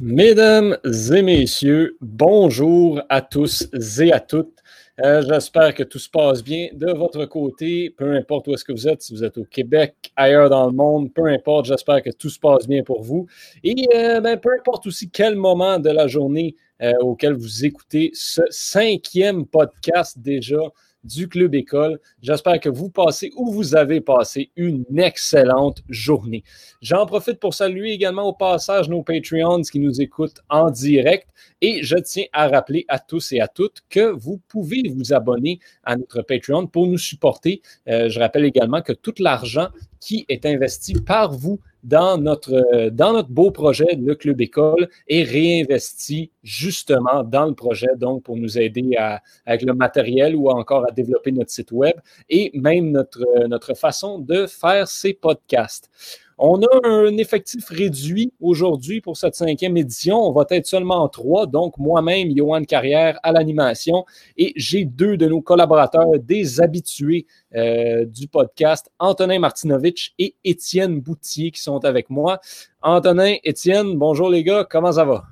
Mesdames 0.00 0.76
et 0.84 1.22
messieurs, 1.22 1.96
bonjour 2.00 3.00
à 3.08 3.22
tous 3.22 3.68
et 4.00 4.12
à 4.12 4.18
toutes. 4.18 4.58
Euh, 5.00 5.22
j'espère 5.22 5.72
que 5.72 5.84
tout 5.84 6.00
se 6.00 6.10
passe 6.10 6.42
bien 6.42 6.68
de 6.72 6.90
votre 6.90 7.26
côté, 7.26 7.90
peu 7.90 8.12
importe 8.16 8.48
où 8.48 8.54
est-ce 8.54 8.64
que 8.64 8.72
vous 8.72 8.88
êtes, 8.88 9.02
si 9.02 9.14
vous 9.14 9.22
êtes 9.22 9.38
au 9.38 9.44
Québec, 9.44 9.94
ailleurs 10.16 10.50
dans 10.50 10.66
le 10.66 10.72
monde, 10.72 11.14
peu 11.14 11.26
importe, 11.26 11.66
j'espère 11.66 12.02
que 12.02 12.10
tout 12.10 12.28
se 12.28 12.40
passe 12.40 12.66
bien 12.66 12.82
pour 12.82 13.02
vous. 13.02 13.26
Et 13.62 13.86
euh, 13.94 14.20
ben, 14.20 14.36
peu 14.36 14.50
importe 14.58 14.88
aussi 14.88 15.10
quel 15.10 15.36
moment 15.36 15.78
de 15.78 15.90
la 15.90 16.08
journée 16.08 16.56
euh, 16.82 16.92
auquel 17.00 17.34
vous 17.34 17.64
écoutez 17.64 18.10
ce 18.14 18.42
cinquième 18.50 19.46
podcast 19.46 20.18
déjà 20.18 20.58
du 21.04 21.28
Club 21.28 21.54
École. 21.54 22.00
J'espère 22.22 22.58
que 22.60 22.68
vous 22.68 22.90
passez 22.90 23.30
ou 23.36 23.52
vous 23.52 23.76
avez 23.76 24.00
passé 24.00 24.50
une 24.56 24.84
excellente 24.98 25.82
journée. 25.88 26.42
J'en 26.80 27.06
profite 27.06 27.38
pour 27.38 27.54
saluer 27.54 27.92
également 27.92 28.24
au 28.24 28.32
passage 28.32 28.88
nos 28.88 29.02
Patreons 29.02 29.62
qui 29.62 29.78
nous 29.78 30.00
écoutent 30.00 30.40
en 30.48 30.70
direct 30.70 31.28
et 31.60 31.82
je 31.82 31.96
tiens 31.96 32.24
à 32.32 32.48
rappeler 32.48 32.84
à 32.88 32.98
tous 32.98 33.32
et 33.32 33.40
à 33.40 33.48
toutes 33.48 33.82
que 33.88 34.10
vous 34.12 34.40
pouvez 34.48 34.82
vous 34.94 35.12
abonner 35.12 35.58
à 35.84 35.96
notre 35.96 36.22
Patreon 36.22 36.66
pour 36.66 36.86
nous 36.86 36.98
supporter. 36.98 37.62
Euh, 37.88 38.08
je 38.08 38.18
rappelle 38.18 38.44
également 38.44 38.82
que 38.82 38.92
tout 38.92 39.14
l'argent 39.18 39.68
qui 40.04 40.26
est 40.28 40.44
investi 40.44 40.92
par 40.92 41.32
vous 41.32 41.58
dans 41.82 42.18
notre, 42.18 42.90
dans 42.90 43.14
notre 43.14 43.30
beau 43.30 43.50
projet, 43.50 43.96
le 43.98 44.14
Club 44.14 44.40
École, 44.42 44.88
est 45.08 45.22
réinvesti 45.22 46.30
justement 46.42 47.24
dans 47.24 47.46
le 47.46 47.54
projet, 47.54 47.88
donc 47.96 48.22
pour 48.22 48.36
nous 48.36 48.58
aider 48.58 48.96
à, 48.98 49.22
avec 49.46 49.62
le 49.62 49.72
matériel 49.72 50.36
ou 50.36 50.50
encore 50.50 50.86
à 50.86 50.92
développer 50.92 51.32
notre 51.32 51.50
site 51.50 51.72
web 51.72 51.94
et 52.28 52.50
même 52.54 52.90
notre, 52.90 53.24
notre 53.48 53.72
façon 53.74 54.18
de 54.18 54.46
faire 54.46 54.88
ces 54.88 55.14
podcasts. 55.14 55.90
On 56.38 56.60
a 56.62 56.88
un 56.88 57.16
effectif 57.16 57.68
réduit 57.68 58.32
aujourd'hui 58.40 59.00
pour 59.00 59.16
cette 59.16 59.34
cinquième 59.34 59.76
édition. 59.76 60.16
On 60.16 60.32
va 60.32 60.44
être 60.50 60.66
seulement 60.66 61.08
trois, 61.08 61.46
donc 61.46 61.78
moi-même, 61.78 62.36
Johan 62.36 62.64
Carrière 62.64 63.18
à 63.22 63.32
l'animation, 63.32 64.04
et 64.36 64.52
j'ai 64.56 64.84
deux 64.84 65.16
de 65.16 65.26
nos 65.26 65.40
collaborateurs, 65.40 66.18
des 66.18 66.60
habitués 66.60 67.26
euh, 67.54 68.04
du 68.04 68.26
podcast, 68.28 68.90
Antonin 68.98 69.38
Martinovitch 69.38 70.14
et 70.18 70.34
Étienne 70.44 71.00
Boutier, 71.00 71.50
qui 71.50 71.60
sont 71.60 71.84
avec 71.84 72.10
moi. 72.10 72.40
Antonin, 72.82 73.36
Étienne, 73.44 73.96
bonjour 73.96 74.28
les 74.28 74.42
gars, 74.42 74.66
comment 74.68 74.92
ça 74.92 75.04
va? 75.04 75.24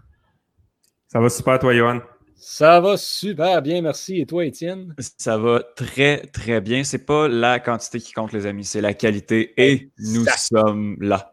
Ça 1.08 1.20
va 1.20 1.28
super, 1.28 1.58
toi, 1.58 1.74
Johan? 1.74 2.00
Ça 2.44 2.80
va 2.80 2.96
super 2.96 3.62
bien, 3.62 3.82
merci. 3.82 4.20
Et 4.20 4.26
toi, 4.26 4.44
Étienne? 4.44 4.96
Ça 5.16 5.38
va 5.38 5.62
très, 5.76 6.26
très 6.32 6.60
bien. 6.60 6.82
C'est 6.82 7.06
pas 7.06 7.28
la 7.28 7.60
quantité 7.60 8.00
qui 8.00 8.12
compte, 8.12 8.32
les 8.32 8.46
amis, 8.46 8.64
c'est 8.64 8.80
la 8.80 8.94
qualité 8.94 9.54
et 9.56 9.92
nous 9.98 10.26
sommes 10.36 10.96
là. 11.00 11.31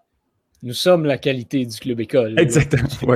Nous 0.61 0.73
sommes 0.73 1.05
la 1.05 1.17
qualité 1.17 1.65
du 1.65 1.77
club 1.77 2.02
école. 2.02 2.38
Exactement. 2.38 3.15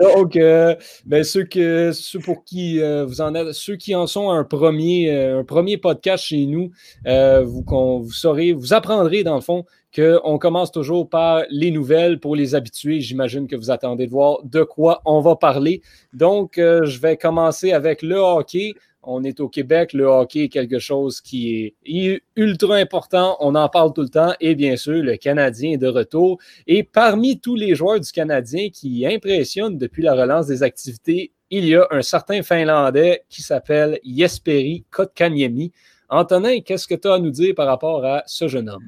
Donc, 0.00 0.36
euh, 0.36 0.74
ben, 1.04 1.22
ceux, 1.22 1.44
que, 1.44 1.92
ceux 1.92 2.18
pour 2.18 2.44
qui 2.44 2.80
euh, 2.80 3.04
vous 3.04 3.20
en 3.20 3.34
êtes, 3.34 3.52
ceux 3.52 3.76
qui 3.76 3.94
en 3.94 4.06
sont 4.06 4.30
un 4.30 4.42
premier, 4.42 5.10
euh, 5.10 5.40
un 5.40 5.44
premier 5.44 5.76
podcast 5.76 6.24
chez 6.24 6.46
nous, 6.46 6.70
vous, 7.04 7.62
vous 8.02 8.10
saurez, 8.10 8.52
vous 8.52 8.72
apprendrez 8.72 9.22
dans 9.22 9.34
le 9.34 9.42
fond 9.42 9.66
qu'on 9.94 10.38
commence 10.38 10.72
toujours 10.72 11.10
par 11.10 11.42
les 11.50 11.70
nouvelles 11.70 12.18
pour 12.18 12.36
les 12.36 12.54
habitués. 12.54 13.00
J'imagine 13.00 13.46
que 13.46 13.56
vous 13.56 13.70
attendez 13.70 14.06
de 14.06 14.10
voir 14.10 14.38
de 14.44 14.62
quoi 14.62 15.02
on 15.04 15.20
va 15.20 15.36
parler. 15.36 15.82
Donc, 16.14 16.52
je 16.56 16.98
vais 16.98 17.18
commencer 17.18 17.72
avec 17.72 18.00
le 18.00 18.16
hockey 18.16 18.72
on 19.02 19.24
est 19.24 19.40
au 19.40 19.48
Québec, 19.48 19.92
le 19.92 20.04
hockey 20.04 20.44
est 20.44 20.48
quelque 20.48 20.78
chose 20.78 21.20
qui 21.20 21.74
est 21.84 22.22
ultra 22.36 22.76
important, 22.76 23.36
on 23.40 23.54
en 23.54 23.68
parle 23.68 23.92
tout 23.92 24.02
le 24.02 24.08
temps, 24.08 24.32
et 24.40 24.54
bien 24.54 24.76
sûr, 24.76 25.02
le 25.02 25.16
Canadien 25.16 25.72
est 25.72 25.78
de 25.78 25.88
retour. 25.88 26.38
Et 26.66 26.82
parmi 26.82 27.40
tous 27.40 27.56
les 27.56 27.74
joueurs 27.74 28.00
du 28.00 28.10
Canadien 28.10 28.68
qui 28.70 29.06
impressionnent 29.06 29.78
depuis 29.78 30.02
la 30.02 30.14
relance 30.14 30.46
des 30.46 30.62
activités, 30.62 31.32
il 31.50 31.66
y 31.66 31.76
a 31.76 31.86
un 31.90 32.02
certain 32.02 32.42
Finlandais 32.42 33.24
qui 33.28 33.42
s'appelle 33.42 33.98
Jesperi 34.04 34.84
Kotkaniemi. 34.90 35.72
Antonin, 36.08 36.60
qu'est-ce 36.60 36.86
que 36.86 36.94
tu 36.94 37.08
as 37.08 37.14
à 37.14 37.18
nous 37.18 37.30
dire 37.30 37.54
par 37.54 37.66
rapport 37.66 38.04
à 38.04 38.22
ce 38.26 38.48
jeune 38.48 38.68
homme? 38.68 38.84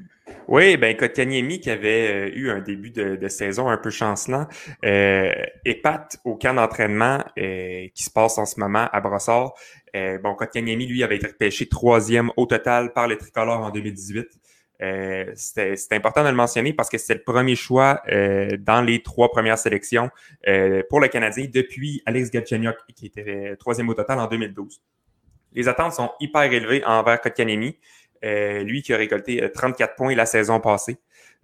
Oui, 0.47 0.77
ben 0.77 0.95
Kotkaniemi 0.95 1.59
qui 1.59 1.71
avait 1.71 2.29
euh, 2.29 2.31
eu 2.35 2.49
un 2.51 2.59
début 2.59 2.91
de, 2.91 3.27
saison 3.27 3.67
un 3.67 3.77
peu 3.77 3.89
chancelant, 3.89 4.47
euh, 4.83 5.33
épate 5.65 6.17
au 6.23 6.35
camp 6.35 6.53
d'entraînement 6.53 7.23
euh, 7.39 7.87
qui 7.93 8.03
se 8.03 8.11
passe 8.11 8.37
en 8.37 8.45
ce 8.45 8.59
moment 8.59 8.87
à 8.91 9.01
Brossard. 9.01 9.53
Euh, 9.95 10.17
bon, 10.19 10.35
Kotkaniemi, 10.35 10.85
lui, 10.85 11.03
avait 11.03 11.15
été 11.15 11.27
repêché 11.27 11.67
troisième 11.67 12.31
au 12.37 12.45
total 12.45 12.93
par 12.93 13.07
les 13.07 13.17
tricolores 13.17 13.61
en 13.61 13.71
2018. 13.71 14.27
Euh, 14.81 15.31
c'est 15.35 15.93
important 15.93 16.23
de 16.23 16.29
le 16.29 16.35
mentionner 16.35 16.73
parce 16.73 16.89
que 16.89 16.97
c'est 16.97 17.13
le 17.13 17.23
premier 17.23 17.55
choix 17.55 18.01
euh, 18.11 18.57
dans 18.59 18.81
les 18.81 19.01
trois 19.01 19.31
premières 19.31 19.57
sélections 19.57 20.09
euh, 20.47 20.83
pour 20.89 20.99
le 20.99 21.07
Canadien 21.07 21.47
depuis 21.51 22.01
Alex 22.05 22.29
Galchenyuk, 22.29 22.75
qui 22.93 23.05
était 23.07 23.55
troisième 23.57 23.87
au 23.89 23.93
total 23.93 24.19
en 24.19 24.27
2012. 24.27 24.81
Les 25.53 25.67
attentes 25.69 25.93
sont 25.93 26.11
hyper 26.19 26.43
élevées 26.43 26.83
envers 26.83 27.21
Kotkaniemi, 27.21 27.77
lui 28.21 28.81
qui 28.81 28.93
a 28.93 28.97
récolté 28.97 29.49
34 29.53 29.95
points 29.95 30.15
la 30.15 30.25
saison 30.25 30.59
passée. 30.59 30.97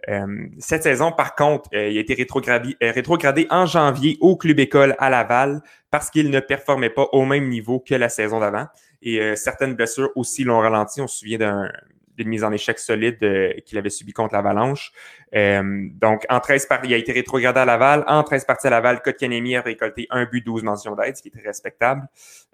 Euh, 0.08 0.46
cette 0.58 0.82
saison, 0.82 1.12
par 1.12 1.34
contre, 1.34 1.68
euh, 1.74 1.88
il 1.88 1.96
a 1.96 2.00
été 2.00 2.14
rétrogradé, 2.14 2.76
euh, 2.82 2.90
rétrogradé, 2.92 3.46
en 3.50 3.66
janvier 3.66 4.18
au 4.20 4.36
club 4.36 4.58
école 4.58 4.96
à 4.98 5.10
Laval 5.10 5.62
parce 5.90 6.10
qu'il 6.10 6.30
ne 6.30 6.40
performait 6.40 6.90
pas 6.90 7.08
au 7.12 7.24
même 7.24 7.48
niveau 7.48 7.78
que 7.80 7.94
la 7.94 8.08
saison 8.08 8.40
d'avant. 8.40 8.66
Et 9.04 9.34
certaines 9.34 9.74
blessures 9.74 10.10
aussi 10.14 10.44
l'ont 10.44 10.60
ralenti. 10.60 11.00
On 11.00 11.08
se 11.08 11.18
souvient 11.18 11.68
d'une 12.16 12.28
mise 12.28 12.44
en 12.44 12.52
échec 12.52 12.78
solide 12.78 13.18
qu'il 13.64 13.78
avait 13.78 13.90
subi 13.90 14.12
contre 14.12 14.34
l'Avalanche. 14.34 14.92
donc, 15.32 16.24
en 16.28 16.40
13 16.40 16.66
parties, 16.66 16.88
il 16.88 16.94
a 16.94 16.96
été 16.96 17.12
rétrogradé 17.12 17.60
à 17.60 17.64
Laval. 17.64 18.04
En 18.06 18.22
13 18.22 18.44
parties 18.44 18.66
à 18.66 18.70
Laval, 18.70 19.02
Kotkaniemi 19.02 19.56
a 19.56 19.62
récolté 19.62 20.06
un 20.10 20.24
but, 20.24 20.44
12 20.44 20.62
mentions 20.62 20.94
d'aide, 20.94 21.16
ce 21.16 21.22
qui 21.22 21.28
était 21.28 21.40
respectable. 21.40 22.06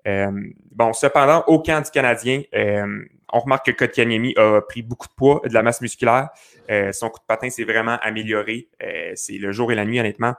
bon, 0.04 0.92
cependant, 0.92 1.44
au 1.46 1.60
camp 1.60 1.82
du 1.84 1.90
Canadien, 1.90 2.42
on 3.32 3.40
remarque 3.40 3.66
que 3.66 3.72
Kotkaniemi 3.72 4.34
a 4.36 4.60
pris 4.62 4.82
beaucoup 4.82 5.06
de 5.06 5.12
poids, 5.12 5.40
de 5.44 5.52
la 5.52 5.62
masse 5.62 5.80
musculaire. 5.80 6.30
Euh, 6.70 6.92
son 6.92 7.10
coup 7.10 7.20
de 7.20 7.26
patin 7.26 7.50
s'est 7.50 7.64
vraiment 7.64 7.98
amélioré. 8.02 8.68
Euh, 8.82 9.12
c'est 9.14 9.38
le 9.38 9.52
jour 9.52 9.72
et 9.72 9.74
la 9.74 9.84
nuit, 9.84 10.00
honnêtement. 10.00 10.34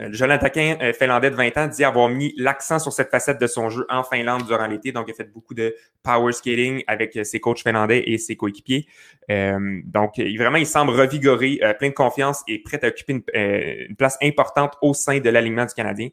Euh, 0.00 0.08
jeune 0.12 0.30
attaquant 0.30 0.78
finlandais 0.98 1.30
de 1.30 1.36
20 1.36 1.56
ans 1.58 1.66
dit 1.66 1.84
avoir 1.84 2.08
mis 2.08 2.34
l'accent 2.36 2.78
sur 2.78 2.92
cette 2.92 3.10
facette 3.10 3.40
de 3.40 3.46
son 3.46 3.68
jeu 3.70 3.86
en 3.88 4.02
Finlande 4.02 4.46
durant 4.46 4.66
l'été. 4.66 4.92
Donc, 4.92 5.06
il 5.08 5.12
a 5.12 5.14
fait 5.14 5.32
beaucoup 5.32 5.54
de 5.54 5.74
power 6.02 6.32
skating 6.32 6.82
avec 6.86 7.18
ses 7.24 7.40
coachs 7.40 7.62
finlandais 7.62 8.02
et 8.06 8.18
ses 8.18 8.36
coéquipiers. 8.36 8.86
donc, 9.28 10.18
il, 10.18 10.36
vraiment, 10.38 10.58
il 10.58 10.66
semble 10.66 10.92
revigoré, 10.92 11.60
plein 11.78 11.88
de 11.88 11.94
confiance 11.94 12.42
et 12.48 12.58
prêt 12.62 12.84
à 12.84 12.88
occuper 12.88 13.24
une 13.34 13.96
place 13.96 14.18
importante 14.22 14.74
au 14.82 14.94
sein 14.94 15.20
de 15.20 15.30
l'alignement 15.30 15.66
du 15.66 15.74
Canadien. 15.74 16.08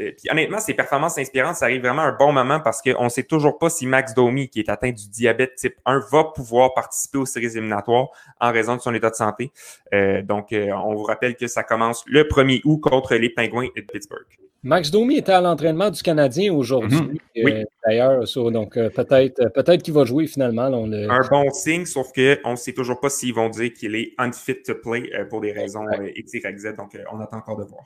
Euh, 0.00 0.10
puis 0.16 0.30
honnêtement, 0.30 0.58
ces 0.58 0.74
performances 0.74 1.18
inspirantes, 1.18 1.56
ça 1.56 1.66
arrive 1.66 1.82
vraiment 1.82 2.02
à 2.02 2.06
un 2.06 2.16
bon 2.16 2.32
moment 2.32 2.60
parce 2.60 2.80
qu'on 2.80 3.04
ne 3.04 3.08
sait 3.08 3.24
toujours 3.24 3.58
pas 3.58 3.68
si 3.68 3.86
Max 3.86 4.14
Domi, 4.14 4.48
qui 4.48 4.60
est 4.60 4.68
atteint 4.68 4.90
du 4.90 5.08
diabète 5.08 5.56
type 5.56 5.74
1, 5.84 6.00
va 6.10 6.24
pouvoir 6.24 6.72
participer 6.74 7.18
aux 7.18 7.26
séries 7.26 7.46
éliminatoires 7.46 8.08
en 8.40 8.52
raison 8.52 8.76
de 8.76 8.80
son 8.80 8.94
état 8.94 9.10
de 9.10 9.14
santé. 9.14 9.52
Euh, 9.92 10.22
donc, 10.22 10.52
euh, 10.52 10.70
on 10.72 10.94
vous 10.94 11.02
rappelle 11.02 11.36
que 11.36 11.46
ça 11.46 11.62
commence 11.62 12.04
le 12.06 12.24
1er 12.24 12.62
août 12.64 12.78
contre 12.78 13.16
les 13.16 13.28
Pingouins 13.28 13.68
de 13.76 13.82
Pittsburgh. 13.82 14.26
Max 14.64 14.92
Domi 14.92 15.16
était 15.16 15.32
à 15.32 15.40
l'entraînement 15.40 15.90
du 15.90 16.00
Canadien 16.02 16.54
aujourd'hui, 16.54 16.96
mhm. 16.96 17.18
oui. 17.44 17.64
d'ailleurs. 17.84 18.22
Donc, 18.52 18.74
peut-être 18.74 19.52
peut 19.52 19.76
qu'il 19.76 19.92
va 19.92 20.04
jouer 20.04 20.28
finalement. 20.28 20.62
Un 20.62 21.28
bon 21.28 21.50
signe, 21.50 21.84
sauf 21.84 22.12
qu'on 22.12 22.52
ne 22.52 22.56
sait 22.56 22.72
toujours 22.72 23.00
pas 23.00 23.10
s'ils 23.10 23.34
vont 23.34 23.48
dire 23.48 23.72
qu'il 23.72 23.96
est 23.96 24.12
unfit 24.18 24.62
to 24.62 24.76
play 24.76 25.10
pour 25.28 25.40
des 25.40 25.50
raisons 25.50 25.84
X, 26.14 26.34
Y, 26.34 26.58
Z. 26.60 26.76
Donc, 26.76 26.96
on 27.12 27.18
attend 27.18 27.38
encore 27.38 27.56
de 27.56 27.64
voir. 27.64 27.82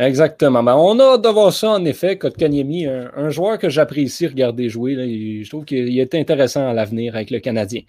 Exactement. 0.00 0.62
Ben, 0.62 0.76
on 0.76 0.98
a 0.98 1.04
hâte 1.14 1.22
de 1.22 1.28
voir 1.28 1.52
ça, 1.52 1.72
en 1.72 1.84
effet, 1.84 2.16
Kotkaniemi, 2.16 2.86
un, 2.86 3.10
un 3.14 3.28
joueur 3.28 3.58
que 3.58 3.68
j'apprécie 3.68 4.26
regarder 4.26 4.70
jouer. 4.70 4.94
Là, 4.94 5.04
je 5.04 5.46
trouve 5.46 5.66
qu'il 5.66 5.98
est 5.98 6.14
intéressant 6.14 6.66
à 6.66 6.72
l'avenir 6.72 7.14
avec 7.14 7.30
le 7.30 7.38
Canadien. 7.38 7.82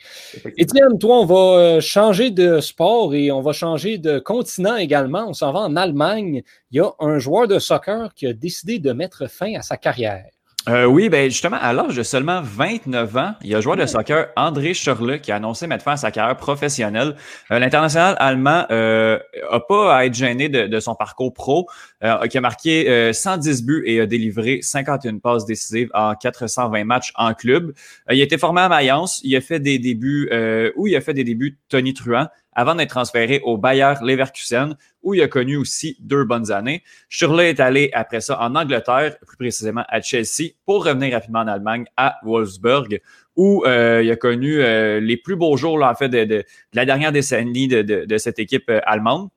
Étienne, 0.58 1.00
toi, 1.00 1.22
on 1.22 1.26
va 1.26 1.60
euh, 1.60 1.80
changer 1.80 2.30
de 2.30 2.60
sport 2.60 3.16
et 3.16 3.32
on 3.32 3.40
va 3.40 3.54
changer 3.54 3.98
de 3.98 4.20
continent 4.20 4.76
également. 4.76 5.30
On 5.30 5.34
s'en 5.34 5.54
va 5.54 5.60
en 5.60 5.78
Allemagne. 5.78 6.44
Il 6.72 6.78
y 6.78 6.80
a 6.82 6.92
un 7.00 7.18
joueur 7.18 7.48
de 7.48 7.60
soccer 7.60 8.14
qui 8.14 8.28
a 8.28 8.34
décidé 8.34 8.80
de 8.80 8.92
mettre 8.92 9.30
fin 9.30 9.56
à 9.56 9.62
sa 9.62 9.78
carrière. 9.78 10.26
Euh, 10.70 10.86
oui, 10.86 11.10
ben 11.10 11.28
justement, 11.28 11.58
à 11.60 11.74
l'âge 11.74 11.96
de 11.96 12.04
seulement 12.04 12.42
29 12.44 13.18
ans, 13.18 13.34
il 13.42 13.50
y 13.50 13.56
a 13.56 13.58
un 13.58 13.62
joueur 13.62 13.78
de 13.78 13.86
soccer, 13.88 14.28
André 14.36 14.76
Schurle, 14.76 15.20
qui 15.20 15.32
a 15.32 15.38
annoncé 15.38 15.66
mettre 15.66 15.84
fin 15.84 15.94
à 15.94 15.98
sa 15.98 16.12
carrière 16.12 16.38
professionnelle. 16.38 17.16
Euh, 17.50 17.58
l'international 17.58 18.16
allemand 18.20 18.66
euh, 18.70 19.18
a 19.50 19.60
pas 19.60 19.96
à 19.96 20.06
être 20.06 20.14
gêné 20.14 20.50
de, 20.50 20.80
son 20.80 20.94
parcours 20.94 21.34
pro, 21.34 21.68
euh, 22.04 22.28
qui 22.28 22.38
a 22.38 22.42
marqué 22.42 23.12
110 23.12 23.64
buts 23.66 23.84
et 23.88 24.02
a 24.02 24.06
délivré 24.06 24.60
51 24.62 25.18
passes 25.18 25.46
décisives 25.46 25.90
en 25.96 26.14
420 26.14 26.84
matchs 26.84 27.12
en 27.16 27.34
club. 27.34 27.74
il 28.12 28.22
a 28.22 28.24
été 28.24 28.38
formé 28.38 28.62
à 28.62 28.70
Mayence, 28.70 29.20
il 29.24 29.36
a 29.36 29.42
fait 29.42 29.60
des 29.60 29.80
débuts, 29.80 30.30
où 30.76 30.86
il 30.86 30.96
a 30.96 31.02
fait 31.02 31.16
des 31.16 31.24
débuts 31.24 31.58
Tony 31.70 31.96
Truant 31.96 32.28
avant 32.54 32.76
d'être 32.76 32.90
transféré 32.90 33.40
au 33.44 33.58
Bayer 33.58 33.94
Leverkusen, 34.02 34.76
où 35.04 35.14
il 35.14 35.22
a 35.22 35.28
connu 35.28 35.58
aussi 35.58 35.98
deux 36.00 36.24
bonnes 36.24 36.52
années. 36.52 36.84
Shirley 37.10 37.50
est 37.50 37.60
allé 37.60 37.90
après 37.94 38.22
ça 38.22 38.40
en 38.42 38.56
Angleterre, 38.56 39.18
plus 39.26 39.38
précisément 39.38 39.84
à 39.90 40.02
Chelsea, 40.02 40.52
pour 40.66 40.86
revenir 40.86 41.14
rapidement 41.14 41.40
en 41.40 41.48
Allemagne 41.48 41.86
à 41.98 42.18
Wolfsburg, 42.24 43.00
où 43.36 43.64
euh, 43.66 44.02
il 44.04 44.12
a 44.12 44.16
connu 44.16 44.62
euh, 44.62 45.00
les 45.00 45.18
plus 45.18 45.36
beaux 45.36 45.56
jours 45.58 45.78
là, 45.78 45.92
en 45.92 45.96
fait 45.96 46.10
de, 46.10 46.44
la 46.74 46.86
dernière 46.86 47.12
décennie 47.12 47.68
de, 47.68 48.18
cette 48.18 48.40
équipe 48.40 48.70
euh, 48.70 48.82
allemande. 48.86 49.30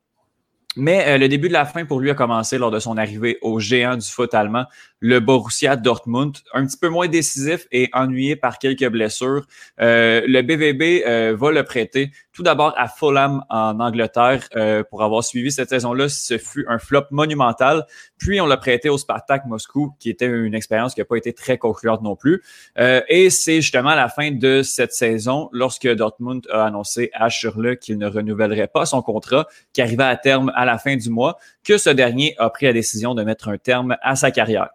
Mais 0.77 1.19
le 1.19 1.29
début 1.29 1.47
de 1.47 1.53
la 1.53 1.67
fin 1.67 1.85
pour 1.85 2.01
lui 2.01 2.11
a 2.11 2.15
commencé 2.15 2.59
lors 2.59 2.73
de 2.73 2.81
son 2.81 2.97
arrivée 2.97 3.39
au 3.43 3.61
géant 3.61 3.97
du 3.97 4.11
foot 4.11 4.35
allemand, 4.35 4.65
le 5.07 5.21
Borussia 5.21 5.77
Dortmund, 5.77 6.39
un 6.55 6.65
petit 6.65 6.79
peu 6.79 6.89
moins 6.89 7.09
décisif 7.09 7.67
et 7.71 7.91
ennuyé 7.93 8.37
par 8.37 8.59
quelques 8.59 8.89
blessures. 8.89 9.45
Euh, 9.79 10.23
le 10.27 10.41
BVB 10.41 11.05
euh, 11.07 11.37
va 11.39 11.51
le 11.51 11.63
prêter 11.63 12.11
tout 12.33 12.43
d'abord 12.43 12.73
à 12.79 12.89
Fulham 12.89 13.45
en 13.51 13.79
Angleterre 13.79 14.49
pour 14.91 15.05
avoir 15.05 15.23
suivi 15.23 15.53
cette 15.53 15.69
saison-là. 15.69 16.09
Ce 16.09 16.37
fut 16.37 16.65
un 16.69 16.81
flop 16.81 17.05
monumental. 17.13 17.87
Puis 18.19 18.41
on 18.41 18.47
l'a 18.47 18.57
prêté 18.57 18.89
au 18.89 18.99
Spartak 18.99 19.47
Moscou, 19.47 19.95
qui 20.01 20.11
était 20.11 20.27
une 20.27 20.53
expérience 20.53 20.95
qui 20.95 21.01
n'a 21.01 21.05
pas 21.05 21.15
été 21.17 21.33
très 21.33 21.59
concluante 21.59 22.03
non 22.03 22.17
plus. 22.17 22.43
et 22.77 23.31
c'est 23.31 23.61
justement 23.61 23.91
à 23.91 23.95
la 23.95 24.09
fin 24.09 24.33
de 24.33 24.63
cette 24.63 24.93
saison, 24.93 25.49
lorsque 25.53 25.87
Dortmund 25.87 26.45
a 26.51 26.65
annoncé 26.65 27.11
à 27.15 27.29
Schürrle 27.29 27.77
qu'il 27.77 27.99
ne 27.99 28.09
renouvellerait 28.09 28.67
pas 28.67 28.85
son 28.85 29.01
contrat, 29.01 29.47
qui 29.73 29.81
arrivait 29.81 30.03
à 30.03 30.17
terme 30.17 30.51
à 30.57 30.65
la 30.65 30.79
fin 30.79 30.97
du 30.97 31.11
mois 31.11 31.39
que 31.63 31.79
ce 31.79 31.91
dernier 31.91 32.35
a 32.39 32.51
pris 32.51 32.67
la 32.67 32.73
décision 32.73 33.15
de 33.15 33.23
mettre 33.23 33.49
un 33.49 33.59
terme 33.59 33.97
à 34.03 34.17
sa 34.17 34.33
carrière. 34.33 34.71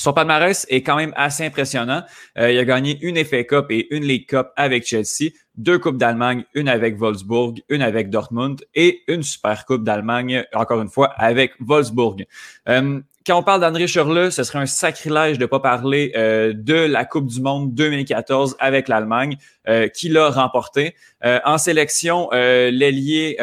Son 0.00 0.14
palmarès 0.14 0.64
est 0.70 0.80
quand 0.82 0.96
même 0.96 1.12
assez 1.14 1.44
impressionnant. 1.44 2.02
Euh, 2.38 2.50
il 2.50 2.58
a 2.58 2.64
gagné 2.64 2.98
une 3.02 3.22
FA 3.22 3.44
Cup 3.44 3.66
et 3.68 3.94
une 3.94 4.02
League 4.04 4.26
Cup 4.26 4.48
avec 4.56 4.86
Chelsea, 4.86 5.32
deux 5.56 5.78
Coupes 5.78 5.98
d'Allemagne, 5.98 6.44
une 6.54 6.70
avec 6.70 6.96
Wolfsburg, 6.96 7.56
une 7.68 7.82
avec 7.82 8.08
Dortmund 8.08 8.64
et 8.74 9.02
une 9.08 9.22
Super 9.22 9.66
Coupe 9.66 9.84
d'Allemagne, 9.84 10.42
encore 10.54 10.80
une 10.80 10.88
fois, 10.88 11.08
avec 11.18 11.52
Wolfsburg. 11.60 12.24
Euh, 12.70 13.00
quand 13.26 13.38
on 13.38 13.42
parle 13.42 13.60
d'André 13.60 13.86
Schurle, 13.86 14.32
ce 14.32 14.42
serait 14.44 14.60
un 14.60 14.66
sacrilège 14.66 15.36
de 15.36 15.42
ne 15.42 15.46
pas 15.46 15.60
parler 15.60 16.10
euh, 16.16 16.54
de 16.54 16.72
la 16.72 17.04
Coupe 17.04 17.26
du 17.26 17.42
Monde 17.42 17.74
2014 17.74 18.56
avec 18.58 18.88
l'Allemagne, 18.88 19.36
euh, 19.68 19.88
qui 19.88 20.08
l'a 20.08 20.30
remporté. 20.30 20.96
Euh, 21.24 21.38
en 21.44 21.58
sélection, 21.58 22.30
l'ailier 22.32 23.36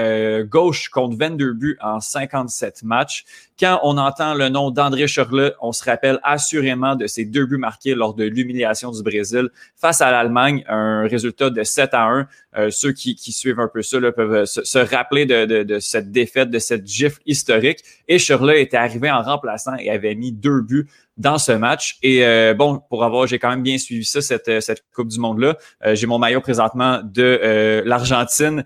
gauche 0.50 0.90
compte 0.90 1.14
22 1.14 1.54
buts 1.54 1.78
en 1.80 2.00
57 2.00 2.82
matchs. 2.84 3.24
Quand 3.60 3.80
on 3.82 3.98
entend 3.98 4.36
le 4.36 4.50
nom 4.50 4.70
d'André 4.70 5.08
Schurle, 5.08 5.56
on 5.62 5.72
se 5.72 5.84
rappelle 5.84 6.20
assurément 6.22 6.96
de 6.96 7.08
ses 7.08 7.26
deux 7.26 7.48
buts 7.48 7.58
marqués 7.58 7.96
lors 7.96 8.14
de 8.14 8.24
l'humiliation 8.24 8.92
du 8.92 9.02
Brésil 9.02 9.50
face 9.76 10.00
à 10.02 10.12
l'Allemagne, 10.12 10.64
un 10.68 11.08
résultat 11.08 11.50
de 11.50 11.64
7 11.64 11.94
à 11.94 12.28
1. 12.54 12.70
ceux 12.70 12.92
qui, 12.92 13.18
suivent 13.18 13.60
un 13.60 13.68
peu 13.68 13.82
ça 13.82 14.00
peuvent 14.12 14.46
se, 14.46 14.78
rappeler 14.78 15.26
de, 15.26 15.64
de, 15.64 15.80
cette 15.80 16.12
défaite, 16.12 16.52
de 16.52 16.60
cette 16.60 16.86
gifle 16.86 17.20
historique. 17.26 17.80
Et 18.08 18.20
Schurle 18.20 18.52
était 18.52 18.78
arrivé 18.78 19.10
en 19.10 19.24
remplaçant 19.24 19.76
et 19.80 19.90
avait 19.90 20.16
mis 20.16 20.32
deux 20.32 20.62
buts 20.62 20.88
dans 21.18 21.38
ce 21.38 21.52
match. 21.52 21.98
Et 22.04 22.26
euh, 22.26 22.54
bon, 22.54 22.82
pour 22.90 23.04
avoir, 23.04 23.28
j'ai 23.28 23.40
quand 23.40 23.50
même 23.50 23.64
bien 23.64 23.78
suivi 23.78 24.06
ça, 24.06 24.22
cette, 24.22 24.48
euh, 24.48 24.62
cette 24.62 24.84
Coupe 24.94 25.08
du 25.08 25.20
Monde-là. 25.20 25.58
Euh, 25.86 25.96
j'ai 25.96 26.08
mon 26.08 26.20
maillot 26.20 26.42
présentement 26.42 27.02
de 27.04 27.84
l'Argentine 27.86 28.64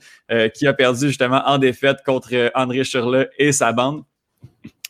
qui 0.54 0.68
a 0.68 0.74
perdu 0.74 1.08
justement 1.08 1.42
en 1.46 1.58
défaite 1.58 1.98
contre 2.06 2.52
André 2.56 2.84
Schurle 2.84 3.30
et 3.38 3.52
sa 3.52 3.72
bande. 3.74 4.04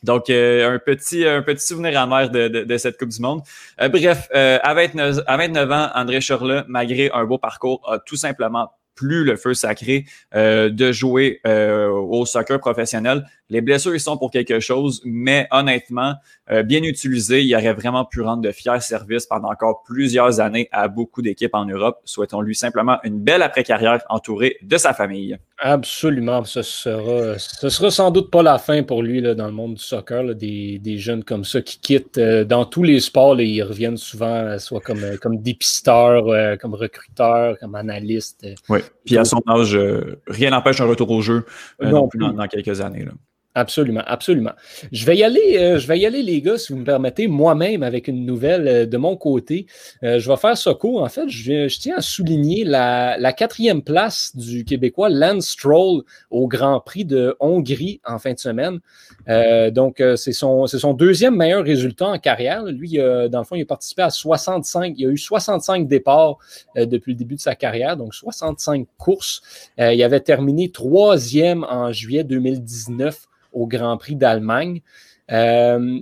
Donc, 0.04 0.30
un, 0.30 0.80
petit, 0.84 1.26
un 1.26 1.42
petit 1.42 1.66
souvenir 1.66 2.00
amer 2.00 2.30
de, 2.30 2.48
de, 2.48 2.78
cette 2.78 2.98
Coupe 2.98 3.10
du 3.10 3.22
Monde. 3.22 3.42
bref, 3.78 4.30
à, 4.34 4.74
29, 4.74 5.20
à 5.28 5.38
29 5.38 5.72
ans, 5.72 5.90
André 5.94 6.22
Schurle, 6.22 6.66
malgré 6.68 7.12
un 7.12 7.26
beau 7.26 7.38
parcours, 7.38 7.82
a 7.88 8.00
tout 8.00 8.16
simplement 8.16 8.72
plus 8.96 9.24
le 9.24 9.36
feu 9.36 9.54
sacré 9.54 10.06
de 10.34 10.92
jouer 10.92 11.40
au 11.46 12.26
soccer 12.26 12.60
professionnel. 12.60 13.26
Les 13.50 13.62
blessures, 13.62 13.94
ils 13.94 14.00
sont 14.00 14.18
pour 14.18 14.32
quelque 14.32 14.60
chose, 14.60 15.02
mais 15.06 15.48
honnêtement, 15.52 16.16
euh, 16.52 16.64
bien 16.64 16.84
utilisé, 16.84 17.44
il 17.44 17.56
aurait 17.56 17.74
vraiment 17.74 18.04
pu 18.04 18.22
rendre 18.22 18.42
de 18.42 18.52
fiers 18.52 18.82
services 18.82 19.26
pendant 19.26 19.50
encore 19.50 19.84
plusieurs 19.84 20.40
années 20.40 20.68
à 20.72 20.88
beaucoup 20.90 21.22
d'équipes 21.22 21.54
en 21.54 21.66
Europe. 21.66 22.00
Souhaitons-lui 22.04 22.56
simplement 22.56 22.98
une 23.04 23.20
belle 23.20 23.42
après-carrière 23.42 24.02
entourée 24.10 24.58
de 24.62 24.78
sa 24.78 24.94
famille. 24.94 25.38
Absolument. 25.60 26.44
Ce 26.44 26.62
sera, 26.62 27.38
ce 27.38 27.70
sera 27.70 27.92
sans 27.92 28.12
doute 28.12 28.32
pas 28.32 28.44
la 28.44 28.58
fin 28.58 28.84
pour 28.84 29.02
lui 29.02 29.22
là, 29.22 29.34
dans 29.34 29.46
le 29.46 29.54
monde 29.54 29.76
du 29.76 29.84
soccer, 29.84 30.36
des, 30.36 30.80
des, 30.80 30.98
jeunes 30.98 31.24
comme 31.24 31.46
ça 31.46 31.62
qui 31.62 31.80
quittent 31.80 32.18
euh, 32.18 32.44
dans 32.44 32.66
tous 32.66 32.84
les 32.84 33.00
sports. 33.00 33.40
et 33.40 33.46
ils 33.46 33.64
reviennent 33.64 33.98
souvent, 33.98 34.26
euh, 34.26 34.58
soit 34.58 34.82
comme, 34.82 35.18
comme 35.22 35.42
dépisteurs, 35.42 36.26
comme 36.60 36.74
recruteurs, 36.74 37.58
comme 37.60 37.76
analystes. 37.76 38.46
Oui. 38.68 38.80
Puis 39.06 39.18
à 39.18 39.24
son 39.24 39.42
âge, 39.48 39.78
rien 40.28 40.50
n'empêche 40.50 40.82
un 40.82 40.86
retour 40.86 41.10
au 41.12 41.22
jeu 41.22 41.46
non, 41.82 42.08
plus 42.08 42.20
dans, 42.20 42.34
dans 42.34 42.48
quelques 42.48 42.82
années. 42.82 43.06
Absolument, 43.54 44.04
absolument. 44.06 44.54
Je 44.94 45.06
vais 45.06 45.18
y 45.18 45.24
aller, 45.26 45.58
euh, 45.58 45.78
je 45.78 45.86
vais 45.86 46.00
y 46.00 46.06
aller, 46.06 46.24
les 46.24 46.42
gars, 46.42 46.58
si 46.58 46.72
vous 46.72 46.80
me 46.80 46.86
permettez, 46.86 47.28
moi-même 47.28 47.84
avec 47.84 48.08
une 48.08 48.26
nouvelle 48.26 48.68
euh, 48.68 48.86
de 48.86 48.96
mon 48.96 49.18
côté. 49.18 49.66
Euh, 50.04 50.20
je 50.20 50.32
vais 50.32 50.38
faire 50.38 50.58
ce 50.58 50.70
cours. 50.70 51.04
En 51.04 51.10
fait, 51.10 51.28
je, 51.28 51.68
tiens 51.78 51.96
à 51.98 52.02
souligner 52.02 52.64
la, 52.64 53.34
quatrième 53.34 53.82
place 53.82 54.34
du 54.38 54.64
Québécois 54.64 55.10
Lance 55.10 55.50
Stroll 55.50 56.04
au 56.30 56.48
Grand 56.48 56.80
Prix 56.80 57.04
de 57.04 57.36
Hongrie 57.42 58.00
en 58.06 58.20
fin 58.20 58.32
de 58.34 58.40
semaine. 58.40 58.80
donc, 59.72 60.04
c'est 60.16 60.34
son, 60.34 60.68
c'est 60.68 60.80
son 60.80 60.94
deuxième 60.94 61.36
meilleur 61.36 61.64
résultat 61.64 62.08
en 62.08 62.20
carrière. 62.20 62.64
Lui, 62.66 62.98
dans 62.98 63.40
le 63.40 63.44
fond, 63.44 63.56
il 63.56 63.64
a 63.64 63.66
participé 63.66 64.04
à 64.04 64.10
65, 64.10 64.96
il 64.98 65.08
a 65.08 65.10
eu 65.10 65.18
65 65.18 65.88
départs 65.88 66.38
depuis 66.76 67.14
le 67.14 67.18
début 67.18 67.36
de 67.36 67.42
sa 67.42 67.56
carrière, 67.56 67.98
donc 67.98 68.14
65 68.14 68.86
courses. 68.98 69.42
il 69.78 70.04
avait 70.04 70.20
terminé 70.20 70.70
troisième 70.70 71.64
en 71.64 71.92
juillet 71.92 72.24
2019 72.24 73.28
au 73.52 73.68
Grand 73.68 73.98
Prix 73.98 74.16
d'Allemagne. 74.16 74.82
Euh, 75.32 76.00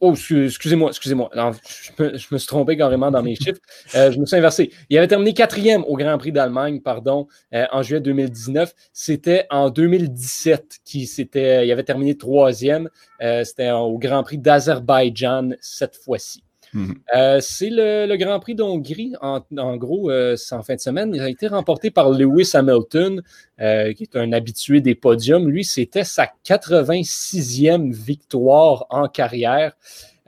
oh, 0.00 0.14
excusez-moi, 0.14 0.90
excusez-moi. 0.90 1.30
Je, 1.34 2.02
me, 2.02 2.38
suis 2.38 2.46
trompé 2.46 2.76
carrément 2.76 3.10
dans 3.10 3.22
mes 3.22 3.34
chiffres. 3.36 3.60
Euh, 3.94 4.10
je 4.12 4.18
me 4.18 4.26
suis 4.26 4.36
inversé. 4.36 4.70
Il 4.90 4.98
avait 4.98 5.08
terminé 5.08 5.34
quatrième 5.34 5.84
au 5.84 5.96
Grand 5.96 6.18
Prix 6.18 6.32
d'Allemagne, 6.32 6.80
pardon, 6.80 7.26
euh, 7.54 7.66
en 7.72 7.82
juillet 7.82 8.00
2019. 8.00 8.74
C'était 8.92 9.46
en 9.50 9.70
2017 9.70 10.78
qu'il 10.84 11.04
il 11.04 11.72
avait 11.72 11.84
terminé 11.84 12.16
troisième. 12.16 12.88
C'était 13.20 13.70
au 13.70 13.98
Grand 13.98 14.22
Prix 14.22 14.38
d'Azerbaïdjan 14.38 15.50
cette 15.60 15.96
fois-ci. 15.96 16.45
Mhm. 16.72 16.94
Euh, 17.14 17.38
c'est 17.40 17.70
le, 17.70 18.16
Grand 18.16 18.40
Prix 18.40 18.54
d'Hongrie. 18.54 19.14
En, 19.20 19.76
gros, 19.76 20.10
euh, 20.10 20.36
en 20.50 20.62
fin 20.62 20.74
de 20.74 20.80
semaine. 20.80 21.12
Il 21.14 21.20
a 21.20 21.28
été 21.28 21.48
remporté 21.48 21.90
par 21.90 22.10
Lewis 22.10 22.50
Hamilton, 22.54 23.22
euh, 23.60 23.92
qui 23.92 24.04
est 24.04 24.16
un 24.16 24.32
habitué 24.32 24.80
des 24.80 24.94
podiums. 24.94 25.48
Lui, 25.48 25.64
c'était 25.64 26.04
sa 26.04 26.28
86e 26.44 27.92
victoire 27.92 28.86
en 28.90 29.08
carrière. 29.08 29.72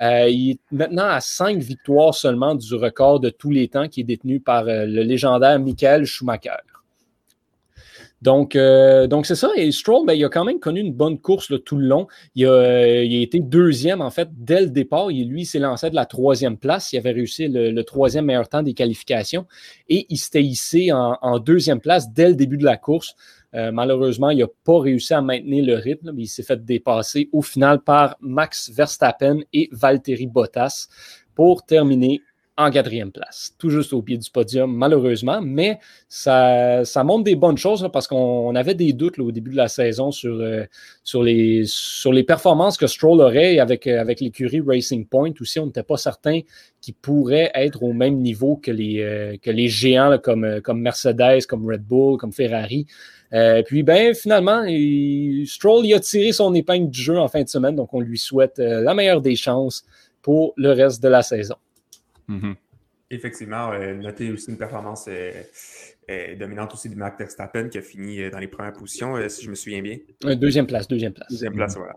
il 0.00 0.52
est 0.52 0.60
maintenant 0.70 1.08
à 1.08 1.20
cinq 1.20 1.58
victoires 1.58 2.14
seulement 2.14 2.54
du 2.54 2.74
record 2.74 3.20
de 3.20 3.30
tous 3.30 3.50
les 3.50 3.68
temps 3.68 3.88
qui 3.88 4.00
est 4.00 4.04
détenu 4.04 4.40
par 4.40 4.64
le 4.64 5.02
légendaire 5.02 5.58
Michael 5.58 6.04
Schumacher. 6.04 6.62
Donc, 8.20 8.56
euh, 8.56 9.06
donc 9.06 9.26
c'est 9.26 9.36
ça. 9.36 9.50
Et 9.56 9.70
Stroll, 9.70 10.06
ben, 10.06 10.14
il 10.14 10.24
a 10.24 10.28
quand 10.28 10.44
même 10.44 10.58
connu 10.58 10.80
une 10.80 10.92
bonne 10.92 11.18
course 11.18 11.52
tout 11.64 11.76
le 11.76 11.86
long. 11.86 12.08
Il 12.34 12.46
a, 12.46 12.50
euh, 12.50 13.04
il 13.04 13.18
a, 13.18 13.22
été 13.22 13.40
deuxième, 13.40 14.00
en 14.00 14.10
fait, 14.10 14.28
dès 14.32 14.62
le 14.62 14.70
départ. 14.70 15.10
Et 15.10 15.24
lui, 15.24 15.42
il 15.42 15.46
s'est 15.46 15.58
lancé 15.58 15.90
de 15.90 15.94
la 15.94 16.06
troisième 16.06 16.56
place. 16.56 16.92
Il 16.92 16.98
avait 16.98 17.12
réussi 17.12 17.48
le, 17.48 17.82
troisième 17.82 18.26
meilleur 18.26 18.48
temps 18.48 18.62
des 18.62 18.74
qualifications. 18.74 19.46
Et 19.88 20.06
il 20.08 20.16
s'était 20.16 20.42
hissé 20.42 20.90
en, 20.92 21.38
deuxième 21.38 21.80
place 21.80 22.12
dès 22.12 22.28
le 22.28 22.34
début 22.34 22.58
de 22.58 22.64
la 22.64 22.76
course. 22.76 23.14
Euh, 23.54 23.72
malheureusement, 23.72 24.30
il 24.30 24.38
n'a 24.38 24.46
pas 24.64 24.80
réussi 24.80 25.14
à 25.14 25.22
maintenir 25.22 25.64
le 25.64 25.74
rythme, 25.76 26.12
mais 26.12 26.24
il 26.24 26.26
s'est 26.26 26.42
fait 26.42 26.62
dépasser 26.62 27.30
au 27.32 27.40
final 27.40 27.80
par 27.80 28.16
Max 28.20 28.70
Verstappen 28.70 29.38
et 29.52 29.70
Valtteri 29.72 30.26
Bottas 30.26 30.88
pour 31.34 31.64
terminer 31.64 32.20
en 32.58 32.72
quatrième 32.72 33.12
place, 33.12 33.54
tout 33.56 33.70
juste 33.70 33.92
au 33.92 34.02
pied 34.02 34.18
du 34.18 34.28
podium, 34.28 34.74
malheureusement, 34.74 35.40
mais 35.40 35.78
ça, 36.08 36.82
montre 37.04 37.22
des 37.22 37.36
bonnes 37.36 37.56
choses 37.56 37.88
parce 37.92 38.08
qu'on 38.08 38.52
avait 38.56 38.74
des 38.74 38.92
doutes 38.92 39.16
au 39.20 39.30
début 39.30 39.52
de 39.52 39.56
la 39.56 39.68
saison 39.68 40.10
sur, 40.10 40.34
euh, 40.40 40.64
les, 41.22 42.24
performances 42.26 42.76
que 42.76 42.88
Stroll 42.88 43.20
aurait 43.20 43.60
avec, 43.60 43.86
euh, 43.86 44.00
avec 44.00 44.18
l'écurie 44.18 44.60
Racing 44.60 45.06
Point. 45.06 45.30
Aussi, 45.40 45.60
on 45.60 45.66
n'était 45.66 45.84
pas 45.84 45.96
certain 45.96 46.40
qu'il 46.80 46.94
pourrait 46.94 47.52
être 47.54 47.84
au 47.84 47.92
même 47.92 48.16
niveau 48.16 48.56
que 48.56 48.72
les, 48.72 49.02
euh, 49.02 49.68
géants 49.68 50.18
comme, 50.18 50.60
Mercedes, 50.74 51.46
comme 51.48 51.64
Red 51.64 51.84
Bull, 51.84 52.18
comme 52.18 52.32
Ferrari. 52.32 52.86
puis, 53.66 53.84
ben, 53.84 54.16
finalement, 54.16 54.64
Stroll 55.46 55.92
a 55.92 56.00
tiré 56.00 56.32
son 56.32 56.52
épingle 56.54 56.90
du 56.90 57.00
jeu 57.00 57.18
en 57.18 57.28
fin 57.28 57.44
de 57.44 57.48
semaine, 57.48 57.76
donc 57.76 57.94
on 57.94 58.00
lui 58.00 58.18
souhaite 58.18 58.58
la 58.58 58.94
meilleure 58.94 59.20
des 59.20 59.36
chances 59.36 59.84
pour 60.22 60.54
le 60.56 60.72
reste 60.72 61.00
de 61.00 61.08
la 61.08 61.22
saison. 61.22 61.54
Mhm. 62.28 62.54
Effectivement, 63.10 63.72
euh, 63.72 63.94
noter 63.94 64.30
aussi 64.30 64.50
une 64.50 64.58
performance 64.58 65.06
euh, 65.08 65.32
euh, 66.10 66.36
dominante 66.36 66.74
aussi 66.74 66.90
de 66.90 66.94
Max 66.94 67.16
Verstappen 67.18 67.68
qui 67.68 67.78
a 67.78 67.82
fini 67.82 68.30
dans 68.30 68.38
les 68.38 68.48
premières 68.48 68.74
positions, 68.74 69.16
si 69.28 69.44
je 69.44 69.50
me 69.50 69.54
souviens 69.54 69.80
bien. 69.80 69.96
deuxième 70.36 70.66
place, 70.66 70.86
deuxième 70.88 71.14
place. 71.14 71.28
Deuxième 71.30 71.54
place, 71.54 71.76
voilà. 71.76 71.94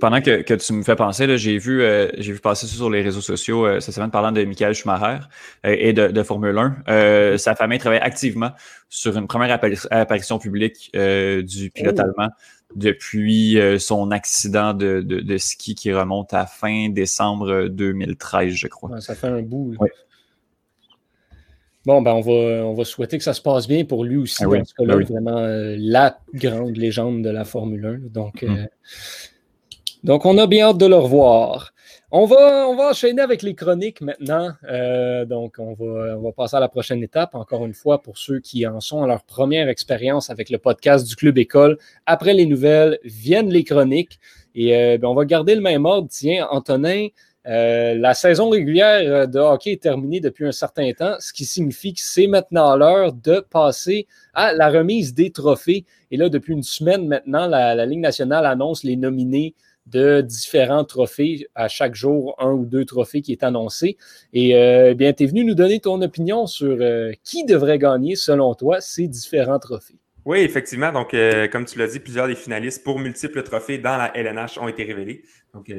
pendant 0.00 0.22
que, 0.22 0.54
tu 0.54 0.72
me 0.72 0.82
fais 0.82 0.96
penser, 0.96 1.36
j'ai 1.36 1.58
vu, 1.58 1.82
j'ai 2.16 2.32
vu 2.32 2.40
passer 2.40 2.66
sur 2.66 2.88
les 2.88 3.02
réseaux 3.02 3.20
sociaux 3.20 3.78
cette 3.80 3.94
semaine 3.94 4.10
parlant 4.10 4.32
de 4.32 4.42
Michael 4.42 4.74
Schumacher 4.74 5.18
et 5.64 5.92
de, 5.92 6.22
Formule 6.22 6.56
1. 6.86 7.36
sa 7.36 7.54
famille 7.54 7.78
travaille 7.78 8.00
activement 8.00 8.52
sur 8.88 9.16
une 9.18 9.26
première 9.26 9.60
apparition 9.90 10.38
publique 10.38 10.90
du 10.94 11.70
pilote 11.70 11.96
oh. 11.98 12.02
allemand 12.02 12.30
depuis 12.74 13.58
euh, 13.58 13.78
son 13.78 14.10
accident 14.10 14.74
de, 14.74 15.00
de, 15.00 15.38
ski 15.38 15.74
qui 15.74 15.92
remonte 15.92 16.32
à 16.34 16.46
fin 16.46 16.88
décembre 16.88 17.68
2013, 17.68 18.52
je 18.52 18.66
crois. 18.68 19.00
ça 19.00 19.14
fait 19.14 19.26
un 19.26 19.42
bout. 19.42 19.74
Bon, 21.86 22.02
ben 22.02 22.12
on 22.12 22.20
va, 22.20 22.32
on 22.66 22.74
va 22.74 22.84
souhaiter 22.84 23.16
que 23.16 23.24
ça 23.24 23.32
se 23.32 23.40
passe 23.40 23.66
bien 23.66 23.84
pour 23.84 24.04
lui 24.04 24.18
aussi. 24.18 24.44
Ah 24.44 24.46
dans 24.46 24.64
ce 24.64 24.74
cas-là, 24.74 24.96
ben 24.96 25.04
vraiment 25.04 25.40
la 25.78 26.18
grande 26.34 26.76
légende 26.76 27.22
de 27.22 27.30
la 27.30 27.44
Formule 27.44 27.86
1. 27.86 27.98
Donc, 28.10 28.42
mm. 28.42 28.66
donc, 30.04 30.26
on 30.26 30.36
a 30.36 30.46
bien 30.46 30.68
hâte 30.68 30.78
de 30.78 30.86
le 30.86 30.96
revoir. 30.96 31.72
On 32.12 32.26
va, 32.26 32.66
on 32.68 32.74
va 32.74 32.90
enchaîner 32.90 33.22
avec 33.22 33.40
les 33.42 33.54
chroniques 33.54 34.00
maintenant. 34.00 34.52
Euh, 34.68 35.24
donc, 35.24 35.54
on 35.60 35.74
va, 35.74 36.16
on 36.18 36.22
va 36.22 36.32
passer 36.32 36.56
à 36.56 36.60
la 36.60 36.68
prochaine 36.68 37.00
étape. 37.04 37.36
Encore 37.36 37.64
une 37.64 37.72
fois, 37.72 38.02
pour 38.02 38.18
ceux 38.18 38.40
qui 38.40 38.66
en 38.66 38.80
sont 38.80 39.04
à 39.04 39.06
leur 39.06 39.22
première 39.22 39.68
expérience 39.68 40.28
avec 40.28 40.50
le 40.50 40.58
podcast 40.58 41.06
du 41.06 41.14
Club 41.14 41.38
École, 41.38 41.78
après 42.06 42.34
les 42.34 42.46
nouvelles, 42.46 42.98
viennent 43.04 43.50
les 43.50 43.62
chroniques. 43.62 44.18
Et 44.56 44.74
euh, 44.74 44.98
ben, 44.98 45.06
on 45.06 45.14
va 45.14 45.24
garder 45.24 45.54
le 45.54 45.60
même 45.60 45.84
ordre. 45.84 46.08
Tiens, 46.10 46.48
Antonin, 46.50 47.06
euh, 47.46 47.94
la 47.94 48.12
saison 48.12 48.50
régulière 48.50 49.26
de 49.26 49.38
hockey 49.38 49.72
est 49.72 49.82
terminée 49.82 50.20
depuis 50.20 50.46
un 50.46 50.52
certain 50.52 50.92
temps, 50.92 51.16
ce 51.20 51.32
qui 51.32 51.44
signifie 51.44 51.94
que 51.94 52.00
c'est 52.02 52.26
maintenant 52.26 52.76
l'heure 52.76 53.12
de 53.12 53.40
passer 53.40 54.06
à 54.34 54.52
la 54.52 54.68
remise 54.68 55.14
des 55.14 55.30
trophées. 55.30 55.86
Et 56.10 56.16
là, 56.16 56.28
depuis 56.28 56.52
une 56.52 56.62
semaine 56.62 57.06
maintenant, 57.06 57.46
la, 57.46 57.86
Ligue 57.86 58.00
nationale 58.00 58.44
annonce 58.44 58.84
les 58.84 58.96
nominés 58.96 59.54
de 59.86 60.20
différents 60.20 60.84
trophées. 60.84 61.48
À 61.54 61.68
chaque 61.68 61.94
jour, 61.94 62.34
un 62.38 62.52
ou 62.52 62.66
deux 62.66 62.84
trophées 62.84 63.22
qui 63.22 63.32
est 63.32 63.42
annoncé. 63.42 63.96
Et 64.34 64.54
euh, 64.54 64.94
bien, 64.94 65.12
tu 65.12 65.24
es 65.24 65.26
venu 65.26 65.44
nous 65.44 65.54
donner 65.54 65.80
ton 65.80 66.00
opinion 66.02 66.46
sur 66.46 66.76
euh, 66.80 67.12
qui 67.24 67.44
devrait 67.44 67.78
gagner, 67.78 68.16
selon 68.16 68.54
toi, 68.54 68.80
ces 68.80 69.08
différents 69.08 69.58
trophées. 69.58 69.98
Oui, 70.24 70.40
effectivement. 70.40 70.92
Donc, 70.92 71.14
euh, 71.14 71.48
comme 71.48 71.64
tu 71.64 71.78
l'as 71.78 71.86
dit, 71.86 71.98
plusieurs 71.98 72.26
des 72.26 72.34
finalistes 72.34 72.84
pour 72.84 72.98
multiples 72.98 73.42
trophées 73.42 73.78
dans 73.78 73.96
la 73.96 74.16
LNH 74.16 74.58
ont 74.58 74.68
été 74.68 74.84
révélés. 74.84 75.24
Donc, 75.54 75.72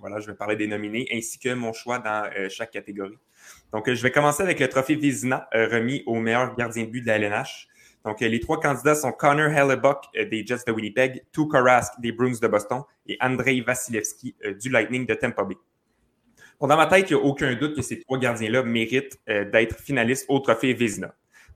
voilà, 0.00 0.18
je 0.20 0.26
vais 0.26 0.34
parler 0.34 0.56
des 0.56 0.66
nominés 0.66 1.06
ainsi 1.12 1.38
que 1.38 1.52
mon 1.54 1.72
choix 1.72 1.98
dans 1.98 2.28
chaque 2.48 2.72
catégorie. 2.72 3.18
Donc, 3.72 3.92
je 3.92 4.02
vais 4.02 4.10
commencer 4.10 4.42
avec 4.42 4.58
le 4.58 4.68
trophée 4.68 4.96
Vizina 4.96 5.48
remis 5.52 6.02
au 6.06 6.16
meilleur 6.16 6.56
gardien 6.56 6.84
de 6.84 6.90
but 6.90 7.02
de 7.02 7.06
la 7.06 7.16
LNH. 7.16 7.68
Donc, 8.06 8.22
euh, 8.22 8.28
les 8.28 8.38
trois 8.38 8.60
candidats 8.60 8.94
sont 8.94 9.10
Connor 9.10 9.48
Hellebuck 9.48 10.04
euh, 10.16 10.24
des 10.26 10.46
Jets 10.46 10.64
de 10.64 10.72
Winnipeg, 10.72 11.24
Tuukka 11.32 11.60
Rask 11.60 12.00
des 12.00 12.12
Bruins 12.12 12.38
de 12.40 12.46
Boston 12.46 12.82
et 13.08 13.18
Andrei 13.20 13.60
Vasilevski 13.60 14.36
euh, 14.44 14.54
du 14.54 14.70
Lightning 14.70 15.06
de 15.06 15.14
Tampa 15.14 15.42
Bay. 15.42 15.56
Dans 16.60 16.68
ma 16.68 16.86
tête, 16.86 17.10
il 17.10 17.16
n'y 17.16 17.20
a 17.20 17.24
aucun 17.24 17.52
doute 17.56 17.74
que 17.74 17.82
ces 17.82 17.98
trois 18.00 18.16
gardiens-là 18.16 18.62
méritent 18.62 19.18
d'être 19.26 19.78
finalistes 19.78 20.24
au 20.28 20.38
trophée 20.38 20.72
Vizina. 20.72 21.14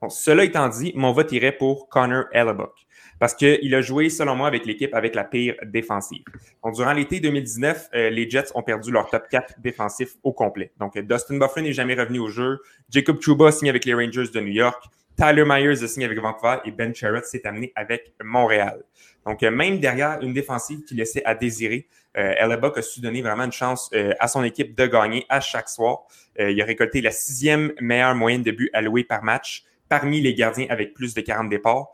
Cela 0.08 0.44
étant 0.44 0.68
dit, 0.68 0.92
mon 0.94 1.12
vote 1.12 1.30
irait 1.32 1.52
pour 1.52 1.88
Connor 1.88 2.24
Hellebuck 2.32 2.86
parce 3.18 3.34
qu'il 3.34 3.74
a 3.74 3.82
joué, 3.82 4.08
selon 4.08 4.34
moi, 4.34 4.48
avec 4.48 4.64
l'équipe 4.64 4.94
avec 4.94 5.14
la 5.14 5.24
pire 5.24 5.54
défensive. 5.62 6.24
Durant 6.72 6.94
l'été 6.94 7.20
2019, 7.20 7.90
les 7.92 8.30
Jets 8.30 8.46
ont 8.54 8.62
perdu 8.62 8.90
leur 8.90 9.10
top 9.10 9.28
4 9.30 9.60
défensif 9.60 10.14
au 10.22 10.32
complet. 10.32 10.72
Donc, 10.80 10.96
Dustin 10.98 11.36
Bufflin 11.36 11.62
n'est 11.62 11.74
jamais 11.74 11.94
revenu 11.94 12.18
au 12.18 12.30
jeu. 12.30 12.60
Jacob 12.88 13.20
Chuba 13.20 13.52
signe 13.52 13.68
avec 13.68 13.84
les 13.84 13.92
Rangers 13.92 14.28
de 14.32 14.40
New 14.40 14.52
York. 14.52 14.82
Tyler 15.18 15.44
Myers 15.46 15.84
a 15.84 15.86
signé 15.86 16.06
avec 16.06 16.18
Vancouver 16.18 16.60
et 16.64 16.70
Ben 16.70 16.94
Sherratt 16.94 17.26
s'est 17.26 17.46
amené 17.46 17.74
avec 17.76 18.14
Montréal. 18.24 18.82
Donc, 19.26 19.42
euh, 19.42 19.50
même 19.50 19.80
derrière 19.80 20.18
une 20.22 20.32
défensive 20.32 20.82
qui 20.84 20.94
laissait 20.94 21.22
à 21.26 21.34
désirer, 21.34 21.86
euh, 22.16 22.34
a 22.40 22.82
su 22.82 23.00
donner 23.00 23.22
vraiment 23.22 23.44
une 23.44 23.52
chance 23.52 23.88
euh, 23.94 24.12
à 24.18 24.26
son 24.26 24.42
équipe 24.42 24.74
de 24.76 24.86
gagner 24.86 25.26
à 25.28 25.40
chaque 25.40 25.68
soir. 25.68 26.00
Euh, 26.40 26.50
il 26.50 26.60
a 26.60 26.64
récolté 26.64 27.00
la 27.00 27.12
sixième 27.12 27.72
meilleure 27.80 28.14
moyenne 28.14 28.42
de 28.42 28.50
buts 28.50 28.70
alloués 28.72 29.04
par 29.04 29.22
match 29.22 29.64
parmi 29.90 30.22
les 30.22 30.32
gardiens 30.32 30.66
avec 30.70 30.94
plus 30.94 31.12
de 31.12 31.20
40 31.20 31.50
départs. 31.50 31.88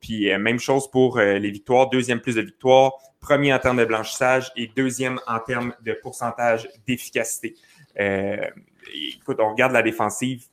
puis 0.00 0.36
même 0.36 0.58
chose 0.58 0.90
pour 0.90 1.18
les 1.18 1.50
victoires, 1.50 1.88
deuxième 1.88 2.20
plus 2.20 2.34
de 2.34 2.40
victoires, 2.40 2.94
premier 3.20 3.54
en 3.54 3.60
termes 3.60 3.78
de 3.78 3.84
blanchissage 3.84 4.50
et 4.56 4.68
deuxième 4.74 5.20
en 5.28 5.38
termes 5.38 5.74
de 5.82 5.92
pourcentage 5.92 6.68
d'efficacité. 6.86 7.54
écoute, 7.96 9.36
on 9.38 9.50
regarde 9.50 9.72
la 9.72 9.82
défensive, 9.82 10.46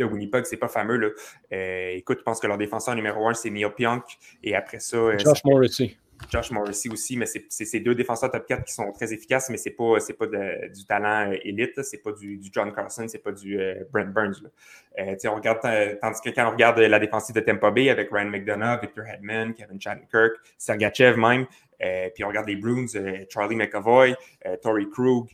de 0.00 0.04
Winnipeg, 0.04 0.44
c'est 0.44 0.56
pas 0.56 0.68
fameux. 0.68 0.96
Là. 0.96 1.08
Euh, 1.52 1.90
écoute, 1.94 2.18
je 2.20 2.24
pense 2.24 2.40
que 2.40 2.46
leur 2.46 2.58
défenseur 2.58 2.94
numéro 2.94 3.28
un, 3.28 3.34
c'est 3.34 3.50
Neil 3.50 3.70
Pionk. 3.76 4.04
Et 4.42 4.54
après 4.54 4.80
ça. 4.80 4.96
Euh, 4.96 5.18
Josh 5.18 5.44
Morrissey. 5.44 5.96
Josh 6.28 6.50
Morrissey 6.50 6.90
aussi, 6.90 7.16
mais 7.16 7.26
c'est 7.26 7.48
ces 7.48 7.80
deux 7.80 7.94
défenseurs 7.94 8.30
top 8.30 8.46
4 8.46 8.64
qui 8.64 8.72
sont 8.72 8.92
très 8.92 9.12
efficaces, 9.12 9.48
mais 9.50 9.56
c'est 9.56 9.70
pas, 9.70 9.96
pas 10.18 10.26
du 10.26 10.84
talent 10.86 11.30
euh, 11.30 11.36
élite, 11.44 11.82
c'est 11.82 12.02
pas 12.02 12.12
du, 12.12 12.40
John 12.52 12.72
Carson, 12.72 13.06
c'est 13.08 13.22
pas 13.22 13.32
du 13.32 13.58
Brent 13.92 14.12
Burns. 14.12 14.42
on 14.98 15.34
regarde, 15.34 15.60
tandis 16.00 16.20
que 16.20 16.30
quand 16.30 16.48
on 16.48 16.52
regarde 16.52 16.78
la 16.78 16.98
défensive 16.98 17.34
de 17.34 17.40
Tampa 17.40 17.70
Bay 17.70 17.90
avec 17.90 18.10
Ryan 18.10 18.30
McDonough, 18.30 18.80
Victor 18.80 19.04
Hedman, 19.06 19.54
Kevin 19.54 19.80
Shattenkirk, 19.80 20.32
Sergachev 20.58 21.16
même, 21.18 21.46
puis 22.14 22.24
on 22.24 22.28
regarde 22.28 22.48
les 22.48 22.56
Bruins, 22.56 22.86
Charlie 23.28 23.56
McAvoy, 23.56 24.14
Tory 24.62 24.88
Krug, 24.90 25.28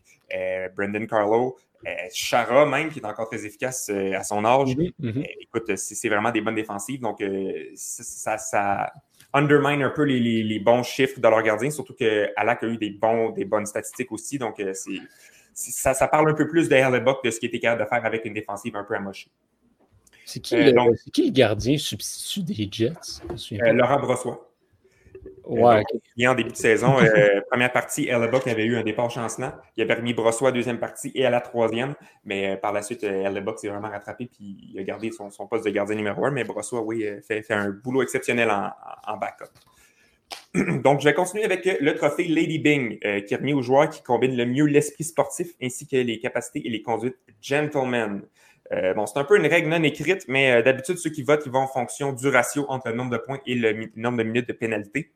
Brendan 0.75 1.07
Carlo, 1.07 1.57
euh, 1.87 1.91
Chara, 2.13 2.67
même, 2.67 2.91
qui 2.91 2.99
est 2.99 3.05
encore 3.05 3.29
très 3.29 3.45
efficace 3.45 3.91
euh, 3.91 4.15
à 4.15 4.25
son 4.25 4.45
âge. 4.45 4.77
Mhm, 4.77 4.91
mhm. 4.99 5.19
Euh, 5.19 5.25
écoute, 5.41 5.77
c'est 5.77 6.09
vraiment 6.09 6.31
des 6.31 6.41
bonnes 6.41 6.55
défensives. 6.55 7.01
Donc, 7.01 7.23
ça, 7.75 8.93
undermine 9.37 9.83
un 9.83 9.91
peu 9.91 10.03
les, 10.03 10.59
bons 10.59 10.83
chiffres 10.83 11.21
de 11.21 11.29
leur 11.29 11.43
gardien, 11.43 11.71
surtout 11.71 11.95
que 11.95 12.29
Alak 12.37 12.63
a 12.63 12.67
eu 12.67 12.77
des, 12.77 12.91
bons, 12.91 13.31
des 13.31 13.45
bonnes 13.45 13.67
statistiques 13.67 14.11
aussi. 14.13 14.39
Donc, 14.39 14.63
ça, 15.53 15.95
ça, 15.95 16.09
parle 16.09 16.31
un 16.31 16.35
peu 16.35 16.49
plus 16.49 16.69
de 16.69 16.75
Hellebuck 16.75 17.25
de 17.25 17.31
ce 17.31 17.39
qu'il 17.39 17.49
était 17.49 17.61
capable 17.61 17.85
de 17.85 17.89
faire 17.89 18.05
avec 18.05 18.25
une 18.25 18.35
défensive 18.35 18.77
un 18.77 18.85
peu 18.85 18.95
amochée. 18.95 19.31
C'est 20.25 20.41
qui, 20.41 20.57
le 20.57 21.31
gardien 21.31 21.79
substitut 21.79 22.43
des 22.43 22.69
Jets? 22.71 23.23
Laurent 23.53 24.01
Brossois. 24.01 24.51
Ouais, 25.47 25.85
en 26.27 26.35
début 26.35 26.51
de 26.51 26.57
saison, 26.57 26.99
euh, 26.99 27.41
première 27.51 27.73
partie, 27.73 28.09
Hellebuck 28.09 28.47
avait 28.49 28.65
eu 28.65 28.77
un 28.77 28.83
départ 28.83 29.11
chancelant. 29.11 29.53
Il 29.77 29.83
avait 29.83 29.95
remis 29.95 30.13
Brossois 30.13 30.49
à 30.49 30.53
deuxième 30.53 30.79
partie 30.79 31.13
et 31.15 31.25
à 31.25 31.31
la 31.31 31.41
troisième. 31.41 31.95
Mais 32.25 32.51
euh, 32.51 32.57
par 32.57 32.73
la 32.73 32.83
suite, 32.83 33.05
euh, 33.05 33.25
Hellebuck 33.25 33.59
s'est 33.59 33.69
vraiment 33.69 33.89
rattrapé 33.89 34.27
puis 34.27 34.59
il 34.73 34.79
a 34.79 34.83
gardé 34.83 35.11
son, 35.13 35.31
poste 35.47 35.65
de 35.65 35.71
gardien 35.71 35.95
numéro 35.95 36.25
un. 36.25 36.31
Mais 36.31 36.45
Brossois, 36.45 36.83
oui, 36.83 37.07
fait, 37.27 37.43
fait 37.43 37.55
un 37.55 37.71
boulot 37.71 38.03
exceptionnel 38.03 38.51
en, 38.51 39.17
backup. 39.17 39.53
Donc, 40.83 41.01
je 41.01 41.05
vais 41.05 41.15
continuer 41.15 41.45
avec 41.45 41.65
le 41.65 41.95
trophée 41.95 42.25
Lady 42.25 42.59
Bing, 42.59 42.99
qui 42.99 43.35
est 43.35 43.37
remis 43.37 43.53
aux 43.53 43.63
joueurs 43.63 43.89
qui 43.89 44.03
combinent 44.03 44.37
le 44.37 44.47
mieux 44.47 44.65
l'esprit 44.65 45.05
sportif 45.05 45.53
ainsi 45.63 45.87
que 45.87 45.97
les 45.97 46.19
capacités 46.19 46.67
et 46.67 46.71
les 46.71 46.83
conduites 46.83 47.19
gentlemen. 48.71 48.95
bon, 48.95 49.07
c'est 49.07 49.19
un 49.19 49.25
peu 49.25 49.37
une 49.37 49.47
règle 49.47 49.69
non 49.69 49.83
écrite, 49.83 50.25
mais 50.29 50.63
d'habitude, 50.63 50.99
ceux 50.99 51.11
qui 51.11 51.23
votent, 51.23 51.45
ils 51.47 51.53
vont 51.53 51.61
en 51.61 51.69
fonction 51.69 52.13
du 52.13 52.29
ratio 52.29 52.67
entre 52.69 52.89
le 52.89 52.95
nombre 52.95 53.11
de 53.11 53.19
points 53.19 53.41
et 53.47 53.55
le 53.55 53.91
nombre 53.97 54.19
de 54.19 54.23
minutes 54.23 54.49
de 54.49 54.53
pénalité. 54.53 55.13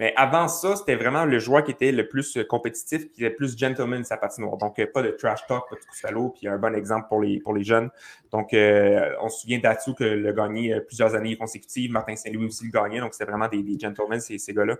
Mais 0.00 0.14
avant 0.16 0.48
ça, 0.48 0.76
c'était 0.76 0.94
vraiment 0.94 1.26
le 1.26 1.38
joueur 1.38 1.62
qui 1.62 1.72
était 1.72 1.92
le 1.92 2.08
plus 2.08 2.38
euh, 2.38 2.44
compétitif, 2.44 3.12
qui 3.12 3.22
était 3.22 3.34
plus 3.34 3.54
gentleman 3.56 4.00
de 4.00 4.06
sa 4.06 4.16
patinoire. 4.16 4.56
Donc, 4.56 4.78
euh, 4.78 4.86
pas 4.86 5.02
de 5.02 5.10
trash 5.10 5.46
talk, 5.46 5.64
pas 5.68 5.76
de 5.76 6.14
coup 6.14 6.30
puis 6.30 6.48
un 6.48 6.56
bon 6.56 6.74
exemple 6.74 7.06
pour 7.06 7.20
les, 7.20 7.38
pour 7.38 7.52
les 7.52 7.62
jeunes. 7.62 7.90
Donc, 8.32 8.54
euh, 8.54 9.10
on 9.20 9.28
se 9.28 9.42
souvient 9.42 9.58
d'Atsu 9.58 9.92
que 9.94 10.04
le 10.04 10.32
gagné 10.32 10.80
plusieurs 10.86 11.14
années 11.14 11.36
consécutives. 11.36 11.92
Martin 11.92 12.16
Saint-Louis 12.16 12.46
aussi 12.46 12.64
le 12.64 12.70
gagnait. 12.70 13.00
Donc, 13.00 13.12
c'était 13.12 13.30
vraiment 13.30 13.48
des, 13.48 13.62
gentlemen, 13.78 14.20
ces, 14.20 14.38
ces 14.38 14.54
gars-là. 14.54 14.78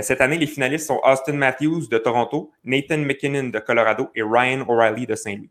cette 0.00 0.22
année, 0.22 0.38
les 0.38 0.46
finalistes 0.46 0.86
sont 0.86 1.02
Austin 1.04 1.34
Matthews 1.34 1.88
de 1.90 1.98
Toronto, 1.98 2.50
Nathan 2.64 2.98
McKinnon 2.98 3.50
de 3.50 3.58
Colorado 3.58 4.08
et 4.14 4.22
Ryan 4.22 4.64
O'Reilly 4.66 5.06
de 5.06 5.16
Saint-Louis. 5.16 5.50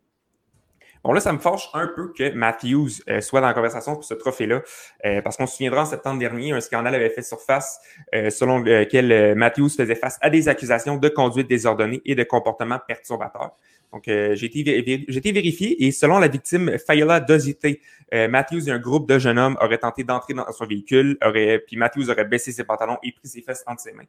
Bon, 1.03 1.13
là, 1.13 1.21
ça 1.21 1.31
me 1.31 1.37
fâche 1.39 1.69
un 1.73 1.87
peu 1.87 2.11
que 2.11 2.31
Matthews 2.33 2.89
euh, 3.09 3.21
soit 3.21 3.39
dans 3.39 3.47
la 3.47 3.53
conversation 3.53 3.93
pour 3.93 4.03
ce 4.03 4.13
trophée-là, 4.13 4.61
euh, 5.05 5.21
parce 5.21 5.37
qu'on 5.37 5.47
se 5.47 5.55
souviendra 5.55 5.83
en 5.83 5.85
septembre 5.85 6.19
dernier, 6.19 6.51
un 6.51 6.59
scandale 6.59 6.93
avait 6.93 7.09
fait 7.09 7.21
surface 7.21 7.79
euh, 8.13 8.29
selon 8.29 8.59
lequel 8.59 9.35
Matthews 9.35 9.69
faisait 9.69 9.95
face 9.95 10.17
à 10.21 10.29
des 10.29 10.49
accusations 10.49 10.97
de 10.97 11.07
conduite 11.07 11.47
désordonnée 11.47 12.01
et 12.05 12.15
de 12.15 12.23
comportement 12.23 12.79
perturbateur. 12.85 13.51
Donc, 13.91 14.07
euh, 14.07 14.35
j'ai 14.35 14.45
été, 14.45 15.31
vérifié 15.31 15.85
et 15.85 15.91
selon 15.91 16.19
la 16.19 16.27
victime 16.27 16.77
Fayla 16.77 17.19
Dosité, 17.19 17.81
euh, 18.13 18.27
Matthews 18.27 18.69
et 18.69 18.71
un 18.71 18.79
groupe 18.79 19.09
de 19.09 19.17
jeunes 19.17 19.39
hommes 19.39 19.57
auraient 19.61 19.79
tenté 19.79 20.03
d'entrer 20.03 20.35
dans 20.35 20.51
son 20.51 20.65
véhicule, 20.65 21.17
aurait, 21.23 21.59
puis 21.65 21.75
Matthews 21.75 22.09
aurait 22.09 22.25
baissé 22.25 22.51
ses 22.51 22.63
pantalons 22.63 22.97
et 23.01 23.11
pris 23.11 23.27
ses 23.27 23.41
fesses 23.41 23.63
entre 23.65 23.81
ses 23.81 23.93
mains. 23.93 24.03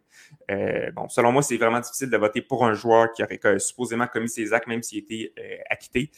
Euh, 0.50 0.90
bon, 0.92 1.08
selon 1.08 1.32
moi, 1.32 1.42
c'est 1.42 1.56
vraiment 1.56 1.80
difficile 1.80 2.10
de 2.10 2.16
voter 2.18 2.42
pour 2.42 2.66
un 2.66 2.74
joueur 2.74 3.12
qui 3.12 3.22
aurait 3.22 3.58
supposément 3.58 4.06
commis 4.06 4.28
ces 4.28 4.52
actes, 4.52 4.66
même 4.66 4.82
s'il 4.82 4.98
était 4.98 5.32
acquitté, 5.70 6.10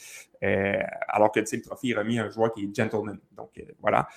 alors 1.07 1.31
que 1.31 1.39
le 1.39 1.61
trophée 1.61 1.89
est 1.89 1.95
remis 1.95 2.19
un 2.19 2.29
joueur 2.29 2.53
qui 2.53 2.65
est 2.65 2.75
gentleman. 2.75 3.17
Donc, 3.37 3.51
voilà. 3.79 4.07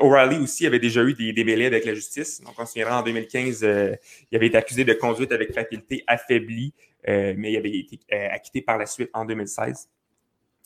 O'Reilly 0.00 0.38
aussi 0.38 0.66
avait 0.66 0.80
déjà 0.80 1.02
eu 1.04 1.14
des 1.14 1.32
débellés 1.32 1.66
avec 1.66 1.84
la 1.84 1.94
justice. 1.94 2.40
Donc, 2.40 2.54
on 2.58 2.66
se 2.66 2.72
souviendra 2.72 3.00
en 3.00 3.02
2015, 3.02 3.62
il 3.62 4.36
avait 4.36 4.48
été 4.48 4.56
accusé 4.56 4.84
de 4.84 4.94
conduite 4.94 5.30
avec 5.30 5.52
faculté 5.52 6.02
affaiblie. 6.08 6.74
Euh, 7.08 7.34
mais 7.36 7.52
il 7.52 7.56
avait 7.56 7.70
été 7.70 8.00
euh, 8.12 8.28
acquitté 8.30 8.62
par 8.62 8.78
la 8.78 8.86
suite 8.86 9.10
en 9.12 9.24
2016. 9.24 9.88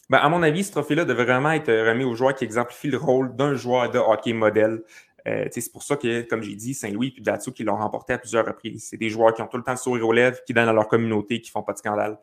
Ben, 0.09 0.19
à 0.19 0.29
mon 0.29 0.43
avis, 0.43 0.65
ce 0.65 0.73
trophée-là 0.73 1.05
devrait 1.05 1.25
vraiment 1.25 1.53
être 1.53 1.73
remis 1.73 2.05
aux 2.05 2.15
joueurs 2.15 2.35
qui 2.35 2.45
exemplifient 2.45 2.91
le 2.91 2.99
rôle 2.99 3.37
d'un 3.37 3.55
joueur 3.55 3.91
de 3.91 3.99
hockey 3.99 4.33
modèle. 4.33 4.83
Euh, 5.29 5.47
c'est 5.51 5.71
pour 5.71 5.83
ça 5.83 5.97
que, 5.97 6.23
comme 6.23 6.43
j'ai 6.43 6.55
dit, 6.55 6.73
Saint-Louis 6.73 7.15
et 7.17 7.21
Datsou 7.21 7.53
qui 7.53 7.63
l'ont 7.63 7.77
remporté 7.77 8.15
à 8.15 8.19
plusieurs 8.19 8.47
reprises. 8.47 8.89
C'est 8.89 8.97
des 8.97 9.11
joueurs 9.11 9.35
qui 9.35 9.43
ont 9.43 9.47
tout 9.47 9.59
le 9.59 9.63
temps 9.63 9.73
le 9.73 9.77
sourire 9.77 10.09
aux 10.09 10.13
lèvres, 10.13 10.39
qui 10.47 10.55
donnent 10.55 10.69
à 10.69 10.73
leur 10.73 10.89
communauté, 10.89 11.41
qui 11.41 11.51
font 11.51 11.63
pas 11.63 11.75
de 11.75 11.79
scandale. 11.79 12.19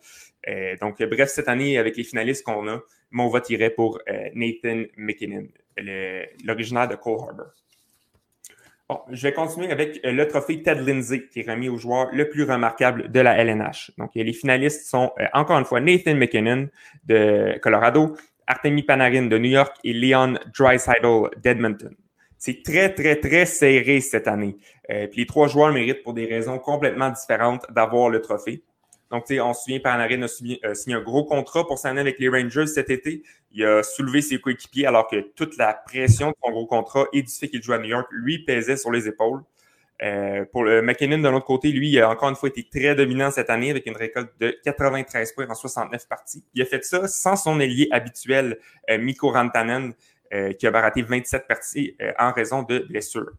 donc, 0.82 1.02
bref, 1.04 1.30
cette 1.30 1.48
année, 1.48 1.78
avec 1.78 1.96
les 1.96 2.04
finalistes 2.04 2.44
qu'on 2.44 2.68
a, 2.68 2.80
mon 3.12 3.30
vote 3.30 3.50
irait 3.52 3.70
pour 3.70 4.00
Nathan 4.34 4.84
McKinnon, 4.98 5.48
l'originaire 6.44 6.88
de 6.88 6.96
Cole 6.96 7.20
Harbour. 7.20 7.54
Bon, 8.90 9.02
je 9.12 9.22
vais 9.24 9.34
continuer 9.34 9.70
avec 9.70 10.00
euh, 10.06 10.14
le 10.14 10.28
trophée 10.30 10.64
Ted 10.64 10.82
Lindsay, 10.82 11.28
qui 11.28 11.42
est 11.42 11.50
remis 11.50 11.68
au 11.68 11.78
joueur 11.78 12.08
le 12.14 12.30
plus 12.30 12.44
remarquable 12.44 13.12
de 13.12 13.20
la 13.20 13.38
LNH. 13.38 13.92
Donc, 13.98 14.12
les 14.16 14.32
finalistes 14.32 14.88
sont 14.88 15.12
euh, 15.20 15.26
encore 15.34 15.60
une 15.60 15.66
fois 15.66 15.82
Nathan 15.82 16.16
McKinnon 16.16 16.70
de 17.04 17.60
Colorado, 17.62 18.16
Artemi 18.48 18.84
Panarin 18.84 19.24
de 19.24 19.38
New 19.38 19.50
York 19.50 19.76
et 19.84 19.92
Leon 19.92 20.36
Draisaitl 20.58 21.30
d'Edmonton. 21.44 21.94
C'est 22.38 22.64
très, 22.64 22.94
très, 22.94 23.18
très 23.18 23.46
serré 23.46 24.00
cette 24.00 24.30
année. 24.30 24.56
Euh, 24.90 25.08
puis 25.08 25.22
les 25.22 25.28
trois 25.28 25.50
joueurs 25.50 25.74
méritent 25.74 26.04
pour 26.04 26.14
des 26.14 26.26
raisons 26.26 26.58
complètement 26.58 27.10
différentes 27.10 27.66
d'avoir 27.70 28.10
le 28.10 28.22
trophée. 28.22 28.64
Donc, 29.12 29.26
on 29.30 29.54
se 29.54 29.64
souvient, 29.64 29.80
Panarin 29.80 30.22
a 30.24 30.28
signé, 30.28 30.60
un 30.64 31.02
gros 31.02 31.24
contrat 31.24 31.66
pour 31.66 31.80
s'en 31.80 31.96
avec 31.96 32.20
les 32.20 32.30
Rangers 32.30 32.68
cet 32.68 32.90
été. 32.90 33.24
Il 33.52 33.66
a 33.66 33.82
soulevé 33.84 34.22
ses 34.22 34.40
coéquipiers 34.40 34.86
alors 34.86 35.08
que 35.08 35.22
toute 35.36 35.58
la 35.58 35.74
pression 35.74 36.32
de 36.32 36.36
son 36.44 36.52
gros 36.52 36.66
contrat 36.66 37.06
et 37.14 37.22
du 37.22 37.32
fait 37.32 37.48
qu'il 37.48 37.64
joue 37.64 37.74
à 37.74 37.80
New 37.80 37.86
York 37.86 38.08
lui 38.12 38.40
pesait 38.40 38.78
sur 38.78 38.92
les 38.92 39.08
épaules. 39.08 39.42
Euh, 40.04 40.46
pour 40.52 40.64
le 40.64 40.82
McKinnon, 40.82 41.20
de 41.20 41.30
l'autre 41.30 41.46
côté, 41.46 41.72
lui, 41.72 41.90
il 41.90 42.00
a 42.00 42.10
encore 42.10 42.30
une 42.30 42.36
fois 42.36 42.50
été 42.50 42.68
très 42.70 42.94
dominant 42.96 43.32
cette 43.32 43.50
année 43.50 43.72
avec 43.72 43.86
une 43.86 43.96
récolte 43.96 44.32
de 44.40 44.56
93 44.64 45.32
points 45.32 45.50
en 45.50 45.56
69 45.56 46.08
parties. 46.08 46.44
Il 46.54 46.62
a 46.62 46.66
fait 46.66 46.84
ça 46.84 47.08
sans 47.08 47.36
son 47.36 47.60
ailier 47.60 47.88
habituel, 47.92 48.60
euh, 48.90 48.98
Mikko 48.98 49.32
Rantanen, 49.32 49.94
euh, 50.34 50.52
qui 50.52 50.68
a 50.68 50.72
baraté 50.72 51.02
27 51.02 51.48
parties 51.48 51.96
en 52.20 52.32
raison 52.34 52.62
de 52.62 52.80
blessures. 52.80 53.32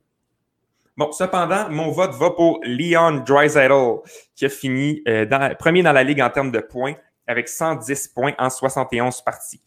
Bon, 0.98 1.12
cependant, 1.12 1.70
mon 1.70 1.92
vote 1.92 2.12
va 2.14 2.30
pour 2.32 2.58
Leon 2.64 3.22
Draisaitl, 3.24 4.00
qui 4.34 4.46
a 4.46 4.48
fini 4.48 5.00
dans, 5.06 5.54
premier 5.56 5.84
dans 5.84 5.92
la 5.92 6.02
ligue 6.02 6.20
en 6.20 6.28
termes 6.28 6.50
de 6.50 6.58
points 6.58 6.94
avec 7.28 7.48
110 7.48 8.08
points 8.08 8.34
en 8.36 8.50
71 8.50 9.22
parties. 9.22 9.60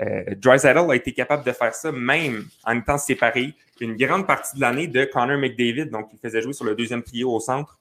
Euh, 0.00 0.22
a 0.46 0.94
été 0.94 1.12
capable 1.12 1.42
de 1.42 1.50
faire 1.50 1.74
ça 1.74 1.90
même 1.90 2.44
en 2.64 2.78
étant 2.78 2.98
séparé 2.98 3.54
une 3.80 3.96
grande 3.96 4.28
partie 4.28 4.54
de 4.54 4.60
l'année 4.60 4.86
de 4.86 5.04
Connor 5.06 5.38
McDavid, 5.38 5.86
donc 5.86 6.10
il 6.12 6.20
faisait 6.20 6.40
jouer 6.40 6.52
sur 6.52 6.64
le 6.64 6.76
deuxième 6.76 7.02
trio 7.02 7.32
au 7.32 7.40
centre. 7.40 7.80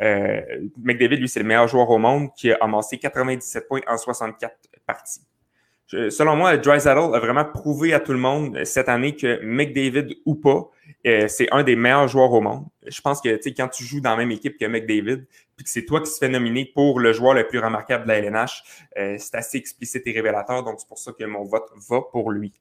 Euh, 0.00 0.40
McDavid, 0.80 1.16
lui, 1.16 1.28
c'est 1.28 1.40
le 1.40 1.46
meilleur 1.46 1.66
joueur 1.66 1.90
au 1.90 1.98
monde 1.98 2.28
qui 2.36 2.52
a 2.52 2.58
amassé 2.60 2.98
97 2.98 3.66
points 3.66 3.80
en 3.88 3.96
64 3.96 4.54
parties 4.86 5.22
selon 6.10 6.36
moi, 6.36 6.56
Drysaddle 6.56 7.14
a 7.14 7.18
vraiment 7.18 7.44
prouvé 7.44 7.92
à 7.94 8.00
tout 8.00 8.12
le 8.12 8.18
monde 8.18 8.64
cette 8.64 8.88
année 8.88 9.14
que 9.16 9.40
McDavid 9.42 10.16
ou 10.24 10.34
pas, 10.34 10.70
euh, 11.06 11.28
c'est 11.28 11.52
un 11.52 11.62
des 11.62 11.76
meilleurs 11.76 12.08
joueurs 12.08 12.32
au 12.32 12.40
monde. 12.40 12.64
Je 12.86 13.00
pense 13.00 13.20
que 13.20 13.38
quand 13.50 13.68
tu 13.68 13.84
joues 13.84 14.00
dans 14.00 14.10
la 14.10 14.16
même 14.16 14.30
équipe 14.30 14.56
que 14.58 14.64
McDavid, 14.64 15.26
puis 15.56 15.64
que 15.64 15.70
c'est 15.70 15.84
toi 15.84 16.00
qui 16.00 16.10
se 16.10 16.18
fais 16.18 16.28
nominer 16.28 16.64
pour 16.64 16.98
le 16.98 17.12
joueur 17.12 17.34
le 17.34 17.46
plus 17.46 17.58
remarquable 17.58 18.04
de 18.04 18.08
la 18.08 18.18
LNH, 18.18 18.62
euh, 18.96 19.16
c'est 19.18 19.34
assez 19.34 19.58
explicite 19.58 20.06
et 20.06 20.12
révélateur. 20.12 20.64
Donc, 20.64 20.80
c'est 20.80 20.88
pour 20.88 20.98
ça 20.98 21.12
que 21.12 21.24
mon 21.24 21.44
vote 21.44 21.70
va 21.88 22.00
pour 22.10 22.30
lui. 22.30 22.52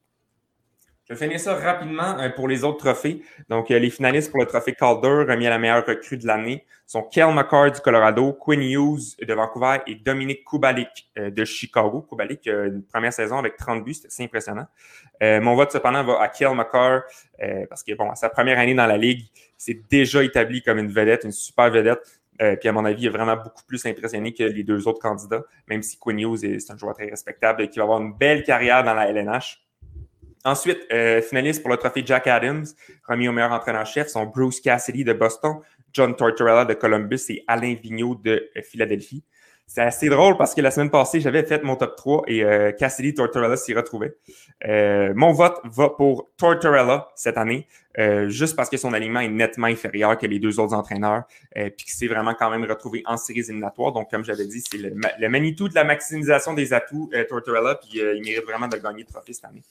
Je 1.09 1.13
vais 1.13 1.19
finir 1.19 1.37
ça 1.37 1.55
rapidement 1.55 2.17
euh, 2.17 2.29
pour 2.29 2.47
les 2.47 2.63
autres 2.63 2.77
trophées. 2.77 3.21
Donc, 3.49 3.69
euh, 3.71 3.77
les 3.77 3.89
finalistes 3.89 4.31
pour 4.31 4.39
le 4.39 4.45
trophée 4.45 4.73
Calder, 4.73 5.25
remis 5.29 5.47
à 5.47 5.49
la 5.49 5.59
meilleure 5.59 5.85
recrue 5.85 6.15
de 6.15 6.25
l'année, 6.25 6.65
sont 6.85 7.03
Kel 7.03 7.27
McCarr 7.33 7.73
du 7.73 7.81
Colorado, 7.81 8.31
Quinn 8.31 8.61
Hughes 8.61 9.17
de 9.21 9.33
Vancouver 9.33 9.79
et 9.85 9.95
Dominique 9.95 10.45
Kubalik 10.45 11.09
euh, 11.17 11.29
de 11.29 11.43
Chicago. 11.43 12.05
Kubalik, 12.07 12.47
une 12.47 12.83
première 12.83 13.11
saison 13.11 13.37
avec 13.37 13.57
30 13.57 13.83
buts, 13.83 13.95
c'était 13.95 14.23
impressionnant. 14.23 14.65
mon 15.21 15.55
vote, 15.55 15.73
cependant, 15.73 16.05
va 16.05 16.21
à 16.21 16.29
Kel 16.29 16.55
McCarr 16.55 17.01
parce 17.67 17.83
que, 17.83 17.93
bon, 17.95 18.09
à 18.09 18.15
sa 18.15 18.29
première 18.29 18.57
année 18.57 18.73
dans 18.73 18.87
la 18.87 18.97
Ligue, 18.97 19.25
c'est 19.57 19.81
déjà 19.89 20.23
établi 20.23 20.61
comme 20.61 20.77
une 20.77 20.91
vedette, 20.91 21.25
une 21.25 21.33
super 21.33 21.69
vedette. 21.69 22.21
puis 22.37 22.69
à 22.69 22.71
mon 22.71 22.85
avis, 22.85 23.03
il 23.03 23.07
est 23.07 23.09
vraiment 23.09 23.35
beaucoup 23.35 23.63
plus 23.67 23.85
impressionné 23.85 24.33
que 24.33 24.43
les 24.43 24.63
deux 24.63 24.87
autres 24.87 25.01
candidats, 25.01 25.43
même 25.67 25.83
si 25.83 25.97
Quinn 25.97 26.19
Hughes 26.19 26.45
est, 26.45 26.71
un 26.71 26.77
joueur 26.77 26.95
très 26.95 27.09
respectable 27.09 27.63
et 27.63 27.69
qui 27.69 27.79
va 27.79 27.83
avoir 27.83 28.01
une 28.01 28.13
belle 28.13 28.43
carrière 28.43 28.85
dans 28.85 28.93
la 28.93 29.09
LNH. 29.09 29.62
Ensuite, 30.45 30.79
euh, 30.91 31.21
finaliste 31.21 31.61
pour 31.61 31.71
le 31.71 31.77
trophée 31.77 32.03
Jack 32.05 32.27
Adams, 32.27 32.65
remis 33.07 33.27
au 33.27 33.31
meilleur 33.31 33.51
entraîneur-chef, 33.51 34.07
sont 34.07 34.25
Bruce 34.25 34.59
Cassidy 34.59 35.03
de 35.03 35.13
Boston, 35.13 35.61
John 35.93 36.15
Tortorella 36.15 36.65
de 36.65 36.73
Columbus 36.73 37.21
et 37.29 37.43
Alain 37.47 37.75
Vigneault 37.75 38.15
de 38.15 38.49
euh, 38.55 38.61
Philadelphie. 38.61 39.23
C'est 39.65 39.81
assez 39.81 40.09
drôle 40.09 40.37
parce 40.37 40.53
que 40.53 40.61
la 40.61 40.71
semaine 40.71 40.89
passée, 40.89 41.21
j'avais 41.21 41.43
fait 41.43 41.63
mon 41.63 41.75
top 41.75 41.95
3 41.95 42.23
et 42.27 42.43
euh, 42.43 42.71
Cassidy 42.73 43.13
Tortorella 43.13 43.55
s'y 43.55 43.73
retrouvait. 43.73 44.15
Euh, 44.67 45.13
mon 45.15 45.31
vote 45.31 45.59
va 45.63 45.89
pour 45.89 46.29
Tortorella 46.37 47.09
cette 47.15 47.37
année, 47.37 47.67
euh, 47.97 48.29
juste 48.29 48.55
parce 48.55 48.69
que 48.69 48.77
son 48.77 48.93
alignement 48.93 49.21
est 49.21 49.29
nettement 49.29 49.67
inférieur 49.67 50.17
que 50.17 50.27
les 50.27 50.39
deux 50.39 50.59
autres 50.59 50.73
entraîneurs, 50.73 51.23
puis 51.55 51.85
qu'il 51.85 51.93
s'est 51.93 52.07
vraiment 52.07 52.35
quand 52.35 52.51
même 52.51 52.65
retrouvé 52.65 53.03
en 53.05 53.17
séries 53.17 53.39
éliminatoires. 53.39 53.93
Donc, 53.93 54.11
comme 54.11 54.25
j'avais 54.25 54.45
dit, 54.45 54.61
c'est 54.61 54.77
le, 54.77 54.89
le 54.89 55.69
de 55.69 55.75
la 55.75 55.83
maximisation 55.83 56.53
des 56.53 56.73
atouts, 56.73 57.09
Tortorella, 57.29 57.75
puis 57.75 57.99
il 57.99 58.21
mérite 58.23 58.43
vraiment 58.43 58.67
de 58.67 58.77
gagner 58.77 59.03
le 59.03 59.11
trophée 59.11 59.33
cette 59.33 59.45
année. 59.45 59.63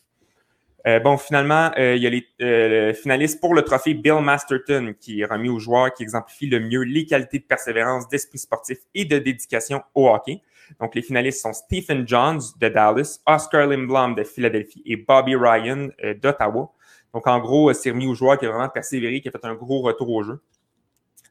Euh, 0.87 0.99
bon, 0.99 1.17
finalement, 1.17 1.71
euh, 1.79 1.95
il 1.95 2.03
y 2.03 2.07
a 2.07 2.11
les 2.11 2.27
euh, 2.41 2.93
finalistes 2.93 3.41
pour 3.41 3.55
le 3.55 3.63
trophée 3.63 3.95
Bill 3.95 4.21
Masterton 4.21 4.95
qui 4.99 5.21
est 5.21 5.25
remis 5.25 5.49
aux 5.49 5.61
joueurs 5.61 5.93
qui 5.93 6.03
exemplifient 6.03 6.49
le 6.49 6.59
mieux 6.59 6.83
les 6.83 7.07
qualités 7.07 7.39
de 7.39 7.45
persévérance, 7.45 8.09
d'esprit 8.09 8.39
sportif 8.39 8.79
et 8.95 9.05
de 9.05 9.19
dédication 9.19 9.83
au 9.95 10.09
hockey. 10.09 10.43
Donc, 10.81 10.95
les 10.95 11.03
finalistes 11.03 11.43
sont 11.43 11.53
Stephen 11.53 12.07
Johns 12.07 12.41
de 12.61 12.69
Dallas, 12.69 13.21
Oscar 13.27 13.67
Lindblom 13.67 14.15
de 14.15 14.25
Philadelphie 14.25 14.83
et 14.85 14.97
Bobby 14.97 15.37
Ryan 15.37 15.89
d'Ottawa. 16.21 16.73
Donc, 17.13 17.27
en 17.27 17.39
gros, 17.41 17.73
c'est 17.75 17.91
remis 17.91 18.07
aux 18.07 18.15
joueurs 18.15 18.39
qui 18.39 18.47
a 18.47 18.51
vraiment 18.51 18.71
persévéré, 18.71 19.21
qui 19.21 19.29
a 19.29 19.31
fait 19.31 19.45
un 19.45 19.55
gros 19.55 19.83
retour 19.83 20.09
au 20.11 20.23
jeu. 20.23 20.41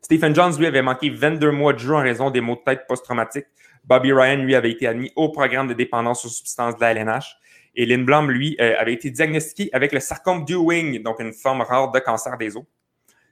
Stephen 0.01 0.35
Johns, 0.35 0.57
lui, 0.57 0.67
avait 0.67 0.81
manqué 0.81 1.09
22 1.09 1.51
mois 1.51 1.73
de 1.73 1.79
jeu 1.79 1.93
en 1.93 2.01
raison 2.01 2.29
des 2.29 2.41
maux 2.41 2.55
de 2.55 2.61
tête 2.61 2.85
post-traumatiques. 2.87 3.47
Bobby 3.83 4.13
Ryan, 4.13 4.37
lui, 4.37 4.53
avait 4.53 4.71
été 4.71 4.85
admis 4.85 5.11
au 5.15 5.29
programme 5.29 5.67
de 5.67 5.73
dépendance 5.73 6.23
aux 6.25 6.29
substances 6.29 6.75
de 6.75 6.81
la 6.81 6.91
LNH. 6.91 7.37
Et 7.75 7.85
Lindblom, 7.85 8.29
lui, 8.29 8.55
euh, 8.59 8.75
avait 8.77 8.93
été 8.93 9.09
diagnostiqué 9.09 9.69
avec 9.73 9.91
le 9.93 9.99
sarcome 9.99 10.43
du 10.43 10.55
wing, 10.55 11.01
donc 11.03 11.19
une 11.19 11.33
forme 11.33 11.61
rare 11.61 11.91
de 11.91 11.99
cancer 11.99 12.37
des 12.37 12.57
os. 12.57 12.63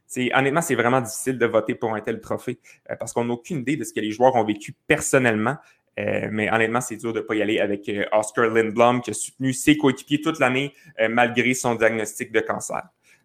C'est, 0.07 0.33
honnêtement, 0.33 0.61
c'est 0.61 0.75
vraiment 0.75 1.01
difficile 1.01 1.37
de 1.37 1.45
voter 1.45 1.75
pour 1.75 1.93
un 1.93 2.01
tel 2.01 2.19
trophée 2.19 2.59
euh, 2.89 2.95
parce 2.95 3.13
qu'on 3.13 3.25
n'a 3.25 3.33
aucune 3.33 3.59
idée 3.59 3.75
de 3.75 3.83
ce 3.83 3.93
que 3.93 3.99
les 3.99 4.11
joueurs 4.11 4.35
ont 4.35 4.43
vécu 4.43 4.73
personnellement. 4.87 5.57
Euh, 5.99 6.29
mais 6.31 6.49
honnêtement, 6.51 6.81
c'est 6.81 6.95
dur 6.95 7.11
de 7.11 7.19
ne 7.19 7.23
pas 7.23 7.35
y 7.35 7.41
aller 7.41 7.59
avec 7.59 7.91
Oscar 8.13 8.47
Lindblom 8.47 9.01
qui 9.01 9.11
a 9.11 9.13
soutenu 9.13 9.51
ses 9.51 9.75
coéquipiers 9.75 10.21
toute 10.21 10.39
l'année 10.39 10.73
malgré 11.09 11.53
son 11.53 11.75
diagnostic 11.75 12.31
de 12.31 12.39
cancer. 12.39 12.83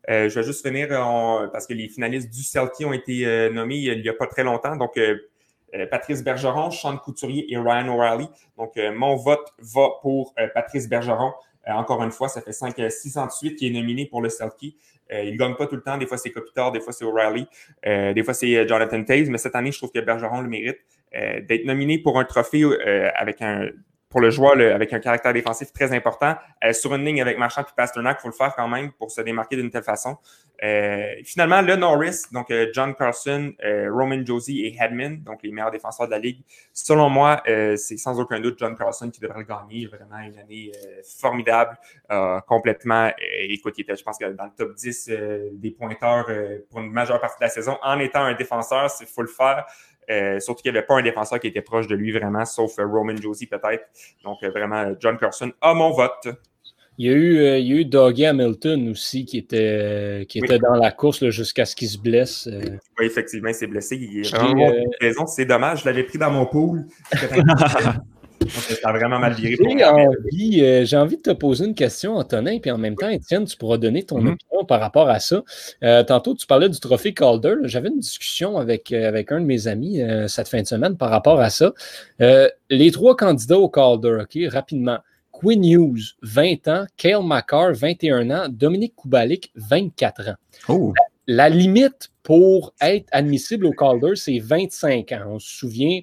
je 0.08 0.28
vais 0.28 0.42
juste 0.42 0.66
finir 0.66 0.88
parce 1.52 1.68
que 1.68 1.74
les 1.74 1.88
finalistes 1.88 2.34
du 2.34 2.42
Celtic 2.42 2.84
ont 2.84 2.92
été 2.92 3.48
nommés 3.50 3.76
il 3.76 4.02
n'y 4.02 4.08
a 4.08 4.12
pas 4.12 4.26
très 4.26 4.42
longtemps. 4.42 4.74
Donc, 4.74 4.96
euh, 4.96 5.16
Patrice 5.90 6.22
Bergeron, 6.22 6.70
Sean 6.70 6.96
Couturier 6.96 7.52
et 7.52 7.56
Ryan 7.56 7.88
O'Reilly. 7.88 8.28
Donc, 8.56 8.76
euh, 8.76 8.92
mon 8.92 9.16
vote 9.16 9.52
va 9.58 9.88
pour 10.02 10.34
euh, 10.38 10.48
Patrice 10.54 10.88
Bergeron. 10.88 11.32
encore 11.66 12.02
une 12.02 12.10
fois, 12.10 12.28
ça 12.28 12.40
fait 12.40 12.52
5 12.52 12.74
608 12.90 13.56
qui 13.56 13.66
est 13.68 13.70
nominé 13.70 14.06
pour 14.06 14.22
le 14.22 14.28
Selkie. 14.28 14.76
il 15.10 15.32
ne 15.32 15.38
gagne 15.38 15.54
pas 15.54 15.66
tout 15.66 15.76
le 15.76 15.82
temps. 15.82 15.96
Des 15.96 16.06
fois, 16.06 16.18
c'est 16.18 16.30
Kopitar, 16.30 16.72
des 16.72 16.80
fois, 16.80 16.92
c'est 16.92 17.04
O'Reilly, 17.04 17.46
des 17.84 18.22
fois, 18.22 18.34
c'est 18.34 18.68
Jonathan 18.68 19.02
Taze. 19.02 19.30
Mais 19.30 19.38
cette 19.38 19.54
année, 19.54 19.72
je 19.72 19.78
trouve 19.78 19.90
que 19.90 20.00
Bergeron 20.00 20.42
le 20.42 20.48
mérite 20.48 20.78
d'être 21.12 21.64
nominé 21.64 21.98
pour 21.98 22.18
un 22.18 22.24
trophée 22.24 22.64
avec 23.16 23.40
un 23.40 23.68
pour 24.14 24.20
le 24.20 24.30
joueur 24.30 24.52
avec 24.52 24.92
un 24.92 25.00
caractère 25.00 25.32
défensif 25.32 25.72
très 25.72 25.92
important. 25.92 26.36
Euh, 26.64 26.72
sur 26.72 26.94
une 26.94 27.04
ligne 27.04 27.20
avec 27.20 27.36
Marchand 27.36 27.62
et 27.62 27.74
Pasternak, 27.76 28.18
il 28.20 28.22
faut 28.22 28.28
le 28.28 28.32
faire 28.32 28.54
quand 28.54 28.68
même 28.68 28.92
pour 28.92 29.10
se 29.10 29.20
démarquer 29.22 29.56
d'une 29.56 29.70
telle 29.70 29.82
façon. 29.82 30.18
Euh, 30.62 31.14
finalement, 31.24 31.60
le 31.60 31.74
Norris, 31.74 32.26
donc 32.30 32.48
euh, 32.52 32.68
John 32.72 32.94
Carson, 32.94 33.52
Roman 33.90 34.24
Josie 34.24 34.66
et 34.66 34.76
Hedman, 34.80 35.24
donc 35.24 35.42
les 35.42 35.50
meilleurs 35.50 35.72
défenseurs 35.72 36.06
de 36.06 36.12
la 36.12 36.20
Ligue. 36.20 36.44
Selon 36.72 37.10
moi, 37.10 37.42
c'est 37.44 37.96
sans 37.96 38.20
aucun 38.20 38.38
doute 38.38 38.56
John 38.56 38.76
Carson 38.76 39.10
qui 39.10 39.18
devrait 39.18 39.40
le 39.40 39.46
gagner. 39.46 39.86
Vraiment 39.86 40.20
une 40.20 40.38
année 40.38 40.70
formidable, 41.18 41.76
complètement. 42.46 43.10
écoute, 43.48 43.74
je 43.76 44.02
pense 44.04 44.16
que 44.16 44.26
dans 44.26 44.44
le 44.44 44.50
top 44.56 44.74
10 44.76 45.10
des 45.54 45.70
pointeurs 45.72 46.26
pour 46.70 46.78
une 46.78 46.92
majeure 46.92 47.20
partie 47.20 47.40
de 47.40 47.46
la 47.46 47.50
saison. 47.50 47.78
En 47.82 47.98
étant 47.98 48.22
un 48.22 48.34
défenseur, 48.34 48.88
il 49.00 49.06
faut 49.06 49.22
le 49.22 49.28
faire. 49.28 49.66
Euh, 50.10 50.40
surtout 50.40 50.62
qu'il 50.62 50.72
n'y 50.72 50.78
avait 50.78 50.86
pas 50.86 50.96
un 50.96 51.02
défenseur 51.02 51.40
qui 51.40 51.46
était 51.46 51.62
proche 51.62 51.86
de 51.86 51.94
lui 51.94 52.12
vraiment, 52.12 52.44
sauf 52.44 52.78
euh, 52.78 52.86
Roman 52.86 53.16
Josie 53.16 53.46
peut-être. 53.46 53.84
Donc 54.22 54.42
euh, 54.42 54.50
vraiment, 54.50 54.92
John 55.00 55.16
Carson 55.18 55.52
a 55.60 55.74
mon 55.74 55.90
vote. 55.90 56.28
Il 56.96 57.06
y 57.06 57.10
a 57.10 57.12
eu, 57.12 57.58
il 57.58 57.66
y 57.66 57.72
a 57.72 57.76
eu 57.80 57.84
Dougie 57.84 58.24
Hamilton 58.24 58.88
aussi 58.90 59.24
qui 59.24 59.38
était, 59.38 60.26
qui 60.28 60.38
était 60.38 60.60
dans 60.60 60.76
la 60.76 60.92
course 60.92 61.28
jusqu'à 61.30 61.64
ce 61.64 61.74
qu'il 61.74 61.88
se 61.88 61.98
blesse. 61.98 62.48
Oui, 63.00 63.06
effectivement, 63.06 63.48
il 63.48 63.54
s'est 63.54 63.66
blessé. 63.66 63.96
Il 63.96 64.20
est 64.20 65.14
C'est 65.26 65.44
dommage, 65.44 65.80
je 65.80 65.86
l'avais 65.86 66.04
pris 66.04 66.18
dans 66.18 66.30
mon 66.30 66.46
pool. 66.46 66.84
Ça 68.48 68.88
a 68.88 68.92
vraiment 68.92 69.18
mal 69.18 69.34
viré. 69.34 69.56
Euh, 69.62 70.84
j'ai 70.84 70.96
envie, 70.96 71.16
de 71.16 71.22
te 71.22 71.30
poser 71.30 71.64
une 71.64 71.74
question, 71.74 72.16
Antonin, 72.16 72.58
puis 72.58 72.70
en 72.70 72.78
même 72.78 72.96
temps, 72.96 73.08
Étienne, 73.08 73.44
tu 73.44 73.56
pourras 73.56 73.78
donner 73.78 74.02
ton 74.02 74.20
mhm. 74.20 74.32
opinion 74.32 74.64
par 74.64 74.80
rapport 74.80 75.08
à 75.08 75.20
ça. 75.20 75.42
Euh, 75.82 76.02
tantôt, 76.02 76.34
tu 76.34 76.46
parlais 76.46 76.68
du 76.68 76.80
trophée 76.80 77.14
Calder. 77.14 77.54
J'avais 77.64 77.88
une 77.88 78.00
discussion 78.00 78.58
avec, 78.58 78.92
euh, 78.92 79.08
avec 79.08 79.32
un 79.32 79.40
de 79.40 79.46
mes 79.46 79.66
amis 79.66 80.00
cette 80.28 80.48
fin 80.48 80.62
de 80.62 80.66
semaine 80.66 80.96
par 80.96 81.10
rapport 81.10 81.40
à 81.40 81.50
ça. 81.50 81.72
les 82.18 82.90
trois 82.90 83.16
candidats 83.16 83.58
au 83.58 83.68
Calder, 83.68 84.18
OK, 84.22 84.52
rapidement. 84.52 84.98
Quinn 85.32 85.64
Hughes, 85.64 86.14
20 86.22 86.68
ans, 86.68 86.86
Kale 86.96 87.24
McCarr, 87.24 87.72
21 87.74 88.30
ans, 88.30 88.46
Dominique 88.48 88.94
Kubalik, 88.96 89.50
24 89.56 90.28
ans. 90.28 90.34
Oh. 90.68 90.92
La, 91.26 91.48
la, 91.48 91.54
limite 91.54 92.12
pour 92.22 92.72
être 92.80 93.06
admissible 93.10 93.66
au 93.66 93.72
Calder, 93.72 94.14
c'est 94.14 94.38
25 94.38 95.10
ans. 95.12 95.22
On 95.26 95.38
se 95.40 95.58
souvient, 95.58 96.00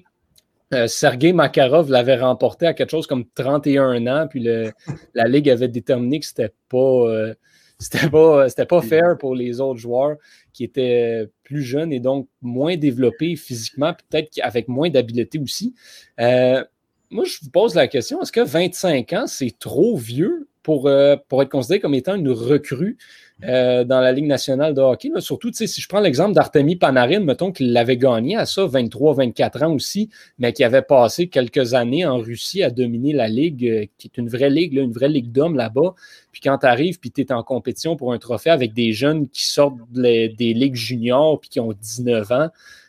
euh, 0.72 0.86
Sergei 0.86 1.32
Makarov 1.32 1.90
l'avait 1.90 2.16
remporté 2.16 2.66
à 2.66 2.74
quelque 2.74 2.90
chose 2.90 3.06
comme 3.06 3.24
31 3.34 4.06
ans, 4.06 4.26
puis 4.28 4.42
la 5.14 5.28
Ligue 5.28 5.50
avait 5.50 5.68
déterminé 5.68 6.20
que 6.20 6.26
c'était 6.26 6.52
pas, 6.68 6.78
euh, 6.78 7.34
c'était 7.78 8.08
pas, 8.08 8.48
c'était 8.48 8.66
pas 8.66 8.82
fair 8.82 9.18
pour 9.18 9.34
les 9.34 9.60
autres 9.60 9.80
joueurs 9.80 10.16
qui 10.52 10.64
étaient 10.64 11.28
plus 11.42 11.62
jeunes 11.62 11.92
et 11.92 12.00
donc 12.00 12.28
moins 12.40 12.76
développés 12.76 13.36
physiquement, 13.36 13.94
peut-être 13.94 14.38
avec 14.42 14.68
moins 14.68 14.90
d'habileté 14.90 15.38
aussi. 15.38 15.74
Euh, 16.20 16.64
moi, 17.10 17.24
je 17.24 17.38
vous 17.42 17.50
pose 17.50 17.74
la 17.74 17.88
question, 17.88 18.22
est-ce 18.22 18.32
que 18.32 18.40
25 18.40 19.12
ans, 19.12 19.26
c'est 19.26 19.58
trop 19.58 19.96
vieux 19.96 20.48
pour, 20.62 20.86
euh, 20.86 21.16
pour 21.28 21.42
être 21.42 21.50
considéré 21.50 21.80
comme 21.80 21.94
étant 21.94 22.14
une 22.14 22.30
recrue 22.30 22.96
euh, 23.44 23.84
dans 23.84 24.00
la 24.00 24.12
Ligue 24.12 24.26
nationale 24.26 24.74
de 24.74 24.80
hockey? 24.80 25.10
Surtout, 25.18 25.50
si 25.52 25.66
je 25.66 25.88
prends 25.88 26.00
l'exemple 26.00 26.32
d'Artemi 26.32 26.76
Panarin, 26.76 27.20
mettons 27.20 27.52
qu'il 27.52 27.72
l'avait 27.72 27.96
gagné 27.96 28.36
à 28.36 28.46
ça, 28.46 28.66
23-24 28.66 29.64
ans 29.64 29.74
aussi, 29.74 30.10
mais 30.38 30.52
qui 30.52 30.64
avait 30.64 30.82
passé 30.82 31.28
quelques 31.28 31.74
années 31.74 32.04
en 32.06 32.18
Russie 32.18 32.62
à 32.62 32.70
dominer 32.70 33.12
la 33.12 33.28
Ligue, 33.28 33.66
euh, 33.66 33.86
qui 33.98 34.08
est 34.08 34.18
une 34.18 34.28
vraie 34.28 34.50
ligue, 34.50 34.74
une 34.74 34.92
vraie 34.92 35.08
ligue 35.08 35.32
d'hommes 35.32 35.56
là-bas. 35.56 35.94
Puis 36.30 36.40
quand 36.40 36.58
tu 36.58 36.66
arrives, 36.66 36.98
puis 36.98 37.10
tu 37.10 37.22
es 37.22 37.32
en 37.32 37.42
compétition 37.42 37.96
pour 37.96 38.12
un 38.12 38.18
trophée 38.18 38.50
avec 38.50 38.72
des 38.74 38.92
jeunes 38.92 39.28
qui 39.28 39.46
sortent 39.46 39.76
des 39.92 40.34
ligues 40.38 40.74
juniors, 40.74 41.40
puis 41.40 41.50
qui 41.50 41.60
ont 41.60 41.72
19 41.72 42.32
ans, 42.32 42.48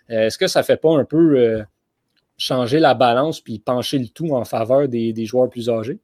est-ce 0.10 0.38
que 0.38 0.48
ça 0.48 0.64
fait 0.64 0.78
pas 0.78 0.96
un 0.96 1.06
peu 1.06 1.64
changer 2.38 2.80
la 2.80 2.94
balance 2.94 3.42
puis 3.42 3.60
pencher 3.60 4.00
le 4.00 4.08
tout 4.08 4.34
en 4.34 4.44
faveur 4.44 4.88
des, 4.88 5.26
joueurs 5.26 5.50
plus 5.50 5.70
âgés? 5.70 6.00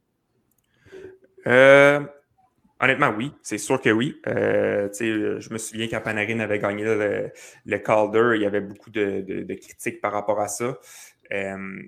Euh, 1.46 2.00
honnêtement, 2.80 3.12
oui. 3.16 3.32
C'est 3.42 3.58
sûr 3.58 3.80
que 3.80 3.90
oui. 3.90 4.20
Euh, 4.26 4.88
je 4.92 5.52
me 5.52 5.58
souviens 5.58 5.88
quand 5.88 6.02
avait 6.40 6.58
gagné 6.58 6.84
le, 6.84 7.78
Calder, 7.78 8.32
il 8.36 8.42
y 8.42 8.46
avait 8.46 8.60
beaucoup 8.60 8.90
de, 8.90 9.46
critiques 9.54 10.00
par 10.00 10.12
rapport 10.12 10.40
à 10.40 10.48
ça. 10.48 10.78
Euh, 11.32 11.82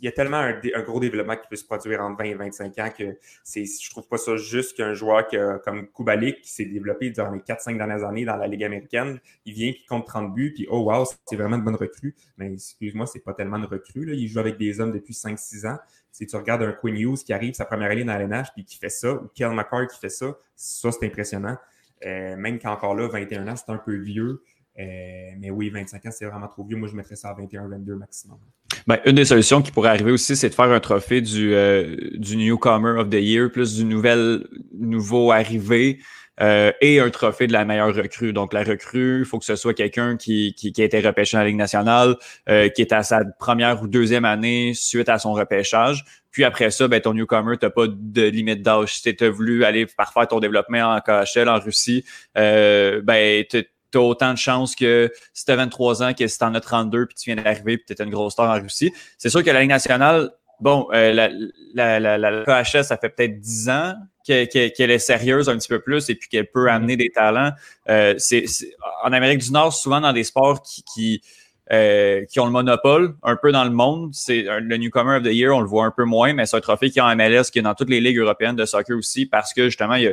il 0.00 0.06
y 0.06 0.08
a 0.08 0.12
tellement 0.12 0.38
un, 0.38 0.82
gros 0.82 0.98
développement 0.98 1.36
qui 1.36 1.46
peut 1.48 1.56
se 1.56 1.64
produire 1.64 2.00
en 2.00 2.14
20 2.14 2.24
et 2.24 2.34
25 2.34 2.78
ans 2.80 2.90
que 2.96 3.16
c'est, 3.44 3.64
je 3.64 3.90
trouve 3.90 4.08
pas 4.08 4.18
ça 4.18 4.36
juste 4.36 4.76
qu'un 4.76 4.94
joueur 4.94 5.28
comme 5.64 5.86
Kubalik 5.92 6.40
qui 6.40 6.50
s'est 6.50 6.64
développé 6.64 7.10
durant 7.10 7.30
les 7.30 7.40
4-5 7.40 7.76
dernières 7.76 8.04
années 8.04 8.24
dans 8.24 8.36
la 8.36 8.48
Ligue 8.48 8.64
américaine, 8.64 9.20
il 9.44 9.54
vient, 9.54 9.72
qui 9.72 9.84
compte 9.86 10.06
30 10.06 10.34
buts, 10.34 10.52
puis 10.54 10.66
oh 10.68 10.80
wow, 10.80 11.04
c'est 11.26 11.36
vraiment 11.36 11.56
une 11.56 11.62
bonne 11.62 11.76
recrue. 11.76 12.16
Mais 12.36 12.52
excuse-moi, 12.52 13.06
c'est 13.06 13.20
pas 13.20 13.34
tellement 13.34 13.58
une 13.58 13.66
recrue. 13.66 14.04
Là. 14.04 14.14
Il 14.14 14.26
joue 14.26 14.40
avec 14.40 14.58
des 14.58 14.80
hommes 14.80 14.92
depuis 14.92 15.14
5-6 15.14 15.68
ans. 15.68 15.78
Si 16.10 16.26
tu 16.26 16.36
regardes 16.36 16.62
un 16.62 16.72
Quinn 16.72 16.96
Hughes 16.96 17.18
qui 17.24 17.32
arrive 17.32 17.54
sa 17.54 17.64
première 17.64 17.90
année 17.90 18.04
dans 18.04 18.18
l'NH 18.18 18.52
puis 18.54 18.64
qui 18.64 18.78
fait 18.78 18.88
ça, 18.88 19.12
ou 19.14 19.28
Kel 19.34 19.50
McCarr 19.50 19.86
qui 19.86 19.98
fait 19.98 20.08
ça, 20.08 20.36
ça 20.56 20.90
c'est 20.90 21.06
impressionnant. 21.06 21.56
Euh, 22.04 22.36
même 22.36 22.58
qu'encore 22.58 22.94
là, 22.94 23.08
21 23.08 23.46
ans, 23.48 23.56
c'est 23.56 23.70
un 23.70 23.78
peu 23.78 23.94
vieux. 23.94 24.42
Euh, 24.78 25.30
mais 25.38 25.50
oui, 25.50 25.70
25 25.70 26.06
ans, 26.06 26.10
c'est 26.10 26.24
vraiment 26.24 26.48
trop 26.48 26.64
vieux. 26.64 26.76
Moi, 26.76 26.88
je 26.88 26.96
mettrais 26.96 27.16
ça 27.16 27.28
à 27.28 27.34
21-22 27.34 27.94
maximum. 27.94 28.38
Ben, 28.86 28.98
une 29.04 29.16
des 29.16 29.24
solutions 29.24 29.60
qui 29.60 29.70
pourrait 29.70 29.90
arriver 29.90 30.12
aussi, 30.12 30.34
c'est 30.34 30.48
de 30.48 30.54
faire 30.54 30.70
un 30.70 30.80
trophée 30.80 31.20
du, 31.20 31.54
euh, 31.54 31.96
du 32.14 32.36
Newcomer 32.36 32.98
of 32.98 33.10
the 33.10 33.14
Year, 33.14 33.50
plus 33.50 33.74
du 33.74 33.84
nouvel, 33.84 34.46
nouveau 34.72 35.30
arrivé. 35.30 35.98
Euh, 36.40 36.72
et 36.80 36.98
un 36.98 37.10
trophée 37.10 37.46
de 37.46 37.52
la 37.52 37.66
meilleure 37.66 37.94
recrue. 37.94 38.32
Donc, 38.32 38.54
la 38.54 38.64
recrue, 38.64 39.20
il 39.20 39.24
faut 39.26 39.38
que 39.38 39.44
ce 39.44 39.54
soit 39.54 39.74
quelqu'un 39.74 40.16
qui, 40.16 40.54
qui, 40.54 40.72
qui, 40.72 40.80
a 40.80 40.86
été 40.86 40.98
repêché 41.00 41.36
en 41.36 41.42
Ligue 41.42 41.56
nationale, 41.56 42.16
qui 42.46 42.80
est 42.80 42.92
à 42.92 43.02
sa 43.02 43.22
première 43.38 43.82
ou 43.82 43.86
deuxième 43.86 44.24
année 44.24 44.72
suite 44.74 45.10
à 45.10 45.18
son 45.18 45.34
repêchage. 45.34 46.04
Puis 46.32 46.44
après 46.44 46.70
ça, 46.70 46.88
ben, 46.88 47.00
ton 47.00 47.12
newcomer, 47.12 47.58
tu 47.58 47.68
pas 47.70 47.86
de 47.86 48.22
limite 48.22 48.62
d'âge. 48.62 48.94
Si 48.94 49.14
tu 49.14 49.24
as 49.24 49.30
voulu 49.30 49.64
aller 49.64 49.86
parfaire 49.86 50.26
ton 50.26 50.40
développement 50.40 50.96
en 50.96 51.00
KHL 51.00 51.48
en 51.48 51.60
Russie, 51.60 52.04
euh, 52.38 53.02
ben, 53.02 53.44
tu 53.92 53.98
as 53.98 54.02
autant 54.02 54.32
de 54.32 54.38
chances 54.38 54.74
que 54.74 55.10
si 55.32 55.44
tu 55.44 55.52
as 55.52 55.56
23 55.56 56.02
ans, 56.02 56.14
que 56.14 56.26
si 56.26 56.38
tu 56.38 56.44
en 56.44 56.54
as 56.54 56.60
32 56.60 57.06
puis 57.06 57.14
tu 57.14 57.32
viens 57.32 57.42
d'arriver 57.42 57.78
puis 57.78 57.94
tu 57.94 58.02
une 58.02 58.10
grosse 58.10 58.32
star 58.32 58.50
en 58.50 58.60
Russie. 58.60 58.92
C'est 59.18 59.30
sûr 59.30 59.44
que 59.44 59.50
la 59.50 59.60
Ligue 59.60 59.70
nationale, 59.70 60.30
bon, 60.60 60.88
euh, 60.92 61.12
la, 61.12 62.00
la, 62.00 62.18
la, 62.18 62.44
KHS, 62.44 62.84
ça 62.84 62.96
fait 62.96 63.10
peut-être 63.10 63.38
10 63.38 63.68
ans 63.68 63.94
qu'elle 64.24 64.90
est 64.90 64.98
sérieuse 64.98 65.48
un 65.48 65.56
petit 65.58 65.68
peu 65.68 65.80
plus 65.80 66.08
et 66.08 66.14
puis 66.14 66.28
qu'elle 66.28 66.50
peut 66.50 66.66
mm-hmm. 66.66 66.74
amener 66.74 66.96
des 66.96 67.10
talents. 67.10 67.52
Euh, 67.88 68.14
c'est, 68.18 68.44
en 69.02 69.12
Amérique 69.12 69.40
du 69.40 69.50
Nord, 69.52 69.72
souvent 69.72 70.00
dans 70.00 70.12
des 70.12 70.24
sports 70.24 70.62
qui, 70.62 70.84
qui 70.94 71.22
euh, 71.70 72.24
qui 72.24 72.40
ont 72.40 72.44
le 72.44 72.50
monopole 72.50 73.14
un 73.22 73.36
peu 73.36 73.52
dans 73.52 73.62
le 73.62 73.70
monde. 73.70 74.10
C'est 74.12 74.42
le 74.42 74.76
Newcomer 74.76 75.18
of 75.18 75.22
the 75.22 75.32
Year, 75.32 75.54
on 75.54 75.60
le 75.60 75.68
voit 75.68 75.84
un 75.84 75.92
peu 75.92 76.04
moins, 76.04 76.32
mais 76.32 76.44
c'est 76.44 76.56
un 76.56 76.60
trophée 76.60 76.90
qui 76.90 76.98
est 76.98 77.02
en 77.02 77.14
MLS, 77.14 77.44
qui 77.52 77.60
est 77.60 77.62
dans 77.62 77.74
toutes 77.74 77.88
les 77.88 78.00
ligues 78.00 78.18
européennes 78.18 78.56
de 78.56 78.64
soccer 78.64 78.96
aussi, 78.96 79.26
parce 79.26 79.54
que 79.54 79.66
justement, 79.66 79.94
il 79.94 80.12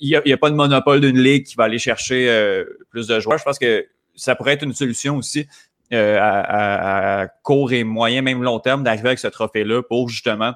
n'y 0.00 0.14
a, 0.14 0.22
a, 0.24 0.36
pas 0.36 0.50
de 0.50 0.54
monopole 0.54 1.00
d'une 1.00 1.18
ligue 1.18 1.44
qui 1.44 1.56
va 1.56 1.64
aller 1.64 1.78
chercher 1.78 2.30
euh, 2.30 2.64
plus 2.90 3.08
de 3.08 3.18
joueurs. 3.18 3.38
Je 3.38 3.44
pense 3.44 3.58
que 3.58 3.86
ça 4.14 4.36
pourrait 4.36 4.52
être 4.52 4.62
une 4.62 4.74
solution 4.74 5.16
aussi 5.16 5.46
euh, 5.92 6.18
à, 6.20 7.22
à, 7.22 7.26
court 7.42 7.72
et 7.72 7.82
moyen, 7.82 8.22
même 8.22 8.42
long 8.44 8.60
terme, 8.60 8.84
d'arriver 8.84 9.08
avec 9.08 9.18
ce 9.18 9.26
trophée-là 9.26 9.82
pour 9.82 10.08
justement 10.08 10.54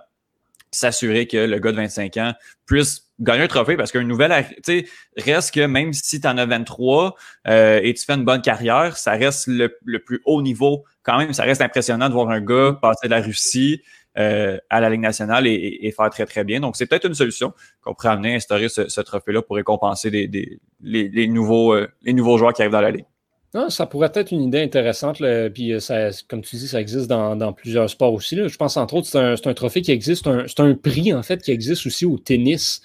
s'assurer 0.74 1.26
que 1.26 1.36
le 1.36 1.58
gars 1.58 1.72
de 1.72 1.76
25 1.76 2.16
ans 2.18 2.32
puisse 2.66 3.04
gagner 3.20 3.44
un 3.44 3.48
trophée 3.48 3.76
parce 3.76 3.92
qu'un 3.92 4.04
nouvel, 4.04 4.32
tu 4.64 4.86
reste 5.16 5.54
que 5.54 5.66
même 5.66 5.92
si 5.92 6.20
tu 6.20 6.26
en 6.26 6.36
as 6.38 6.46
23 6.46 7.14
euh, 7.48 7.80
et 7.82 7.94
tu 7.94 8.04
fais 8.04 8.14
une 8.14 8.24
bonne 8.24 8.42
carrière, 8.42 8.96
ça 8.96 9.12
reste 9.12 9.46
le, 9.46 9.68
plus 9.98 10.20
haut 10.24 10.42
niveau. 10.42 10.84
Quand 11.02 11.18
même, 11.18 11.32
ça 11.32 11.44
reste 11.44 11.60
impressionnant 11.60 12.08
de 12.08 12.14
voir 12.14 12.30
un 12.30 12.40
gars 12.40 12.76
passer 12.80 13.06
de 13.06 13.12
la 13.12 13.20
Russie 13.20 13.82
euh, 14.18 14.58
à 14.70 14.80
la 14.80 14.90
Ligue 14.90 15.00
nationale 15.00 15.46
et, 15.46 15.92
faire 15.96 16.10
très, 16.10 16.26
très 16.26 16.44
bien. 16.44 16.60
Donc, 16.60 16.76
c'est 16.76 16.86
peut-être 16.86 17.06
une 17.06 17.14
solution 17.14 17.52
qu'on 17.82 17.94
pourrait 17.94 18.10
amener 18.10 18.32
à 18.32 18.36
instaurer 18.36 18.68
ce, 18.68 19.00
trophée-là 19.00 19.42
pour 19.42 19.56
récompenser 19.56 20.10
les, 20.10 21.28
nouveaux, 21.28 21.74
euh, 21.74 21.88
les 22.02 22.12
nouveaux 22.12 22.38
joueurs 22.38 22.52
qui 22.52 22.62
arrivent 22.62 22.72
dans 22.72 22.80
la 22.80 22.90
Ligue. 22.90 23.06
Non, 23.54 23.70
ça 23.70 23.86
pourrait 23.86 24.10
être 24.14 24.32
une 24.32 24.42
idée 24.42 24.60
intéressante. 24.60 25.22
Puis, 25.54 25.72
euh, 25.72 25.78
ça, 25.78 26.08
comme 26.26 26.42
tu 26.42 26.56
dis, 26.56 26.66
ça 26.66 26.80
existe 26.80 27.06
dans, 27.06 27.52
plusieurs 27.52 27.88
sports 27.88 28.12
aussi. 28.12 28.36
Je 28.36 28.56
pense, 28.56 28.76
entre 28.76 28.94
autres, 28.94 29.06
c'est 29.06 29.46
un, 29.46 29.54
trophée 29.54 29.80
qui 29.80 29.92
existe. 29.92 30.28
C'est 30.48 30.60
un, 30.60 30.74
prix, 30.74 31.14
en 31.14 31.22
fait, 31.22 31.40
qui 31.40 31.52
existe 31.52 31.86
aussi 31.86 32.04
au 32.04 32.18
tennis 32.18 32.82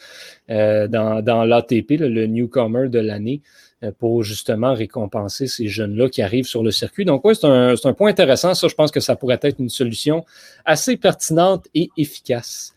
euh, 0.51 0.87
dans, 0.87 1.23
dans 1.23 1.43
l'ATP, 1.43 1.93
le 1.99 2.27
Newcomer 2.27 2.87
de 2.87 2.99
l'année, 2.99 3.41
euh, 3.83 3.91
pour 3.97 4.21
justement 4.21 4.75
récompenser 4.75 5.47
ces 5.47 5.67
jeunes-là 5.67 6.07
qui 6.07 6.21
arrivent 6.21 6.45
sur 6.45 6.61
le 6.61 6.69
circuit. 6.69 7.03
Donc, 7.03 7.25
oui, 7.25 7.33
c'est 7.35 7.47
un, 7.47 7.73
un 7.83 7.93
point 7.93 8.11
intéressant. 8.11 8.53
Ça, 8.53 8.67
je 8.67 8.75
pense 8.75 8.91
que 8.91 8.99
ça 8.99 9.15
pourrait 9.15 9.39
être 9.41 9.59
une 9.59 9.69
solution 9.69 10.23
assez 10.65 10.97
pertinente 10.97 11.67
et 11.73 11.89
efficace. 11.97 12.75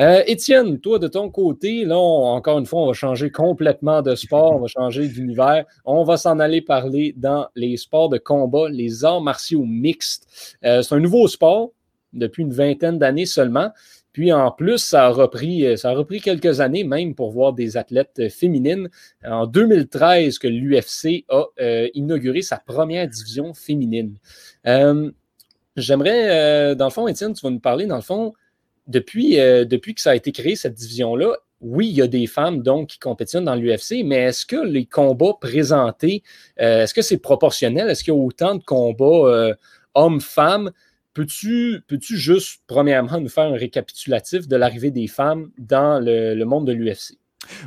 Euh, 0.00 0.22
Étienne, 0.26 0.80
toi, 0.80 0.98
de 0.98 1.08
ton 1.08 1.28
côté, 1.28 1.84
là, 1.84 1.98
encore 1.98 2.58
une 2.58 2.64
fois, 2.64 2.82
on 2.82 2.86
va 2.86 2.92
changer 2.94 3.30
complètement 3.30 4.00
de 4.00 4.14
sport, 4.14 4.54
on 4.54 4.60
va 4.60 4.66
changer 4.66 5.06
d'univers. 5.06 5.66
On 5.84 6.04
va 6.04 6.16
s'en 6.16 6.38
aller 6.38 6.62
parler 6.62 7.12
dans 7.18 7.48
les 7.54 7.76
sports 7.76 8.08
de 8.08 8.16
combat, 8.16 8.70
les 8.70 9.04
arts 9.04 9.20
martiaux 9.20 9.64
mixtes. 9.66 10.56
Euh, 10.64 10.80
c'est 10.80 10.94
un 10.94 11.00
nouveau 11.00 11.28
sport 11.28 11.72
depuis 12.14 12.44
une 12.44 12.52
vingtaine 12.52 12.98
d'années 12.98 13.26
seulement. 13.26 13.72
Puis 14.12 14.32
en 14.32 14.50
plus, 14.50 14.78
ça 14.78 15.06
a, 15.06 15.08
repris, 15.10 15.76
ça 15.76 15.90
a 15.90 15.92
repris 15.92 16.20
quelques 16.20 16.60
années 16.60 16.82
même 16.82 17.14
pour 17.14 17.30
voir 17.30 17.52
des 17.52 17.76
athlètes 17.76 18.28
féminines. 18.30 18.88
En 19.24 19.46
2013, 19.46 20.38
que 20.38 20.48
l'UFC 20.48 21.26
a 21.28 21.44
euh, 21.60 21.88
inauguré 21.92 22.40
sa 22.40 22.56
première 22.56 23.06
division 23.06 23.52
féminine. 23.52 24.16
J'aimerais, 25.76 26.74
dans 26.74 26.86
le 26.86 26.90
fond, 26.90 27.06
Étienne, 27.06 27.34
tu 27.34 27.42
vas 27.46 27.50
nous 27.50 27.60
parler, 27.60 27.86
dans 27.86 27.94
le 27.96 28.02
fond, 28.02 28.32
depuis, 28.86 29.38
euh, 29.40 29.64
depuis 29.64 29.94
que 29.94 30.00
ça 30.00 30.10
a 30.10 30.14
été 30.14 30.32
créé, 30.32 30.56
cette 30.56 30.74
division-là, 30.74 31.36
oui, 31.60 31.88
il 31.88 31.94
y 31.94 32.02
a 32.02 32.06
des 32.06 32.26
femmes 32.26 32.62
donc 32.62 32.88
qui 32.88 32.98
compétitionnent 32.98 33.44
dans 33.44 33.54
l'UFC, 33.54 34.02
mais 34.04 34.16
est-ce 34.16 34.46
que 34.46 34.56
les 34.56 34.86
combats 34.86 35.34
présentés, 35.40 36.22
euh, 36.60 36.84
est-ce 36.84 36.94
que 36.94 37.02
c'est 37.02 37.18
proportionnel? 37.18 37.90
Est-ce 37.90 38.02
qu'il 38.02 38.14
y 38.14 38.16
a 38.16 38.20
autant 38.20 38.54
de 38.54 38.64
combats 38.64 39.28
euh, 39.28 39.54
hommes-femmes? 39.94 40.72
Peux-tu 41.12 41.82
peux 41.86 41.98
juste, 42.00 42.62
premièrement, 42.66 43.20
nous 43.20 43.28
faire 43.28 43.44
un 43.44 43.56
récapitulatif 43.56 44.48
de 44.48 44.56
l'arrivée 44.56 44.90
des 44.90 45.06
femmes 45.06 45.50
dans 45.58 46.02
le 46.02 46.42
monde 46.44 46.66
de 46.66 46.72
l'UFC? 46.72 47.19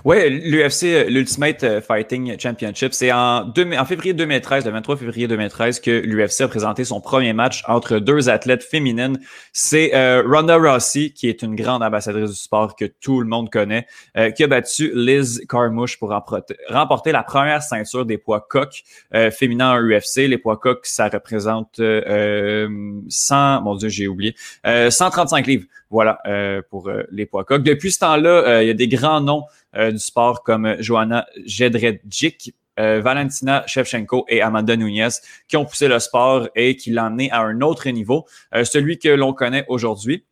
Oui, 0.05 0.29
l'UFC, 0.29 1.07
l'Ultimate 1.09 1.63
euh, 1.63 1.81
Fighting 1.81 2.37
Championship, 2.39 2.93
c'est 2.93 3.11
en, 3.11 3.49
en 3.49 3.85
février 3.85 4.13
2013, 4.13 4.65
le 4.65 4.71
23 4.71 4.97
février 4.97 5.27
2013, 5.27 5.79
que 5.79 5.91
l'UFC 5.91 6.41
a 6.41 6.47
présenté 6.47 6.83
son 6.83 7.01
premier 7.01 7.33
match 7.33 7.63
entre 7.67 7.97
deux 7.97 8.29
athlètes 8.29 8.63
féminines. 8.63 9.19
C'est 9.51 9.95
euh, 9.95 10.21
Ronda 10.25 10.57
Rossi, 10.57 11.13
qui 11.13 11.27
est 11.27 11.41
une 11.41 11.55
grande 11.55 11.81
ambassadrice 11.81 12.29
du 12.29 12.35
sport 12.35 12.75
que 12.75 12.85
tout 12.85 13.19
le 13.19 13.27
monde 13.27 13.49
connaît, 13.49 13.87
euh, 14.17 14.29
qui 14.29 14.43
a 14.43 14.47
battu 14.47 14.91
Liz 14.93 15.43
Carmouche 15.49 15.97
pour 15.97 16.09
remporter 16.09 17.11
la 17.11 17.23
première 17.23 17.63
ceinture 17.63 18.05
des 18.05 18.17
poids 18.17 18.45
coq 18.47 18.83
euh, 19.13 19.31
féminins 19.31 19.71
en 19.71 19.81
UFC. 19.81 20.27
Les 20.27 20.37
poids 20.37 20.57
coq, 20.57 20.85
ça 20.85 21.07
représente 21.07 21.77
100, 21.77 23.61
mon 23.61 23.75
Dieu, 23.75 23.89
j'ai 23.89 24.07
oublié, 24.07 24.35
135 24.63 25.47
livres. 25.47 25.65
Voilà 25.89 26.19
pour 26.69 26.89
les 27.11 27.25
poids 27.25 27.43
coq. 27.43 27.61
Depuis 27.61 27.91
ce 27.91 27.99
temps-là, 27.99 28.63
il 28.63 28.67
y 28.67 28.71
a 28.71 28.73
des 28.73 28.87
grands 28.87 29.21
noms 29.21 29.43
euh, 29.72 29.72
du 29.75 29.99
sport 29.99 30.43
comme 30.43 30.75
Joanna 30.79 31.25
Jedrzejczyk, 31.45 32.53
euh, 32.79 33.01
Valentina 33.01 33.63
Shevchenko 33.67 34.25
et 34.27 34.41
Amanda 34.41 34.75
Nunez 34.75 35.09
qui 35.47 35.57
ont 35.57 35.65
poussé 35.65 35.87
le 35.87 35.99
sport 35.99 36.49
et 36.55 36.75
qui 36.75 36.89
l'ont 36.89 37.03
amené 37.03 37.29
à 37.29 37.41
un 37.41 37.61
autre 37.61 37.87
niveau, 37.89 38.25
euh, 38.55 38.63
celui 38.63 38.97
que 38.97 39.09
l'on 39.09 39.33
connaît 39.33 39.63
aujourd'hui. 39.67 40.25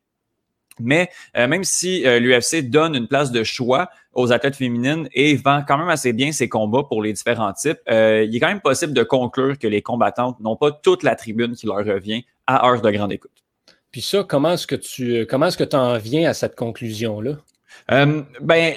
Mais 0.80 1.10
même 1.36 1.64
si 1.64 2.02
l'UFC 2.04 2.64
donne 2.64 2.96
une 2.96 3.08
place 3.08 3.32
de 3.32 3.44
choix 3.44 3.90
aux 4.14 4.32
athlètes 4.32 4.56
féminines 4.56 5.08
et 5.14 5.36
vend 5.36 5.64
quand 5.68 5.78
même 5.78 5.90
assez 5.90 6.12
bien 6.12 6.32
ses 6.32 6.50
combats 6.50 6.84
pour 6.84 7.04
les 7.04 7.14
différents 7.14 7.54
types, 7.54 7.78
il 7.88 8.36
est 8.36 8.40
quand 8.40 8.48
même 8.48 8.62
possible 8.62 8.94
de 8.94 9.04
conclure 9.04 9.60
que 9.60 9.68
les 9.68 9.84
combattantes 9.84 10.40
n'ont 10.40 10.56
pas 10.56 10.72
toute 10.72 11.04
la 11.04 11.16
tribune 11.16 11.56
qui 11.56 11.68
leur 11.68 11.86
revient 11.86 12.24
à 12.48 12.68
heure 12.68 12.82
de 12.82 12.90
grande 12.90 13.12
écoute. 13.12 13.44
Puis 13.92 14.02
ça, 14.02 14.24
comment 14.24 14.54
est-ce 14.54 14.66
que 14.66 14.78
tu 14.78 15.28
comment 15.30 15.48
est-ce 15.48 15.58
que 15.58 15.66
tu 15.66 15.76
en 15.76 15.98
viens 16.00 16.28
à 16.28 16.34
cette 16.34 16.56
conclusion-là? 16.56 17.38
Euh, 17.92 18.22
ben, 18.42 18.74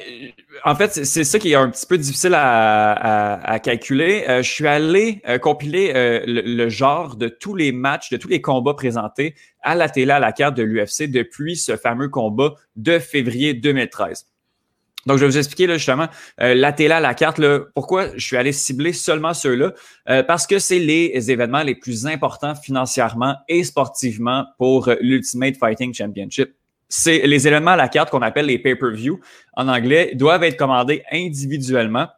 en 0.64 0.74
fait, 0.74 1.04
c'est 1.04 1.24
ça 1.24 1.38
qui 1.38 1.52
est 1.52 1.56
un 1.56 1.70
petit 1.70 1.86
peu 1.86 1.98
difficile 1.98 2.34
à, 2.34 3.58
calculer. 3.62 4.24
Euh, 4.28 4.42
je 4.42 4.50
suis 4.50 4.66
allé 4.66 5.22
euh, 5.28 5.38
compiler 5.38 5.92
le, 6.26 6.68
genre 6.68 7.16
de 7.16 7.28
tous 7.28 7.54
les 7.54 7.72
matchs, 7.72 8.10
de 8.10 8.16
tous 8.16 8.28
les 8.28 8.40
combats 8.40 8.74
présentés 8.74 9.34
à 9.62 9.74
la 9.74 9.88
télé, 9.88 10.10
à 10.10 10.18
la 10.18 10.32
carte 10.32 10.56
de 10.56 10.62
l'UFC 10.62 11.10
depuis 11.10 11.56
ce 11.56 11.76
fameux 11.76 12.08
combat 12.08 12.54
de 12.76 12.98
février 12.98 13.54
2013. 13.54 14.26
Donc, 15.06 15.18
je 15.18 15.24
vais 15.24 15.30
vous 15.30 15.38
expliquer 15.38 15.66
là, 15.66 15.76
justement 15.76 16.08
la 16.38 16.72
télé 16.72 16.94
à 16.94 17.00
la 17.00 17.12
carte, 17.12 17.38
là, 17.38 17.60
pourquoi 17.74 18.06
je 18.16 18.26
suis 18.26 18.38
allé 18.38 18.52
cibler 18.52 18.94
seulement 18.94 19.34
ceux-là. 19.34 19.74
parce 20.26 20.46
que 20.46 20.58
c'est 20.58 20.78
les 20.78 21.30
événements 21.30 21.62
les 21.62 21.74
plus 21.74 22.06
importants 22.06 22.54
financièrement 22.54 23.36
et 23.48 23.64
sportivement 23.64 24.46
pour 24.56 24.90
l'Ultimate 25.00 25.58
Fighting 25.58 25.92
Championship 25.92 26.54
c'est 26.88 27.26
les 27.26 27.48
éléments 27.48 27.72
à 27.72 27.76
la 27.76 27.88
carte 27.88 28.10
qu'on 28.10 28.22
appelle 28.22 28.46
les 28.46 28.58
pay-per-view 28.58 29.20
en 29.54 29.68
anglais 29.68 30.12
doivent 30.14 30.44
être 30.44 30.56
commandés 30.56 31.02
individuellement 31.10 32.08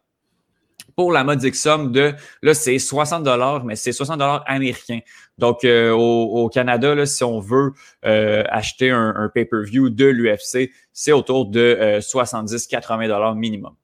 pour 0.97 1.13
la 1.13 1.25
modique 1.25 1.55
somme 1.55 1.93
de, 1.93 2.15
là, 2.43 2.55
c'est 2.55 2.79
60 2.79 3.23
dollars, 3.23 3.65
mais 3.65 3.77
c'est 3.77 3.93
60 3.93 4.19
dollars 4.19 4.43
américains. 4.47 5.01
Donc, 5.37 5.63
euh, 5.65 5.91
au, 5.93 6.49
Canada, 6.49 6.95
là, 6.95 7.05
si 7.05 7.23
on 7.23 7.39
veut 7.39 7.73
euh, 8.07 8.43
acheter 8.49 8.91
un, 8.91 9.31
pay-per-view 9.33 9.91
de 9.91 10.07
l'UFC, 10.07 10.71
c'est 10.93 11.13
autour 11.13 11.47
de 11.47 11.99
70-80 12.01 13.05
euh, 13.05 13.09
dollars 13.09 13.35
minimum. 13.35 13.75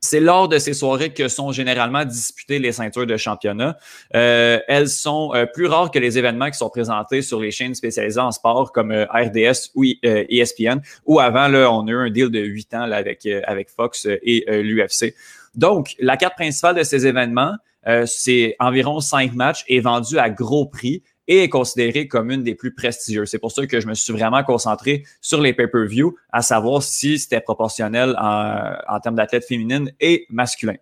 C'est 0.00 0.20
lors 0.20 0.48
de 0.48 0.58
ces 0.58 0.74
soirées 0.74 1.12
que 1.12 1.26
sont 1.28 1.52
généralement 1.52 2.04
disputées 2.04 2.58
les 2.58 2.72
ceintures 2.72 3.06
de 3.06 3.16
championnat. 3.16 3.76
Euh, 4.14 4.60
elles 4.68 4.88
sont 4.88 5.32
euh, 5.34 5.46
plus 5.46 5.66
rares 5.66 5.90
que 5.90 5.98
les 5.98 6.18
événements 6.18 6.50
qui 6.50 6.58
sont 6.58 6.68
présentés 6.68 7.22
sur 7.22 7.40
les 7.40 7.50
chaînes 7.50 7.74
spécialisées 7.74 8.20
en 8.20 8.30
sport 8.30 8.72
comme 8.72 8.92
euh, 8.92 9.06
RDS 9.06 9.70
ou 9.74 9.84
ESPN, 10.02 10.80
ou 11.06 11.18
avant, 11.18 11.48
là, 11.48 11.72
on 11.72 11.86
a 11.88 11.90
eu 11.90 11.96
un 11.96 12.10
deal 12.10 12.30
de 12.30 12.40
huit 12.40 12.72
ans 12.74 12.86
là, 12.86 12.96
avec, 12.96 13.26
avec 13.44 13.70
Fox 13.70 14.06
et 14.06 14.44
l'UFC. 14.48 15.14
Donc, 15.54 15.96
la 15.98 16.16
carte 16.16 16.34
principale 16.34 16.76
de 16.76 16.82
ces 16.82 17.06
événements, 17.06 17.54
c'est 18.04 18.56
environ 18.58 19.00
cinq 19.00 19.34
matchs 19.34 19.64
et 19.68 19.80
vendu 19.80 20.18
à 20.18 20.28
gros 20.28 20.66
prix 20.66 21.02
et 21.28 21.42
est 21.42 21.48
considérée 21.48 22.08
comme 22.08 22.30
une 22.30 22.42
des 22.42 22.54
plus 22.54 22.74
prestigieuses. 22.74 23.28
C'est 23.28 23.38
pour 23.38 23.52
ça 23.52 23.66
que 23.66 23.80
je 23.80 23.86
me 23.86 23.94
suis 23.94 24.12
vraiment 24.12 24.42
concentré 24.44 25.04
sur 25.20 25.40
les 25.40 25.52
pay-per-view, 25.52 26.16
à 26.30 26.42
savoir 26.42 26.82
si 26.82 27.18
c'était 27.18 27.40
proportionnel 27.40 28.16
en, 28.18 29.00
termes 29.00 29.16
d'athlètes 29.16 29.46
féminines 29.46 29.92
et 30.00 30.26
masculins. 30.30 30.76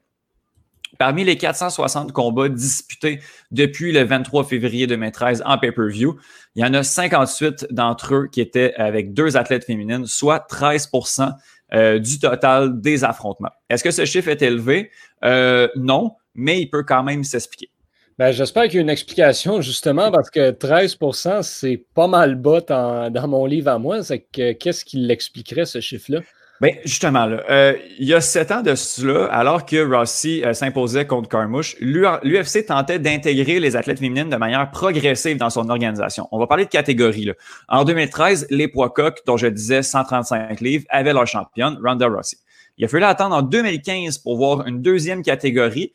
Parmi 0.99 1.25
les 1.25 1.37
460 1.37 2.13
combats 2.13 2.49
disputés 2.49 3.19
depuis 3.51 3.91
le 3.93 4.05
23 4.05 4.45
février 4.45 4.87
2013 4.87 5.43
en 5.45 5.59
pay-per-view, 5.59 6.17
il 6.55 6.63
y 6.63 6.65
en 6.65 6.73
a 6.73 6.85
58 6.85 7.67
d'entre 7.71 8.15
eux 8.15 8.29
qui 8.31 8.41
étaient 8.41 8.75
avec 8.75 9.13
deux 9.13 9.37
athlètes 9.37 9.65
féminines, 9.65 10.07
soit 10.07 10.47
13% 10.49 11.33
euh, 11.73 11.99
du 11.99 12.21
total 12.21 12.81
des 12.81 13.03
affrontements. 13.03 13.51
Est-ce 13.69 13.83
que 13.83 13.91
ce 13.91 14.05
chiffre 14.05 14.29
est 14.29 14.43
élevé? 14.43 14.93
Euh, 15.25 15.67
non, 15.75 16.13
mais 16.35 16.61
il 16.61 16.69
peut 16.69 16.85
quand 16.85 17.03
même 17.03 17.25
s'expliquer. 17.25 17.71
Ben, 18.19 18.31
J'espère 18.31 18.65
qu'il 18.65 18.75
y 18.75 18.79
a 18.79 18.83
une 18.83 18.91
explication, 18.91 19.61
justement, 19.61 20.13
parce 20.13 20.31
que 20.31 20.53
13% 20.53 21.43
c'est 21.43 21.83
pas 21.95 22.07
mal 22.07 22.37
bas 22.37 22.61
dans 22.61 23.29
mon 23.29 23.45
livre 23.47 23.71
à 23.71 23.79
moi. 23.79 24.01
Qu'est-ce 24.33 24.85
qui 24.85 24.99
l'expliquerait, 24.99 25.65
ce 25.65 25.81
chiffre-là? 25.81 26.21
Bien, 26.61 26.71
justement, 26.85 27.27
là, 27.27 27.43
euh, 27.51 27.77
il 27.99 28.07
y 28.07 28.15
a 28.15 28.21
sept 28.21 28.53
ans 28.53 28.63
de 28.63 28.77
cela, 28.77 29.27
alors 29.27 29.67
que 29.67 29.85
Rossi 29.85 30.45
euh, 30.45 30.53
s'imposait 30.53 31.05
contre 31.05 31.29
Carmouche, 31.29 31.75
l'UFC 31.81 32.65
tentait 32.67 33.01
d'intégrer 33.01 33.59
les 33.59 33.75
athlètes 33.75 33.99
féminines 33.99 34.31
de 34.31 34.37
manière 34.37 34.71
progressive 34.71 35.37
dans 35.37 35.51
son 35.51 35.69
organisation. 35.69 36.29
On 36.31 36.39
va 36.39 36.47
parler 36.47 36.65
de 36.65 36.71
catégories. 36.71 37.33
En 37.69 37.83
2013, 37.83 38.47
les 38.51 38.69
poids 38.69 38.91
coqs, 38.91 39.19
dont 39.27 39.37
je 39.37 39.49
disais 39.49 39.83
135 39.83 40.61
livres, 40.61 40.85
avaient 40.91 41.13
leur 41.13 41.27
championne, 41.27 41.77
Ronda 41.85 42.07
Rossi. 42.07 42.37
Il 42.79 42.85
a 42.85 42.89
fallu 42.89 43.05
attendre 43.05 43.35
en 43.35 43.43
2015 43.43 44.19
pour 44.19 44.37
voir 44.37 44.67
une 44.67 44.81
deuxième 44.81 45.23
catégorie, 45.23 45.93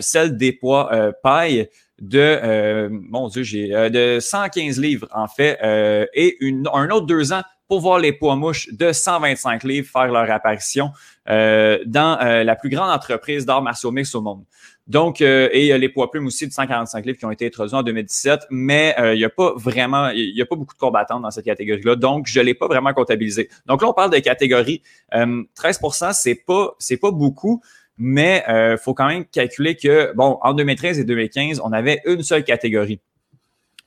celle 0.00 0.36
des 0.36 0.52
poids 0.52 0.92
euh, 0.92 1.12
paille 1.22 1.68
de, 2.00 2.18
euh, 2.18 2.88
mon 2.90 3.28
Dieu, 3.28 3.42
j'ai 3.42 3.68
de 3.68 4.18
115 4.20 4.80
livres 4.80 5.06
en 5.14 5.28
fait, 5.28 5.58
et 6.14 6.36
une, 6.40 6.68
un 6.72 6.90
autre 6.90 7.06
deux 7.06 7.32
ans 7.32 7.42
pour 7.68 7.80
voir 7.80 7.98
les 7.98 8.12
poids 8.12 8.36
mouches 8.36 8.68
de 8.72 8.92
125 8.92 9.62
livres 9.64 9.88
faire 9.90 10.08
leur 10.08 10.30
apparition 10.30 10.90
dans 11.26 12.18
la 12.44 12.56
plus 12.56 12.70
grande 12.70 12.90
entreprise 12.90 13.46
d'art 13.46 13.62
martiaux 13.62 13.92
mix 13.92 14.14
au 14.14 14.20
monde. 14.20 14.44
Donc, 14.88 15.20
euh, 15.20 15.48
et 15.52 15.76
les 15.78 15.88
poids 15.88 16.10
plumes 16.10 16.26
aussi 16.26 16.46
de 16.46 16.52
145 16.52 17.06
livres 17.06 17.18
qui 17.18 17.24
ont 17.24 17.30
été 17.30 17.46
introduits 17.46 17.74
en 17.74 17.82
2017, 17.82 18.40
mais 18.50 18.94
euh, 18.98 19.14
il 19.14 19.18
n'y 19.18 19.24
a 19.24 19.30
pas 19.30 19.52
vraiment, 19.56 20.08
il 20.08 20.40
a 20.40 20.46
pas 20.46 20.56
beaucoup 20.56 20.74
de 20.74 20.78
combattantes 20.78 21.22
dans 21.22 21.30
cette 21.30 21.44
catégorie-là, 21.44 21.94
donc 21.94 22.26
je 22.26 22.40
ne 22.40 22.44
l'ai 22.46 22.54
pas 22.54 22.66
vraiment 22.66 22.92
comptabilisé. 22.92 23.48
Donc 23.66 23.82
là, 23.82 23.88
on 23.88 23.92
parle 23.92 24.10
de 24.10 24.18
catégorie. 24.18 24.82
13 25.12 25.80
euh, 25.84 26.10
c'est 26.12 26.34
pas, 26.34 26.74
c'est 26.78 26.96
pas 26.96 27.12
beaucoup, 27.12 27.62
mais 28.02 28.44
il 28.48 28.76
faut 28.78 28.94
quand 28.94 29.06
même 29.06 29.24
calculer 29.24 29.76
que, 29.76 30.12
bon, 30.14 30.38
en 30.42 30.52
2013 30.52 30.98
et 30.98 31.04
2015, 31.04 31.60
on 31.64 31.72
avait 31.72 32.02
une 32.04 32.22
seule 32.22 32.44
catégorie. 32.44 33.00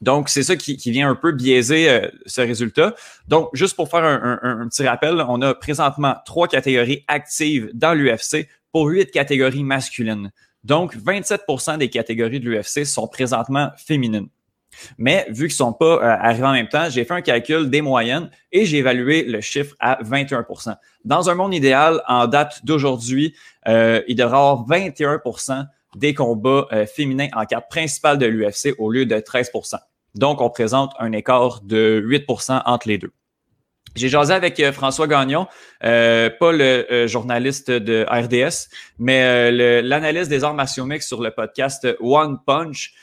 Donc, 0.01 0.30
c'est 0.30 0.43
ça 0.43 0.56
qui, 0.56 0.75
vient 0.91 1.10
un 1.10 1.15
peu 1.15 1.32
biaiser 1.32 2.01
ce 2.25 2.41
résultat. 2.41 2.95
Donc, 3.28 3.49
juste 3.54 3.75
pour 3.75 3.89
faire 3.89 4.04
un, 4.04 4.39
un, 4.41 4.67
petit 4.67 4.88
rappel, 4.88 5.23
on 5.28 5.41
a 5.41 5.54
présentement 5.54 6.15
trois 6.25 6.47
catégories 6.47 7.04
actives 7.08 7.69
dans 7.73 7.93
l'UFC 7.93 8.47
pour 8.71 8.88
huit 8.88 9.12
catégories 9.12 9.63
masculines. 9.63 10.32
Donc, 10.65 10.95
27% 10.97 11.78
des 11.78 11.89
catégories 11.89 12.39
de 12.39 12.49
l'UFC 12.49 12.86
sont 12.86 13.08
présentement 13.08 13.69
féminines. 13.78 14.28
Mais 14.98 15.26
vu 15.30 15.48
qu'ils 15.48 15.54
ne 15.54 15.70
sont 15.70 15.74
pas 15.74 15.98
euh, 15.98 16.18
arrivés 16.20 16.46
en 16.46 16.54
même 16.54 16.70
temps, 16.70 16.90
j'ai 16.90 17.06
fait 17.06 17.14
un 17.14 17.22
calcul 17.22 17.70
des 17.70 17.82
moyennes 17.82 18.30
et 18.52 18.66
j'ai 18.66 18.78
évalué 18.78 19.24
le 19.24 19.42
chiffre 19.42 19.76
à 19.80 20.02
21% 20.04 20.76
Dans 21.04 21.30
un 21.30 21.36
monde 21.36 21.54
idéal, 21.54 22.02
en 22.08 22.28
date 22.28 22.66
d'aujourd'hui, 22.66 23.36
euh, 23.68 24.02
il 24.08 24.16
devrait 24.16 24.38
y 24.38 24.40
avoir 24.40 24.68
21% 24.68 25.66
des 25.96 26.14
combats 26.14 26.68
euh, 26.72 26.86
féminins 26.86 27.30
en 27.34 27.46
carte 27.46 27.70
principale 27.70 28.18
de 28.18 28.26
l'UFC 28.26 28.76
au 28.78 28.92
lieu 28.92 29.06
de 29.06 29.16
13% 29.16 29.76
Donc, 30.16 30.42
on 30.42 30.50
présente 30.50 30.94
un 31.00 31.12
écart 31.12 31.62
de 31.62 32.04
8% 32.06 32.62
entre 32.66 32.88
les 32.88 32.98
deux. 32.98 33.12
J'ai 33.96 34.10
jasé 34.10 34.34
avec 34.34 34.60
euh, 34.60 34.74
François 34.74 35.08
Gagnon, 35.08 35.48
euh, 35.86 36.30
pas 36.30 36.52
le 36.52 36.86
euh, 36.92 37.08
journaliste 37.08 37.72
de 37.72 38.06
RDS, 38.10 38.68
mais 39.00 39.52
l'analyste 39.82 40.30
des 40.30 40.44
arts 40.44 40.54
martiaux 40.54 40.86
mix 40.86 41.08
sur 41.08 41.22
le 41.22 41.32
podcast 41.32 41.88
One 42.02 42.38
Punch. 42.46 42.94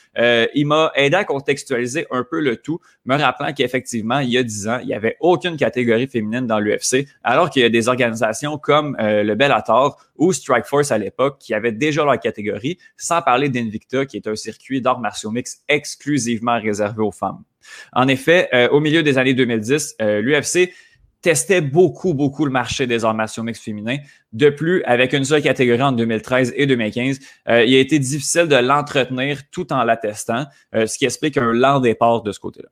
il 0.54 0.66
m'a 0.66 0.92
aidé 0.94 1.16
à 1.16 1.24
contextualiser 1.24 2.06
un 2.10 2.24
peu 2.30 2.40
le 2.40 2.56
tout, 2.56 2.78
me 3.06 3.16
rappelant 3.16 3.54
qu'effectivement, 3.54 4.18
il 4.18 4.30
y 4.30 4.38
a 4.38 4.42
dix 4.42 4.68
ans, 4.68 4.80
il 4.82 4.88
n'y 4.88 4.94
avait 4.94 5.16
aucune 5.20 5.56
catégorie 5.56 6.08
féminine 6.08 6.46
dans 6.46 6.58
l'UFC, 6.58 7.06
alors 7.24 7.48
qu'il 7.48 7.62
y 7.62 7.64
a 7.64 7.70
des 7.70 7.88
organisations 7.88 8.58
comme 8.58 8.94
le 8.98 9.34
Bellator 9.34 9.98
ou 10.16 10.34
Strikeforce 10.34 10.92
à 10.92 10.98
l'époque 10.98 11.38
qui 11.38 11.54
avaient 11.54 11.72
déjà 11.72 12.04
leur 12.04 12.20
catégorie, 12.20 12.76
sans 12.98 13.22
parler 13.22 13.48
d'Invicta, 13.48 14.04
qui 14.04 14.18
est 14.18 14.26
un 14.26 14.36
circuit 14.36 14.82
d'arts 14.82 15.00
martiaux 15.00 15.30
mix 15.30 15.62
exclusivement 15.68 16.60
réservé 16.60 17.02
aux 17.02 17.12
femmes. 17.12 17.42
En 17.92 18.08
effet, 18.08 18.48
euh, 18.54 18.68
au 18.68 18.80
milieu 18.80 19.02
des 19.02 19.18
années 19.18 19.34
2010, 19.34 19.96
euh, 20.00 20.20
l'UFC 20.20 20.72
testait 21.20 21.60
beaucoup, 21.60 22.14
beaucoup 22.14 22.44
le 22.44 22.50
marché 22.50 22.86
des 22.86 23.04
arts 23.04 23.14
martiaux 23.14 23.44
mixtes 23.44 23.62
féminins. 23.62 23.98
De 24.32 24.50
plus, 24.50 24.82
avec 24.84 25.12
une 25.12 25.24
seule 25.24 25.42
catégorie 25.42 25.82
en 25.82 25.92
2013 25.92 26.52
et 26.56 26.66
2015, 26.66 27.20
euh, 27.48 27.64
il 27.64 27.74
a 27.76 27.78
été 27.78 27.98
difficile 27.98 28.48
de 28.48 28.56
l'entretenir 28.56 29.42
tout 29.50 29.72
en 29.72 29.84
l'attestant, 29.84 30.46
ce 30.74 30.98
qui 30.98 31.04
explique 31.04 31.36
un 31.36 31.52
lent 31.52 31.78
départ 31.78 32.22
de 32.22 32.32
ce 32.32 32.40
côté-là. 32.40 32.68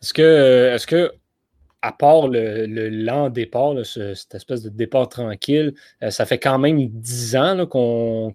Est-ce 0.00 0.14
que, 0.14 0.72
est-ce 0.74 0.86
que 0.86 1.12
à 1.82 1.90
part 1.90 2.28
le, 2.28 2.66
lent 2.88 3.28
départ, 3.28 3.74
cette 3.84 4.34
espèce 4.34 4.62
de 4.62 4.68
départ 4.68 5.08
tranquille, 5.08 5.74
euh, 6.02 6.10
ça 6.10 6.24
fait 6.26 6.38
quand 6.38 6.58
même 6.58 6.78
dix 6.88 7.34
ans 7.34 7.66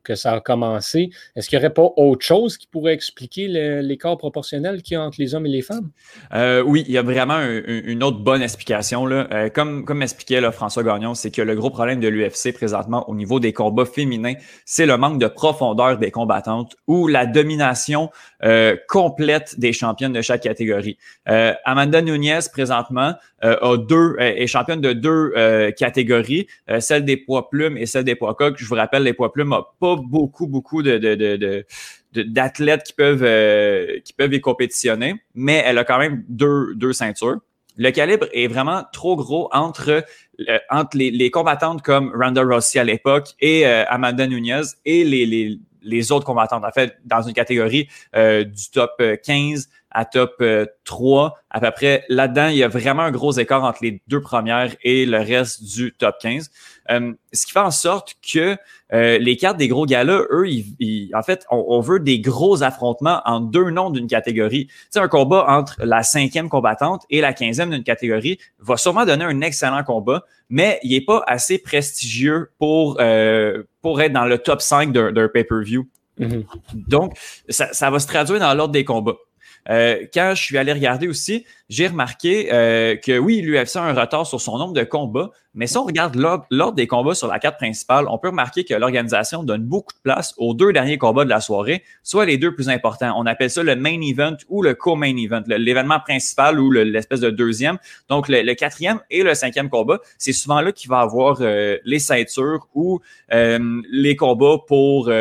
que 0.04 0.16
ça 0.16 0.34
a 0.34 0.40
commencé. 0.42 1.10
Est-ce 1.36 1.50
qu'il 1.50 1.58
n'y 1.58 1.64
aurait 1.66 1.74
pas 1.74 1.90
autre 1.96 2.26
chose 2.26 2.58
qui 2.58 2.68
pourrait 2.68 2.94
expliquer 2.94 3.48
l'écart 3.48 4.18
proportionnel 4.18 4.82
qu'il 4.82 4.96
y 4.96 4.98
a 4.98 5.02
entre 5.02 5.20
les 5.20 5.34
hommes 5.34 5.46
et 5.46 5.50
les 5.50 5.62
femmes? 5.62 5.90
Euh, 6.34 6.62
oui, 6.62 6.84
il 6.88 6.94
y 6.94 6.98
a 6.98 7.02
vraiment 7.02 7.40
une 7.42 8.04
autre 8.04 8.20
bonne 8.20 8.42
explication. 8.42 9.06
Là. 9.06 9.28
Euh, 9.32 9.50
comme, 9.50 9.86
comme 9.86 10.02
expliquait 10.02 10.42
François 10.52 10.84
Gagnon, 10.84 11.14
c'est 11.14 11.32
que 11.32 11.42
le 11.42 11.56
gros 11.56 11.70
problème 11.70 12.02
de 12.02 12.10
l'UFC 12.10 12.54
présentement 12.54 13.10
au 13.10 13.16
niveau 13.16 13.40
des 13.40 13.54
combats 13.54 13.86
féminins, 13.86 14.36
c'est 14.66 14.86
le 14.86 14.98
manque 14.98 15.20
de 15.20 15.28
profondeur 15.28 15.98
des 15.98 16.12
combattantes 16.12 16.76
ou 16.88 17.08
la 17.08 17.26
domination 17.26 18.10
complète 18.88 19.60
des 19.60 19.74
championnes 19.74 20.14
de 20.14 20.22
chaque 20.22 20.42
catégorie. 20.42 20.98
Amanda 21.26 22.02
Nunez, 22.02 22.40
présentement, 22.52 23.14
euh, 23.37 23.37
a 23.42 23.78
deux, 23.78 24.16
euh, 24.20 24.34
est 24.36 24.48
championne 24.48 24.82
de 24.82 24.94
deux 24.94 25.34
euh, 25.36 25.72
catégories, 25.72 26.48
celle 26.80 27.06
des 27.06 27.18
poids 27.18 27.50
plumes 27.50 27.78
et 27.78 27.86
celle 27.86 28.04
des 28.04 28.16
poids 28.16 28.34
coques. 28.34 28.58
Je 28.58 28.66
vous 28.66 28.76
rappelle, 28.76 29.04
les 29.04 29.14
poids 29.14 29.32
plumes 29.32 29.50
n'ont 29.50 29.66
pas 29.80 29.96
beaucoup, 29.96 30.48
beaucoup 30.48 30.82
de, 30.82 30.98
de, 30.98 31.16
de, 31.16 31.66
d'athlètes 32.24 32.84
qui 32.84 32.94
peuvent 32.94 34.02
qui 34.04 34.14
peuvent 34.14 34.34
y 34.34 34.42
compétitionner, 34.42 35.16
mais 35.36 35.62
elle 35.66 35.78
a 35.78 35.84
quand 35.84 36.00
même 36.00 36.24
deux, 36.28 36.74
deux 36.76 36.94
ceintures. 36.94 37.38
Le 37.80 37.92
calibre 37.92 38.26
est 38.34 38.48
vraiment 38.48 38.84
trop 38.92 39.16
gros 39.16 39.50
entre 39.52 40.04
entre 40.72 40.98
les, 40.98 41.12
les, 41.12 41.30
combattantes 41.30 41.84
comme 41.84 42.12
Ronda 42.20 42.42
Rossi 42.42 42.80
à 42.80 42.84
l'époque 42.84 43.30
et 43.40 43.66
Amanda 43.66 44.26
Nunez 44.26 44.62
et 44.86 45.04
les, 45.04 45.28
les, 45.28 45.60
les, 45.84 46.12
autres 46.12 46.26
combattantes. 46.26 46.66
En 46.66 46.72
fait, 46.72 46.98
dans 47.06 47.22
une 47.22 47.34
catégorie 47.34 47.88
du 48.16 48.72
top 48.74 49.00
15 49.24 49.70
à 49.98 50.06
top 50.06 50.44
3 50.86 51.34
à 51.50 51.60
peu 51.60 51.72
près. 51.72 52.04
Là-dedans, 52.08 52.48
il 52.48 52.58
y 52.58 52.64
a 52.64 52.68
vraiment 52.68 53.02
un 53.02 53.12
gros 53.12 53.32
écart 53.32 53.64
entre 53.64 53.80
les 53.82 54.02
deux 54.08 54.22
premières 54.22 54.76
et 54.84 55.08
le 55.08 55.18
reste 55.18 55.64
du 55.64 55.92
top 55.92 56.16
15. 56.22 56.52
Euh, 56.92 57.14
ce 57.34 57.46
qui 57.48 57.52
fait 57.52 57.60
en 57.60 57.72
sorte 57.72 58.16
que 58.22 58.58
euh, 58.94 59.18
les 59.18 59.38
cartes 59.38 59.58
des 59.58 59.68
gros 59.68 59.86
galas, 59.86 60.22
eux, 60.30 60.48
ils, 60.48 61.10
en 61.16 61.24
fait, 61.24 61.46
on, 61.50 61.80
veut 61.82 62.00
des 62.00 62.20
gros 62.20 62.62
affrontements 62.62 63.22
en 63.26 63.40
deux 63.40 63.72
noms 63.72 63.90
d'une 63.90 64.08
catégorie. 64.08 64.68
Tu 64.68 64.76
sais, 64.92 65.00
un 65.00 65.08
combat 65.08 65.46
entre 65.48 65.76
la 65.80 66.04
cinquième 66.04 66.48
combattante 66.48 67.04
et 67.10 67.22
la 67.22 67.34
quinzième 67.34 67.72
d'une 67.72 67.84
catégorie 67.84 68.38
va 68.60 68.78
sûrement 68.78 69.06
donner 69.06 69.26
un 69.26 69.42
excellent 69.42 69.84
combat, 69.84 70.24
mais 70.50 70.80
il 70.84 70.92
n'est 70.92 71.02
pas 71.02 71.24
assez 71.26 71.58
prestigieux 71.58 72.52
pour, 72.60 72.98
euh, 73.00 73.64
pour 73.82 74.00
être 74.00 74.14
dans 74.14 74.26
le 74.26 74.38
top 74.38 74.62
5 74.62 74.92
d'un 74.92 75.28
pay-per-view. 75.28 75.88
Mm-hmm. 76.20 76.46
Donc, 76.88 77.18
ça, 77.50 77.74
ça 77.74 77.90
va 77.90 78.00
se 78.00 78.08
traduire 78.08 78.40
dans 78.40 78.54
l'ordre 78.54 78.74
des 78.74 78.86
combats. 78.86 79.18
Euh, 79.70 80.06
quand 80.14 80.34
je 80.36 80.42
suis 80.42 80.58
allé 80.58 80.72
regarder 80.72 81.08
aussi, 81.08 81.46
j'ai 81.70 81.88
remarqué 81.88 82.50
euh, 82.54 82.96
que 82.96 83.18
oui, 83.18 83.42
l'UFC 83.42 83.76
a 83.76 83.84
un 83.84 83.94
retard 83.94 84.26
sur 84.26 84.40
son 84.40 84.58
nombre 84.58 84.74
de 84.74 84.84
combats, 84.84 85.32
mais 85.54 85.68
si 85.68 85.78
on 85.78 85.84
regarde 85.84 86.16
l'ordre 86.16 86.76
des 86.76 86.88
combats 86.88 87.16
sur 87.16 87.28
la 87.28 87.40
carte 87.40 87.58
principale, 87.58 88.06
on 88.08 88.18
peut 88.18 88.30
remarquer 88.30 88.64
que 88.64 88.74
l'organisation 88.74 89.44
donne 89.44 89.64
beaucoup 89.64 89.94
de 89.94 90.00
place 90.02 90.34
aux 90.38 90.54
deux 90.54 90.72
derniers 90.72 90.98
combats 90.98 91.26
de 91.26 91.30
la 91.30 91.42
soirée, 91.42 91.84
soit 92.04 92.26
les 92.26 92.38
deux 92.38 92.54
plus 92.54 92.70
importants. 92.70 93.14
On 93.18 93.26
appelle 93.26 93.50
ça 93.50 93.64
le 93.64 93.76
main 93.76 94.00
event 94.02 94.38
ou 94.48 94.62
le 94.62 94.76
co-main 94.76 95.16
event, 95.18 95.44
l'événement 95.48 96.00
principal 96.00 96.60
ou 96.60 96.72
l'espèce 96.72 97.20
de 97.20 97.30
deuxième. 97.30 97.78
Donc, 98.08 98.28
le, 98.30 98.54
quatrième 98.54 99.02
et 99.10 99.24
le 99.24 99.34
cinquième 99.34 99.70
combat, 99.70 100.00
c'est 100.18 100.34
souvent 100.34 100.62
là 100.62 100.72
qu'il 100.72 100.90
va 100.90 101.00
avoir 101.00 101.40
euh, 101.42 101.78
les 101.84 102.00
ceintures 102.00 102.68
ou 102.74 103.02
les 103.30 104.16
combats 104.16 104.58
pour 104.66 105.12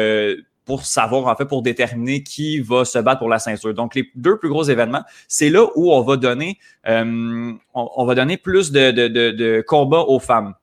pour 0.66 0.84
savoir, 0.84 1.28
en 1.28 1.36
fait, 1.36 1.46
pour 1.46 1.62
déterminer 1.62 2.22
qui 2.24 2.60
va 2.60 2.84
se 2.84 2.98
battre 2.98 3.20
pour 3.20 3.28
la 3.28 3.38
ceinture. 3.38 3.72
Donc, 3.72 3.94
les 3.94 4.10
deux 4.16 4.36
plus 4.36 4.48
gros 4.48 4.64
événements, 4.64 5.04
c'est 5.28 5.48
là 5.48 5.64
où 5.76 5.92
on 5.92 6.02
va 6.02 6.16
donner, 6.16 6.58
euh, 6.88 7.52
on, 7.72 8.04
va 8.04 8.14
donner 8.16 8.36
plus 8.36 8.72
de, 8.72 8.90
de, 8.90 9.08
de, 9.08 9.64
combats 9.66 10.02
aux 10.02 10.18
femmes. 10.18 10.54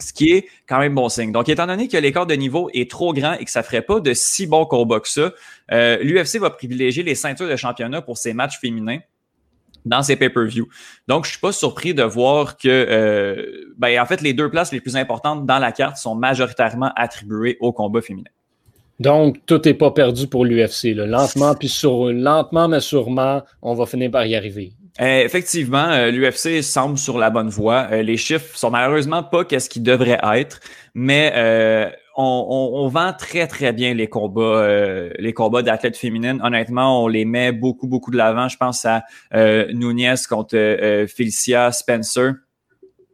Ce 0.00 0.12
qui 0.12 0.30
est 0.30 0.48
quand 0.68 0.78
même 0.78 0.94
bon 0.94 1.08
signe. 1.08 1.32
Donc, 1.32 1.48
étant 1.48 1.66
donné 1.66 1.88
que 1.88 1.96
l'écart 1.96 2.26
de 2.26 2.34
niveau 2.34 2.68
est 2.74 2.90
trop 2.90 3.12
grand 3.12 3.34
et 3.34 3.44
que 3.44 3.50
ça 3.50 3.62
ferait 3.62 3.82
pas 3.82 4.00
de 4.00 4.12
si 4.12 4.46
bons 4.46 4.66
combats 4.66 5.00
que 5.00 5.08
ça, 5.08 5.32
euh, 5.72 5.98
l'UFC 6.02 6.38
va 6.38 6.50
privilégier 6.50 7.02
les 7.02 7.14
ceintures 7.14 7.48
de 7.48 7.56
championnat 7.56 8.02
pour 8.02 8.18
ses 8.18 8.32
matchs 8.32 8.58
féminins 8.60 8.98
dans 9.84 10.02
ses 10.02 10.16
pay-per-view. 10.16 10.68
Donc, 11.06 11.24
je 11.24 11.30
suis 11.30 11.40
pas 11.40 11.52
surpris 11.52 11.94
de 11.94 12.02
voir 12.02 12.56
que, 12.56 12.68
euh, 12.68 13.72
ben, 13.76 14.00
en 14.00 14.06
fait, 14.06 14.20
les 14.20 14.34
deux 14.34 14.50
places 14.50 14.72
les 14.72 14.80
plus 14.80 14.96
importantes 14.96 15.46
dans 15.46 15.58
la 15.58 15.72
carte 15.72 15.96
sont 15.96 16.16
majoritairement 16.16 16.92
attribuées 16.96 17.56
au 17.60 17.72
combat 17.72 18.00
féminin. 18.00 18.30
Donc, 18.98 19.46
tout 19.46 19.60
n'est 19.64 19.74
pas 19.74 19.92
perdu 19.92 20.26
pour 20.26 20.44
l'UFC. 20.44 20.94
Lentement, 20.94 21.54
puis 21.54 21.68
sur, 21.68 22.06
lentement, 22.06 22.68
mais 22.68 22.80
sûrement, 22.80 23.42
on 23.62 23.74
va 23.74 23.86
finir 23.86 24.10
par 24.10 24.26
y 24.26 24.34
arriver. 24.34 24.72
Euh, 25.00 25.24
effectivement, 25.24 25.90
euh, 25.90 26.10
l'UFC 26.10 26.62
semble 26.62 26.98
sur 26.98 27.18
la 27.18 27.30
bonne 27.30 27.48
voie. 27.48 27.86
Euh, 27.92 28.02
les 28.02 28.16
chiffres 28.16 28.56
sont 28.56 28.70
malheureusement 28.70 29.22
pas 29.22 29.44
qu'est-ce 29.44 29.70
qu'ils 29.70 29.84
devraient 29.84 30.18
être, 30.34 30.58
mais 30.94 31.32
on, 32.16 32.72
on, 32.74 32.88
vend 32.88 33.12
très 33.12 33.46
très 33.46 33.72
bien 33.72 33.94
les 33.94 34.08
combats, 34.08 34.66
les 35.18 35.32
combats 35.32 35.62
d'athlètes 35.62 35.96
féminines. 35.96 36.40
Honnêtement, 36.42 37.04
on 37.04 37.06
les 37.06 37.24
met 37.24 37.52
beaucoup 37.52 37.86
beaucoup 37.86 38.10
de 38.10 38.16
l'avant. 38.16 38.48
Je 38.48 38.56
pense 38.56 38.84
à 38.84 39.04
Nunez 39.32 40.16
contre 40.28 40.56
Felicia 41.06 41.70
Spencer 41.70 42.32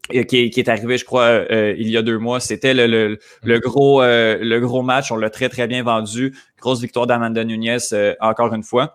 qui 0.09 0.19
est, 0.19 0.51
qui 0.51 0.61
est, 0.61 0.69
arrivé, 0.69 0.99
je 0.99 1.05
crois, 1.05 1.23
euh, 1.23 1.75
il 1.79 1.89
y 1.89 1.97
a 1.97 2.03
deux 2.03 2.19
mois. 2.19 2.41
C'était 2.41 2.75
le, 2.75 2.87
le, 2.87 3.19
le 3.43 3.59
gros, 3.59 4.03
euh, 4.03 4.39
le 4.41 4.61
gros 4.61 4.83
match. 4.83 5.11
On 5.11 5.17
l'a 5.17 5.31
très, 5.31 5.49
très 5.49 5.67
bien 5.67 5.83
vendu. 5.83 6.35
Grosse 6.61 6.81
victoire 6.81 7.07
d'Amanda 7.07 7.45
Nunez, 7.45 7.79
euh, 7.93 8.15
encore 8.21 8.55
une 8.55 8.63
fois. 8.63 8.93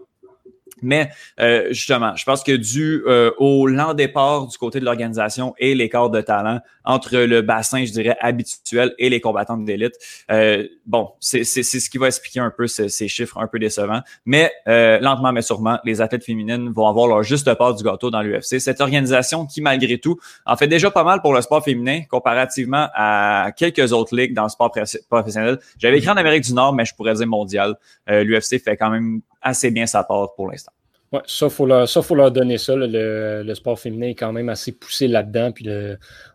Mais 0.82 1.10
euh, 1.40 1.68
justement, 1.70 2.16
je 2.16 2.24
pense 2.24 2.44
que 2.44 2.52
dû 2.52 3.04
euh, 3.08 3.32
au 3.38 3.68
lent 3.68 3.94
départ 3.94 4.48
du 4.48 4.58
côté 4.58 4.80
de 4.80 4.86
l'organisation 4.86 5.54
et 5.58 5.76
l'écart 5.76 6.10
de 6.10 6.22
talent 6.22 6.60
entre 6.84 7.18
le 7.18 7.42
bassin, 7.42 7.86
je 7.86 7.92
dirais, 7.92 8.18
habituel 8.20 8.94
et 8.98 9.10
les 9.10 9.22
combattants 9.22 9.58
d'élite, 9.58 9.94
euh, 10.32 10.68
bon, 10.86 11.12
c'est 11.20 11.44
ce 11.44 11.90
qui 11.90 11.98
va 11.98 12.08
expliquer 12.08 12.40
un 12.40 12.50
peu 12.50 12.68
ces, 12.68 13.08
chiffres 13.08 13.38
un 13.38 13.48
peu 13.48 13.60
décevants. 13.60 14.02
Mais 14.26 14.52
euh, 14.68 15.00
lentement 15.00 15.32
mais 15.32 15.42
sûrement, 15.42 15.80
les 15.84 16.02
athlètes 16.02 16.24
féminines 16.24 16.70
vont 16.70 16.88
avoir 16.88 17.08
leur 17.08 17.24
juste 17.24 17.54
part 17.56 17.76
du 17.76 17.84
gâteau 17.84 18.10
dans 18.10 18.22
l'UFC. 18.22 18.60
Cette 18.60 18.82
organisation 18.82 19.46
qui, 19.46 19.62
malgré 19.62 20.00
tout, 20.00 20.18
en 20.46 20.58
fait 20.58 20.68
déjà 20.68 20.90
pas 20.90 21.04
mal 21.04 21.22
pour 21.22 21.34
le 21.34 21.42
sport 21.42 21.64
féminin 21.64 22.02
comparativement 22.10 22.88
à 22.94 23.52
quelques 23.56 23.94
autres 23.94 24.16
ligues 24.16 24.34
dans 24.34 24.44
le 24.44 24.50
sport 24.50 24.72
professionnel. 25.10 25.60
J'avais 25.78 26.00
écrit 26.00 26.10
en 26.10 26.18
Amérique 26.18 26.44
du 26.44 26.54
Nord, 26.54 26.74
mais 26.74 26.86
je 26.86 26.96
pourrais 26.96 27.14
dire 27.14 27.28
mondial. 27.28 27.76
L'UFC 28.08 28.60
fait 28.64 28.78
quand 28.78 28.90
même 28.90 29.22
assez 29.42 29.72
bien 29.72 29.86
sa 29.86 30.04
part 30.04 30.34
pour 30.36 30.50
l'instant. 30.50 30.72
Ouais, 31.12 31.22
ça, 31.26 31.50
faut 31.50 31.66
leur, 31.66 31.90
ça, 31.90 32.04
faut 32.04 32.14
leur 32.14 32.32
donner 32.32 32.60
ça. 32.60 32.76
le, 32.76 33.42
le, 33.42 33.56
sport 33.56 33.80
féminin 33.80 34.10
est 34.10 34.16
quand 34.16 34.32
même 34.32 34.48
assez 34.48 34.72
poussé 34.72 35.08
là-dedans. 35.08 35.52
Puis 35.52 35.68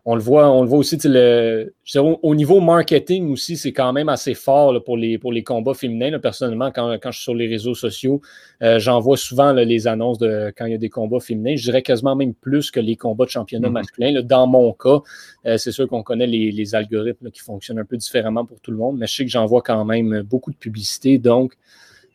on 0.04 0.16
le 0.16 0.20
voit, 0.20 0.50
on 0.50 0.62
le 0.62 0.68
voit 0.68 0.78
aussi. 0.78 0.98
Le, 1.04 1.72
au, 1.94 2.34
niveau 2.34 2.58
marketing 2.58 3.30
aussi, 3.30 3.56
c'est 3.56 3.72
quand 3.72 3.92
même 3.92 4.08
assez 4.08 4.34
fort 4.34 4.82
pour, 4.82 4.96
les, 4.96 5.16
pour 5.16 5.32
les 5.32 5.44
combats 5.44 5.74
féminins. 5.74 6.18
personnellement, 6.18 6.72
quand, 6.72 6.92
quand, 7.00 7.12
je 7.12 7.18
suis 7.18 7.22
sur 7.22 7.36
les 7.36 7.46
réseaux 7.46 7.76
sociaux, 7.76 8.20
euh, 8.62 8.80
j'en 8.80 8.98
vois 8.98 9.16
souvent 9.16 9.52
les 9.52 9.86
annonces 9.86 10.18
de 10.18 10.52
quand 10.56 10.66
il 10.66 10.72
y 10.72 10.74
a 10.74 10.78
des 10.78 10.90
combats 10.90 11.20
féminins. 11.20 11.54
Je 11.54 11.62
dirais 11.62 11.82
quasiment 11.82 12.16
même 12.16 12.34
plus 12.34 12.72
que 12.72 12.80
les 12.80 12.96
combats 12.96 13.26
de 13.26 13.30
championnat 13.30 13.68
mm-hmm. 13.68 13.72
masculin. 13.72 14.22
dans 14.24 14.48
mon 14.48 14.72
cas, 14.72 15.02
euh, 15.46 15.56
c'est 15.56 15.70
sûr 15.70 15.86
qu'on 15.86 16.02
connaît 16.02 16.26
les, 16.26 16.50
les 16.50 16.74
algorithmes 16.74 17.30
qui 17.30 17.42
fonctionnent 17.42 17.78
un 17.78 17.84
peu 17.84 17.96
différemment 17.96 18.44
pour 18.44 18.58
tout 18.60 18.72
le 18.72 18.78
monde, 18.78 18.98
mais 18.98 19.06
je 19.06 19.14
sais 19.14 19.24
que 19.24 19.30
j'en 19.30 19.46
vois 19.46 19.62
quand 19.62 19.84
même 19.84 20.22
beaucoup 20.22 20.50
de 20.50 20.56
publicité. 20.56 21.18
Donc, 21.18 21.54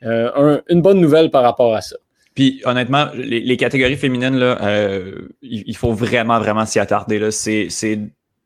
euh, 0.04 0.62
une 0.70 0.82
bonne 0.82 1.00
nouvelle 1.00 1.30
par 1.30 1.44
rapport 1.44 1.76
à 1.76 1.82
ça. 1.82 1.96
Puis 2.36 2.62
honnêtement, 2.64 3.08
les, 3.16 3.58
catégories 3.58 3.98
féminines, 3.98 4.38
là, 4.38 4.58
euh, 4.62 5.28
il, 5.42 5.76
faut 5.76 5.92
vraiment, 5.92 6.40
vraiment 6.40 6.66
s'y 6.66 6.80
attarder. 6.80 7.20
Là. 7.20 7.32
C'est, 7.32 8.00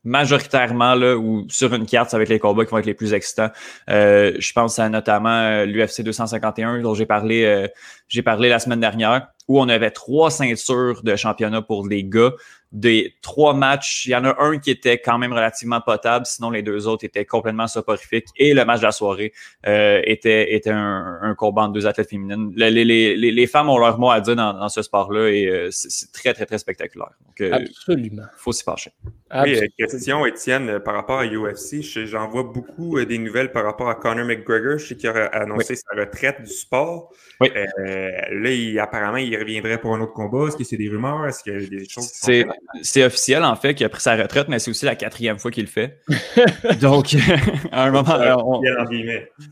majoritairement 0.05 0.95
là, 0.95 1.15
ou 1.15 1.45
sur 1.47 1.73
une 1.73 1.85
carte, 1.85 2.09
ça 2.09 2.17
va 2.17 2.23
être 2.23 2.29
les 2.29 2.39
combats 2.39 2.65
qui 2.65 2.71
vont 2.71 2.79
être 2.79 2.85
les 2.85 2.93
plus 2.93 3.13
excitants. 3.13 3.51
Euh, 3.89 4.33
je 4.37 4.51
pense 4.51 4.77
à 4.77 4.89
notamment 4.89 5.29
euh, 5.29 5.65
l'UFC 5.65 6.01
251 6.01 6.81
dont 6.81 6.93
j'ai 6.93 7.05
parlé, 7.05 7.67
j'ai 8.09 8.21
parlé 8.21 8.49
la 8.49 8.59
semaine 8.59 8.81
dernière, 8.81 9.27
où 9.47 9.61
on 9.61 9.69
avait 9.69 9.91
trois 9.91 10.29
ceintures 10.29 11.03
de 11.03 11.15
championnat 11.15 11.61
pour 11.61 11.87
les 11.87 12.03
gars 12.03 12.31
des 12.73 13.13
trois 13.21 13.53
matchs, 13.53 14.07
il 14.07 14.12
y 14.12 14.15
en 14.15 14.25
a 14.25 14.36
un 14.43 14.57
qui 14.57 14.71
était 14.71 14.97
quand 14.97 15.19
même 15.19 15.31
relativement 15.31 15.79
potable, 15.79 16.25
sinon 16.25 16.49
les 16.49 16.63
deux 16.63 16.88
autres 16.88 17.05
étaient 17.05 17.23
complètement 17.23 17.67
soporifiques. 17.67 18.25
Et 18.36 18.55
le 18.55 18.65
match 18.65 18.79
de 18.79 18.86
la 18.86 18.91
soirée 18.91 19.31
euh, 19.67 20.01
était, 20.05 20.55
était 20.55 20.71
un, 20.71 21.19
un, 21.21 21.36
combat 21.36 21.63
entre 21.63 21.73
deux 21.73 21.86
athlètes 21.86 22.09
féminines. 22.09 22.51
Les, 22.55 22.71
les, 22.71 22.83
les, 22.83 23.31
les, 23.31 23.47
femmes 23.47 23.69
ont 23.69 23.77
leur 23.77 23.99
mot 23.99 24.09
à 24.09 24.19
dire 24.21 24.36
dans, 24.36 24.53
dans 24.53 24.69
ce 24.69 24.81
sport-là 24.81 25.29
et 25.29 25.45
euh, 25.45 25.69
c'est 25.71 26.12
très, 26.12 26.33
très, 26.33 26.47
très 26.47 26.57
spectaculaire. 26.57 27.12
Donc, 27.27 27.41
euh, 27.41 27.53
Absolument. 27.53 28.23
faut 28.38 28.51
s'y 28.51 28.63
pencher. 28.63 28.91
Oui, 29.36 29.59
question, 29.77 30.25
Étienne, 30.25 30.79
par 30.79 30.95
rapport 30.95 31.19
à 31.19 31.27
UFC. 31.27 31.81
J'en 31.81 32.27
vois 32.27 32.43
beaucoup 32.43 33.03
des 33.05 33.19
nouvelles 33.19 33.51
par 33.51 33.65
rapport 33.65 33.89
à 33.89 33.95
Conor 33.95 34.25
McGregor. 34.25 34.79
Je 34.79 34.88
sais 34.88 34.95
qu'il 34.95 35.09
a 35.09 35.25
annoncé 35.27 35.75
sa 35.75 35.95
retraite 35.95 36.41
du 36.41 36.51
sport. 36.51 37.13
Oui. 37.39 37.49
là, 37.53 38.49
il, 38.51 38.79
apparemment, 38.79 39.17
il 39.17 39.36
reviendrait 39.38 39.79
pour 39.79 39.93
un 39.93 40.01
autre 40.01 40.13
combat. 40.13 40.47
Est-ce 40.47 40.57
que 40.57 40.63
c'est 40.63 40.77
des 40.77 40.89
rumeurs? 40.89 41.27
Est-ce 41.27 41.43
qu'il 41.43 41.53
y 41.53 41.55
a 41.55 41.67
des 41.67 41.88
choses 41.88 42.12
qui 42.12 42.45
c'est 42.82 43.04
officiel, 43.04 43.43
en 43.43 43.56
fait, 43.56 43.76
qu'il 43.76 43.86
a 43.86 43.89
pris 43.89 44.02
sa 44.02 44.15
retraite, 44.15 44.47
mais 44.47 44.60
c'est 44.60 44.71
aussi 44.71 44.86
la 44.86 44.95
quatrième 44.95 45.38
fois 45.38 45.52
qu'il 45.52 45.63
le 45.63 45.69
fait. 45.69 45.99
Donc, 46.82 47.15
à 47.71 47.86
un 47.86 47.91
moment. 47.91 48.17
On... 48.45 48.62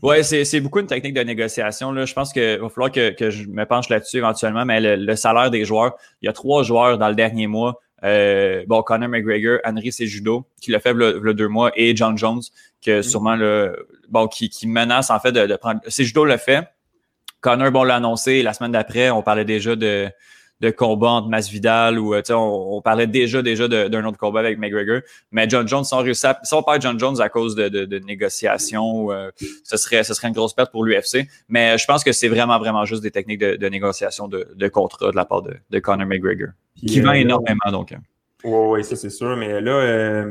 Ouais, 0.02 0.22
c'est 0.22 0.60
beaucoup 0.60 0.80
une 0.80 0.86
technique 0.86 1.14
de 1.14 1.22
négociation. 1.22 1.92
Là. 1.92 2.04
Je 2.04 2.14
pense 2.14 2.32
qu'il 2.32 2.58
va 2.58 2.68
falloir 2.68 2.90
que, 2.90 3.10
que, 3.10 3.30
je 3.30 3.46
me 3.48 3.64
penche 3.64 3.88
là-dessus 3.88 4.18
éventuellement, 4.18 4.64
mais 4.64 4.96
le, 4.96 5.16
salaire 5.16 5.50
des 5.50 5.64
joueurs, 5.64 5.96
il 6.20 6.26
y 6.26 6.28
a 6.28 6.32
trois 6.32 6.62
joueurs 6.62 6.98
dans 6.98 7.08
le 7.08 7.14
dernier 7.14 7.46
mois. 7.46 7.80
Euh, 8.04 8.64
bon, 8.66 8.82
Conor 8.82 9.08
McGregor, 9.08 9.58
Henry 9.64 9.92
Sejudo, 9.92 10.44
qui 10.60 10.72
l'a 10.72 10.80
fait 10.80 10.92
le, 10.92 11.34
deux 11.34 11.48
mois, 11.48 11.70
et 11.76 11.94
John 11.94 12.18
Jones, 12.18 12.42
que 12.84 12.98
mm. 12.98 13.02
sûrement 13.02 13.36
le, 13.36 13.86
bon, 14.08 14.26
qui, 14.26 14.48
qui 14.48 14.66
menace 14.66 15.10
en 15.10 15.20
fait 15.20 15.32
de, 15.32 15.46
de 15.46 15.56
prendre. 15.56 15.80
Sejudo 15.86 16.24
le 16.24 16.36
fait. 16.36 16.66
Connor, 17.40 17.70
bon, 17.70 17.84
l'a 17.84 17.96
annoncé. 17.96 18.42
La 18.42 18.52
semaine 18.52 18.72
d'après, 18.72 19.10
on 19.10 19.22
parlait 19.22 19.44
déjà 19.44 19.76
de, 19.76 20.08
de 20.62 20.70
combat 20.70 21.10
entre 21.10 21.28
Masvidal 21.28 21.98
ou 21.98 22.14
euh, 22.14 22.22
on, 22.30 22.76
on 22.76 22.80
parlait 22.80 23.08
déjà 23.08 23.42
déjà 23.42 23.66
d'un 23.66 24.04
autre 24.04 24.16
combat 24.16 24.40
avec 24.40 24.58
McGregor. 24.58 25.00
Mais 25.32 25.48
John 25.48 25.66
Jones, 25.66 25.84
si 25.84 25.92
on, 25.92 25.98
réussit 25.98 26.36
si 26.44 26.54
on 26.54 26.62
perd 26.62 26.80
John 26.80 26.98
Jones 26.98 27.20
à 27.20 27.28
cause 27.28 27.56
de, 27.56 27.68
de, 27.68 27.84
de 27.84 27.98
négociations, 27.98 29.10
euh, 29.10 29.30
ce, 29.64 29.76
serait, 29.76 30.04
ce 30.04 30.14
serait 30.14 30.28
une 30.28 30.34
grosse 30.34 30.54
perte 30.54 30.70
pour 30.70 30.84
l'UFC. 30.84 31.26
Mais 31.48 31.76
je 31.78 31.84
pense 31.84 32.04
que 32.04 32.12
c'est 32.12 32.28
vraiment, 32.28 32.58
vraiment 32.60 32.84
juste 32.84 33.02
des 33.02 33.10
techniques 33.10 33.40
de, 33.40 33.56
de 33.56 33.68
négociation 33.68 34.28
de, 34.28 34.46
de 34.54 34.68
contrat 34.68 35.10
de 35.10 35.16
la 35.16 35.24
part 35.24 35.42
de, 35.42 35.54
de 35.68 35.78
Conor 35.80 36.06
McGregor, 36.06 36.50
qui 36.76 37.00
vend 37.00 37.10
euh, 37.10 37.14
énormément. 37.14 37.70
donc. 37.72 37.92
Oui, 38.44 38.68
ouais, 38.68 38.82
ça 38.84 38.94
c'est 38.94 39.10
sûr. 39.10 39.36
Mais 39.36 39.60
là, 39.60 40.24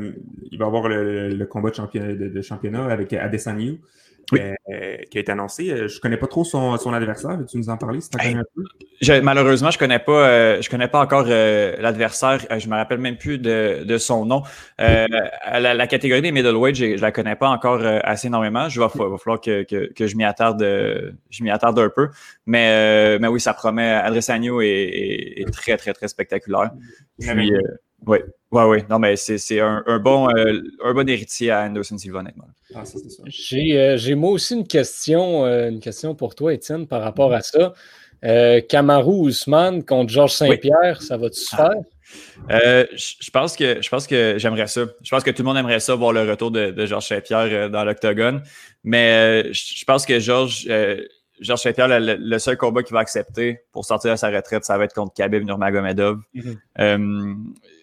il 0.50 0.58
va 0.58 0.64
y 0.64 0.68
avoir 0.68 0.88
le, 0.88 1.44
combat 1.44 1.70
de 1.70 1.74
championnat, 1.74 2.14
de, 2.14 2.42
championnat 2.42 2.86
avec 2.86 3.12
Adesanya. 3.12 3.72
Euh, 4.34 4.96
qui 5.10 5.18
a 5.18 5.20
été 5.20 5.32
annoncé. 5.32 5.70
Euh, 5.70 5.88
je 5.88 6.00
connais 6.00 6.16
pas 6.16 6.26
trop 6.26 6.44
son, 6.44 6.76
son 6.78 6.92
adversaire. 6.92 7.38
Tu 7.50 7.58
nous 7.58 7.68
en 7.68 7.76
parler? 7.76 8.00
un 8.14 8.42
peu? 8.54 9.20
malheureusement, 9.20 9.70
je 9.70 9.78
connais 9.78 9.98
pas, 9.98 10.26
euh, 10.28 10.62
je 10.62 10.70
connais 10.70 10.88
pas 10.88 11.00
encore 11.00 11.26
euh, 11.28 11.76
l'adversaire. 11.78 12.40
Euh, 12.50 12.58
je 12.58 12.68
me 12.68 12.76
rappelle 12.76 12.98
même 12.98 13.16
plus 13.16 13.38
de, 13.38 13.84
de 13.84 13.98
son 13.98 14.24
nom. 14.24 14.42
La, 14.78 15.74
la, 15.74 15.86
catégorie 15.86 16.22
des 16.22 16.32
middleweight, 16.32 16.76
je, 16.76 16.96
je 16.96 17.02
la 17.02 17.12
connais 17.12 17.36
pas 17.36 17.48
encore 17.48 17.82
assez 17.82 18.28
énormément. 18.28 18.68
Je 18.68 18.80
vais, 18.80 18.86
va 18.86 19.18
falloir 19.18 19.40
que, 19.40 19.64
que, 19.64 19.92
que 19.92 20.06
je 20.06 20.16
m'y 20.16 20.24
attarde, 20.24 20.62
je 20.62 21.42
m'y 21.42 21.50
attarde 21.50 21.78
un 21.78 21.90
peu. 21.90 22.08
Mais, 22.46 23.18
mais 23.18 23.28
oui, 23.28 23.40
ça 23.40 23.52
promet. 23.52 23.90
Adressagno 23.90 24.60
est, 24.60 24.66
est, 24.66 25.40
est, 25.42 25.50
très, 25.52 25.76
très, 25.76 25.92
très 25.92 26.08
spectaculaire. 26.08 26.70
Puis, 27.18 27.52
oui, 28.06 28.18
oui, 28.52 28.62
oui. 28.64 28.78
Non, 28.88 28.98
mais 28.98 29.16
c'est 29.16 29.60
un, 29.60 29.82
un, 29.86 29.98
bon, 29.98 30.28
un 30.28 30.94
bon 30.94 31.08
héritier 31.08 31.50
à 31.50 31.62
Anderson 31.62 31.98
Silva, 31.98 32.20
honnêtement. 32.20 32.46
Ah, 32.74 32.84
J'ai 33.26 34.14
moi 34.14 34.30
aussi 34.30 34.54
une 34.54 34.66
question, 34.66 35.44
une 35.46 35.80
question 35.80 36.14
pour 36.14 36.34
toi, 36.34 36.54
Étienne, 36.54 36.86
par 36.86 37.02
rapport 37.02 37.32
à 37.32 37.40
ça. 37.40 37.74
Euh, 38.24 38.60
Kamaru 38.60 39.26
Ousmane 39.26 39.84
contre 39.84 40.12
Georges 40.12 40.34
Saint-Pierre, 40.34 41.02
ça 41.02 41.16
va-tu 41.16 41.40
se 41.40 41.56
ah. 41.58 41.70
faire? 41.70 41.82
Euh, 42.50 42.86
je 42.94 43.30
pense 43.30 43.56
que 43.56 43.80
je 43.80 43.88
pense 43.88 44.06
que 44.06 44.34
j'aimerais 44.36 44.66
ça. 44.66 44.82
Je 45.02 45.10
pense 45.10 45.24
que 45.24 45.30
tout 45.30 45.42
le 45.42 45.46
monde 45.46 45.56
aimerait 45.56 45.80
ça 45.80 45.94
voir 45.94 46.12
le 46.12 46.28
retour 46.28 46.50
de, 46.50 46.86
Georges 46.86 47.08
Saint-Pierre 47.08 47.48
euh, 47.50 47.68
dans 47.68 47.84
l'octogone. 47.84 48.42
Mais 48.84 49.52
je 49.52 49.84
pense 49.84 50.04
que 50.04 50.20
Georges 50.20 50.68
Georges 51.42 51.62
Saint-Pierre, 51.62 51.88
le, 52.00 52.38
seul 52.38 52.56
combat 52.56 52.82
qu'il 52.82 52.94
va 52.94 53.00
accepter 53.00 53.60
pour 53.72 53.84
sortir 53.84 54.12
de 54.12 54.16
sa 54.16 54.30
retraite, 54.30 54.64
ça 54.64 54.78
va 54.78 54.84
être 54.84 54.94
contre 54.94 55.12
Khabib 55.14 55.44
Nurmagomedov. 55.44 56.20
Mm-hmm. 56.34 56.56
Euh, 56.80 57.34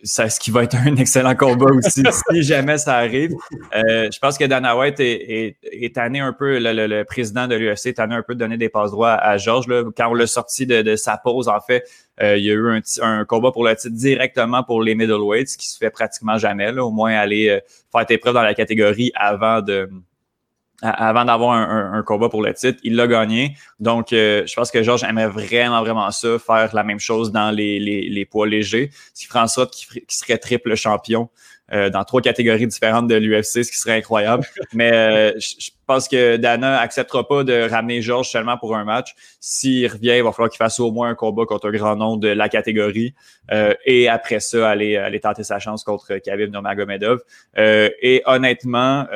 ce 0.03 0.39
qui 0.39 0.49
va 0.49 0.63
être 0.63 0.75
un 0.75 0.95
excellent 0.95 1.35
combat 1.35 1.71
aussi, 1.71 2.03
si 2.31 2.43
jamais 2.43 2.77
ça 2.77 2.95
arrive. 2.95 3.31
Euh, 3.75 4.09
je 4.11 4.19
pense 4.19 4.37
que 4.37 4.45
Dana 4.45 4.77
White 4.77 4.99
est, 4.99 5.57
est, 5.61 5.95
tanné 5.95 6.19
un 6.19 6.33
peu, 6.33 6.57
le, 6.59 7.03
président 7.03 7.47
de 7.47 7.55
l'UFC 7.55 7.87
est 7.87 7.97
tanné 7.97 8.15
un 8.15 8.23
peu 8.23 8.33
de 8.33 8.39
donner 8.39 8.57
des 8.57 8.69
passes 8.69 8.91
droits 8.91 9.13
à 9.13 9.37
Georges. 9.37 9.67
Quand 9.95 10.09
on 10.09 10.13
l'a 10.13 10.27
sorti 10.27 10.65
de, 10.65 10.95
sa 10.95 11.17
pause, 11.17 11.47
en 11.47 11.59
fait, 11.59 11.83
euh, 12.21 12.37
il 12.37 12.45
y 12.45 12.49
a 12.49 12.53
eu 12.53 12.81
un, 13.01 13.25
combat 13.25 13.51
pour 13.51 13.65
le 13.65 13.75
titre 13.75 13.95
directement 13.95 14.63
pour 14.63 14.81
les 14.81 14.95
middleweights, 14.95 15.49
ce 15.49 15.57
qui 15.57 15.67
se 15.67 15.77
fait 15.77 15.89
pratiquement 15.91 16.37
jamais. 16.37 16.71
Là, 16.71 16.83
au 16.83 16.91
moins 16.91 17.13
aller 17.13 17.59
faire 17.91 18.05
tes 18.05 18.17
preuves 18.17 18.33
dans 18.33 18.41
la 18.41 18.53
catégorie 18.53 19.11
avant 19.15 19.61
de 19.61 19.89
avant 20.81 21.25
d'avoir 21.25 21.53
un, 21.53 22.03
combat 22.03 22.29
pour 22.29 22.41
le 22.41 22.53
titre. 22.53 22.79
Il 22.83 22.95
l'a 22.95 23.07
gagné. 23.07 23.55
Donc, 23.79 24.13
euh, 24.13 24.45
je 24.45 24.53
pense 24.55 24.71
que 24.71 24.81
Georges 24.83 25.03
aimerait 25.03 25.27
vraiment, 25.27 25.81
vraiment 25.81 26.11
ça, 26.11 26.39
faire 26.39 26.73
la 26.73 26.83
même 26.83 26.99
chose 26.99 27.31
dans 27.31 27.51
les, 27.51 27.79
les, 27.79 28.25
poids 28.25 28.47
légers. 28.47 28.89
Ce 29.13 29.21
qui 29.21 29.27
ferait 29.27 29.39
en 29.39 29.47
sorte 29.47 29.73
qu'il 29.73 30.01
serait 30.07 30.37
triple 30.37 30.75
champion 30.75 31.29
euh, 31.71 31.89
dans 31.89 32.03
trois 32.03 32.21
catégories 32.21 32.65
différentes 32.65 33.07
de 33.07 33.15
l'UFC, 33.15 33.63
ce 33.63 33.71
qui 33.71 33.77
serait 33.77 33.97
incroyable. 33.97 34.45
Mais 34.73 34.91
euh, 34.91 35.39
je, 35.39 35.69
pense 35.85 36.07
que 36.07 36.37
Dana 36.37 36.79
acceptera 36.79 37.27
pas 37.27 37.43
de 37.43 37.69
ramener 37.69 38.01
Georges 38.01 38.29
seulement 38.29 38.57
pour 38.57 38.75
un 38.75 38.85
match. 38.85 39.15
S'il 39.39 39.87
revient, 39.87 40.15
il 40.17 40.23
va 40.23 40.31
falloir 40.31 40.49
qu'il 40.49 40.57
fasse 40.57 40.79
au 40.79 40.91
moins 40.91 41.09
un 41.09 41.15
combat 41.15 41.45
contre 41.45 41.67
un 41.67 41.71
grand 41.71 41.95
nom 41.95 42.15
de 42.15 42.29
la 42.29 42.47
catégorie. 42.47 43.13
et 43.85 44.07
après 44.07 44.39
ça, 44.39 44.69
aller, 44.69 44.97
aller 44.97 45.19
tenter 45.19 45.43
sa 45.43 45.57
chance 45.57 45.83
contre 45.83 46.17
Khabib 46.17 46.51
Nurmagomedov. 46.51 47.21
et 47.57 48.21
honnêtement, 48.27 49.07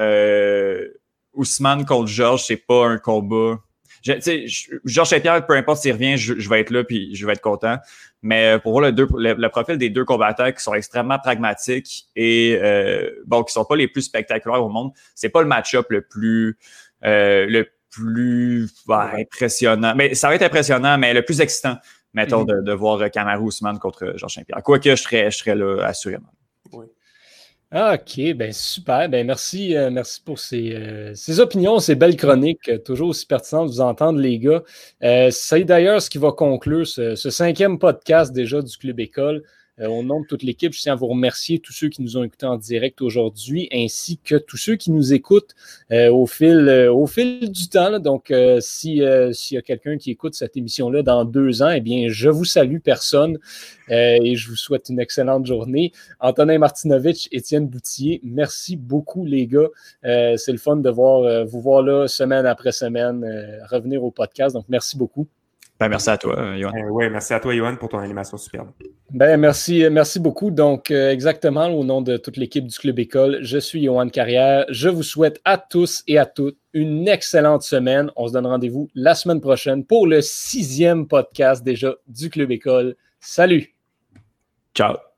Ousmane 1.34 1.86
contre 1.86 2.07
Georges, 2.07 2.45
c'est 2.45 2.57
pas 2.57 2.88
un 2.88 2.97
combat. 2.97 3.59
Georges 4.03 5.09
Saint-Pierre, 5.09 5.45
peu 5.45 5.53
importe 5.53 5.81
s'il 5.81 5.93
revient, 5.93 6.17
je, 6.17 6.49
vais 6.49 6.59
être 6.59 6.71
là 6.71 6.84
puis 6.84 7.15
je 7.15 7.25
vais 7.25 7.34
être 7.34 7.41
content. 7.41 7.77
Mais 8.21 8.55
euh, 8.55 8.59
pour 8.59 8.73
voir 8.73 8.84
le, 8.84 8.91
deux, 8.91 9.07
le, 9.13 9.47
profil 9.47 9.77
des 9.77 9.89
deux 9.89 10.05
combattants 10.05 10.51
qui 10.51 10.61
sont 10.61 10.73
extrêmement 10.73 11.19
pragmatiques 11.19 12.05
et 12.15 12.57
euh, 12.61 13.09
bon, 13.25 13.43
qui 13.43 13.53
sont 13.53 13.65
pas 13.65 13.75
les 13.75 13.88
plus 13.88 14.01
spectaculaires 14.01 14.63
au 14.63 14.69
monde, 14.69 14.91
c'est 15.15 15.29
pas 15.29 15.41
le 15.41 15.47
match-up 15.47 15.88
le 15.89 16.01
plus 16.01 16.57
euh, 17.05 17.45
le 17.47 17.69
plus 17.89 18.69
impressionnant. 18.89 19.93
Mais 19.95 20.15
ça 20.15 20.27
va 20.27 20.36
être 20.36 20.41
impressionnant, 20.41 20.97
mais 20.97 21.13
le 21.13 21.23
plus 21.23 21.41
excitant, 21.41 21.77
mettons, 22.13 22.43
mm-hmm. 22.43 22.61
de, 22.61 22.61
de, 22.61 22.73
voir 22.73 23.11
Kamaru 23.11 23.43
Ousmane 23.43 23.79
contre 23.79 24.13
Georges 24.17 24.36
Saint-Pierre. 24.36 24.63
Quoique 24.63 24.89
je 24.89 24.95
serais, 24.95 25.31
je 25.31 25.38
serais 25.38 25.55
là 25.55 25.86
assurément. 25.86 26.34
Oui. 26.71 26.88
Ah, 27.76 27.95
OK, 27.95 28.36
ben 28.36 28.53
super. 28.53 29.09
Ben 29.09 29.26
merci, 29.26 29.76
euh, 29.76 29.89
merci 29.89 30.21
pour 30.21 30.38
ces, 30.38 30.74
euh, 30.76 31.15
ces, 31.15 31.39
opinions, 31.39 31.80
ces 31.80 31.95
belles 31.95 32.15
chroniques. 32.15 32.69
Euh, 32.69 32.78
toujours 32.78 33.09
aussi 33.09 33.26
pertinentes 33.26 33.69
de 33.69 33.71
vous 33.71 33.82
entendre, 33.82 34.19
les 34.19 34.38
gars. 34.38 34.61
c'est 35.32 35.63
d'ailleurs 35.63 35.99
ce 35.99 36.07
qui 36.07 36.19
va 36.19 36.32
conclure 36.32 36.86
ce, 36.86 37.15
ce, 37.15 37.32
cinquième 37.32 37.80
podcast 37.80 38.32
déjà 38.32 38.61
du 38.61 38.78
Club 38.78 38.99
École. 38.99 39.41
Euh, 39.80 39.88
au 39.88 40.03
nom 40.03 40.21
de 40.21 40.28
toute 40.28 40.43
l'équipe, 40.43 40.71
je 40.71 40.80
tiens 40.80 40.93
à 40.93 40.95
vous 40.95 41.07
remercier 41.07 41.57
tous 41.57 41.74
ceux 41.74 41.89
qui 41.89 42.03
nous 42.03 42.15
ont 42.15 42.24
écoutés 42.24 42.45
en 42.45 42.57
direct 42.57 43.01
aujourd'hui, 43.01 43.67
ainsi 43.74 44.19
que 44.24 44.36
tous 44.36 44.57
ceux 44.57 44.76
qui 44.76 44.91
nous 44.91 45.13
écoutent 45.13 45.55
euh, 45.91 46.11
au, 46.11 46.28
fil, 46.28 46.67
euh, 46.69 46.93
au 46.93 47.07
fil 47.07 47.51
du 47.51 47.67
temps. 47.69 47.99
Donc, 47.99 48.32
s'il 48.59 48.97
y 48.97 49.57
a 49.57 49.61
quelqu'un 49.63 49.97
qui 49.97 50.11
écoute 50.11 50.36
cette 50.36 50.55
émission-là 50.55 51.01
dans 51.01 51.26
deux 51.26 51.63
ans, 51.63 51.71
eh 51.71 51.82
bien, 51.82 52.07
je 52.09 52.30
vous 52.30 52.45
salue 52.45 52.80
personne 52.80 53.39
et 53.89 54.36
je 54.36 54.49
vous 54.49 54.55
souhaite 54.55 54.89
une 54.89 54.99
excellente 54.99 55.45
journée. 55.45 55.91
Antonin 56.19 56.57
Martinovitch, 56.57 57.28
Étienne 57.32 57.67
Boutier, 57.67 58.21
merci 58.24 58.76
beaucoup, 58.76 59.26
les 59.26 59.47
gars. 59.47 59.69
C'est 60.03 60.51
le 60.51 60.57
fun 60.57 60.78
de 60.78 60.89
voir, 60.89 61.45
vous 61.45 61.61
voir 61.61 61.82
là 61.82 62.07
semaine 62.07 62.45
après 62.45 62.71
semaine, 62.71 63.24
revenir 63.69 64.03
au 64.03 64.11
podcast. 64.11 64.55
Donc, 64.55 64.65
merci 64.69 64.97
beaucoup. 64.97 65.28
Ben, 65.80 65.89
merci 65.89 66.09
à 66.09 66.17
toi, 66.17 66.55
Johan. 66.55 66.71
Euh, 66.76 66.89
oui, 66.89 67.09
merci 67.09 67.34
à 67.34 67.39
toi, 67.39 67.55
Johan, 67.55 67.76
pour 67.76 67.89
ton 67.89 67.99
animation 67.99 68.38
superbe. 68.38 68.69
Ben, 69.09 69.38
merci, 69.38 69.86
merci 69.91 70.19
beaucoup. 70.19 70.51
Donc, 70.51 70.91
euh, 70.91 71.11
exactement 71.11 71.67
au 71.67 71.84
nom 71.84 72.01
de 72.01 72.17
toute 72.17 72.38
l'équipe 72.38 72.65
du 72.67 72.78
Club 72.78 72.99
École, 72.99 73.39
je 73.41 73.57
suis 73.57 73.84
Johan 73.84 74.07
Carrière. 74.09 74.65
Je 74.69 74.89
vous 74.89 75.03
souhaite 75.03 75.41
à 75.45 75.57
tous 75.57 76.03
et 76.07 76.17
à 76.17 76.26
toutes 76.26 76.57
une 76.74 77.07
excellente 77.07 77.63
semaine. 77.63 78.11
On 78.15 78.28
se 78.28 78.34
donne 78.34 78.47
rendez-vous 78.47 78.89
la 78.95 79.15
semaine 79.15 79.41
prochaine 79.41 79.84
pour 79.84 80.07
le 80.07 80.21
sixième 80.21 81.07
podcast 81.07 81.63
déjà 81.63 81.95
du 82.07 82.30
Club 82.30 82.51
École. 82.51 82.95
Salut! 83.19 83.76
Ciao! 84.74 85.12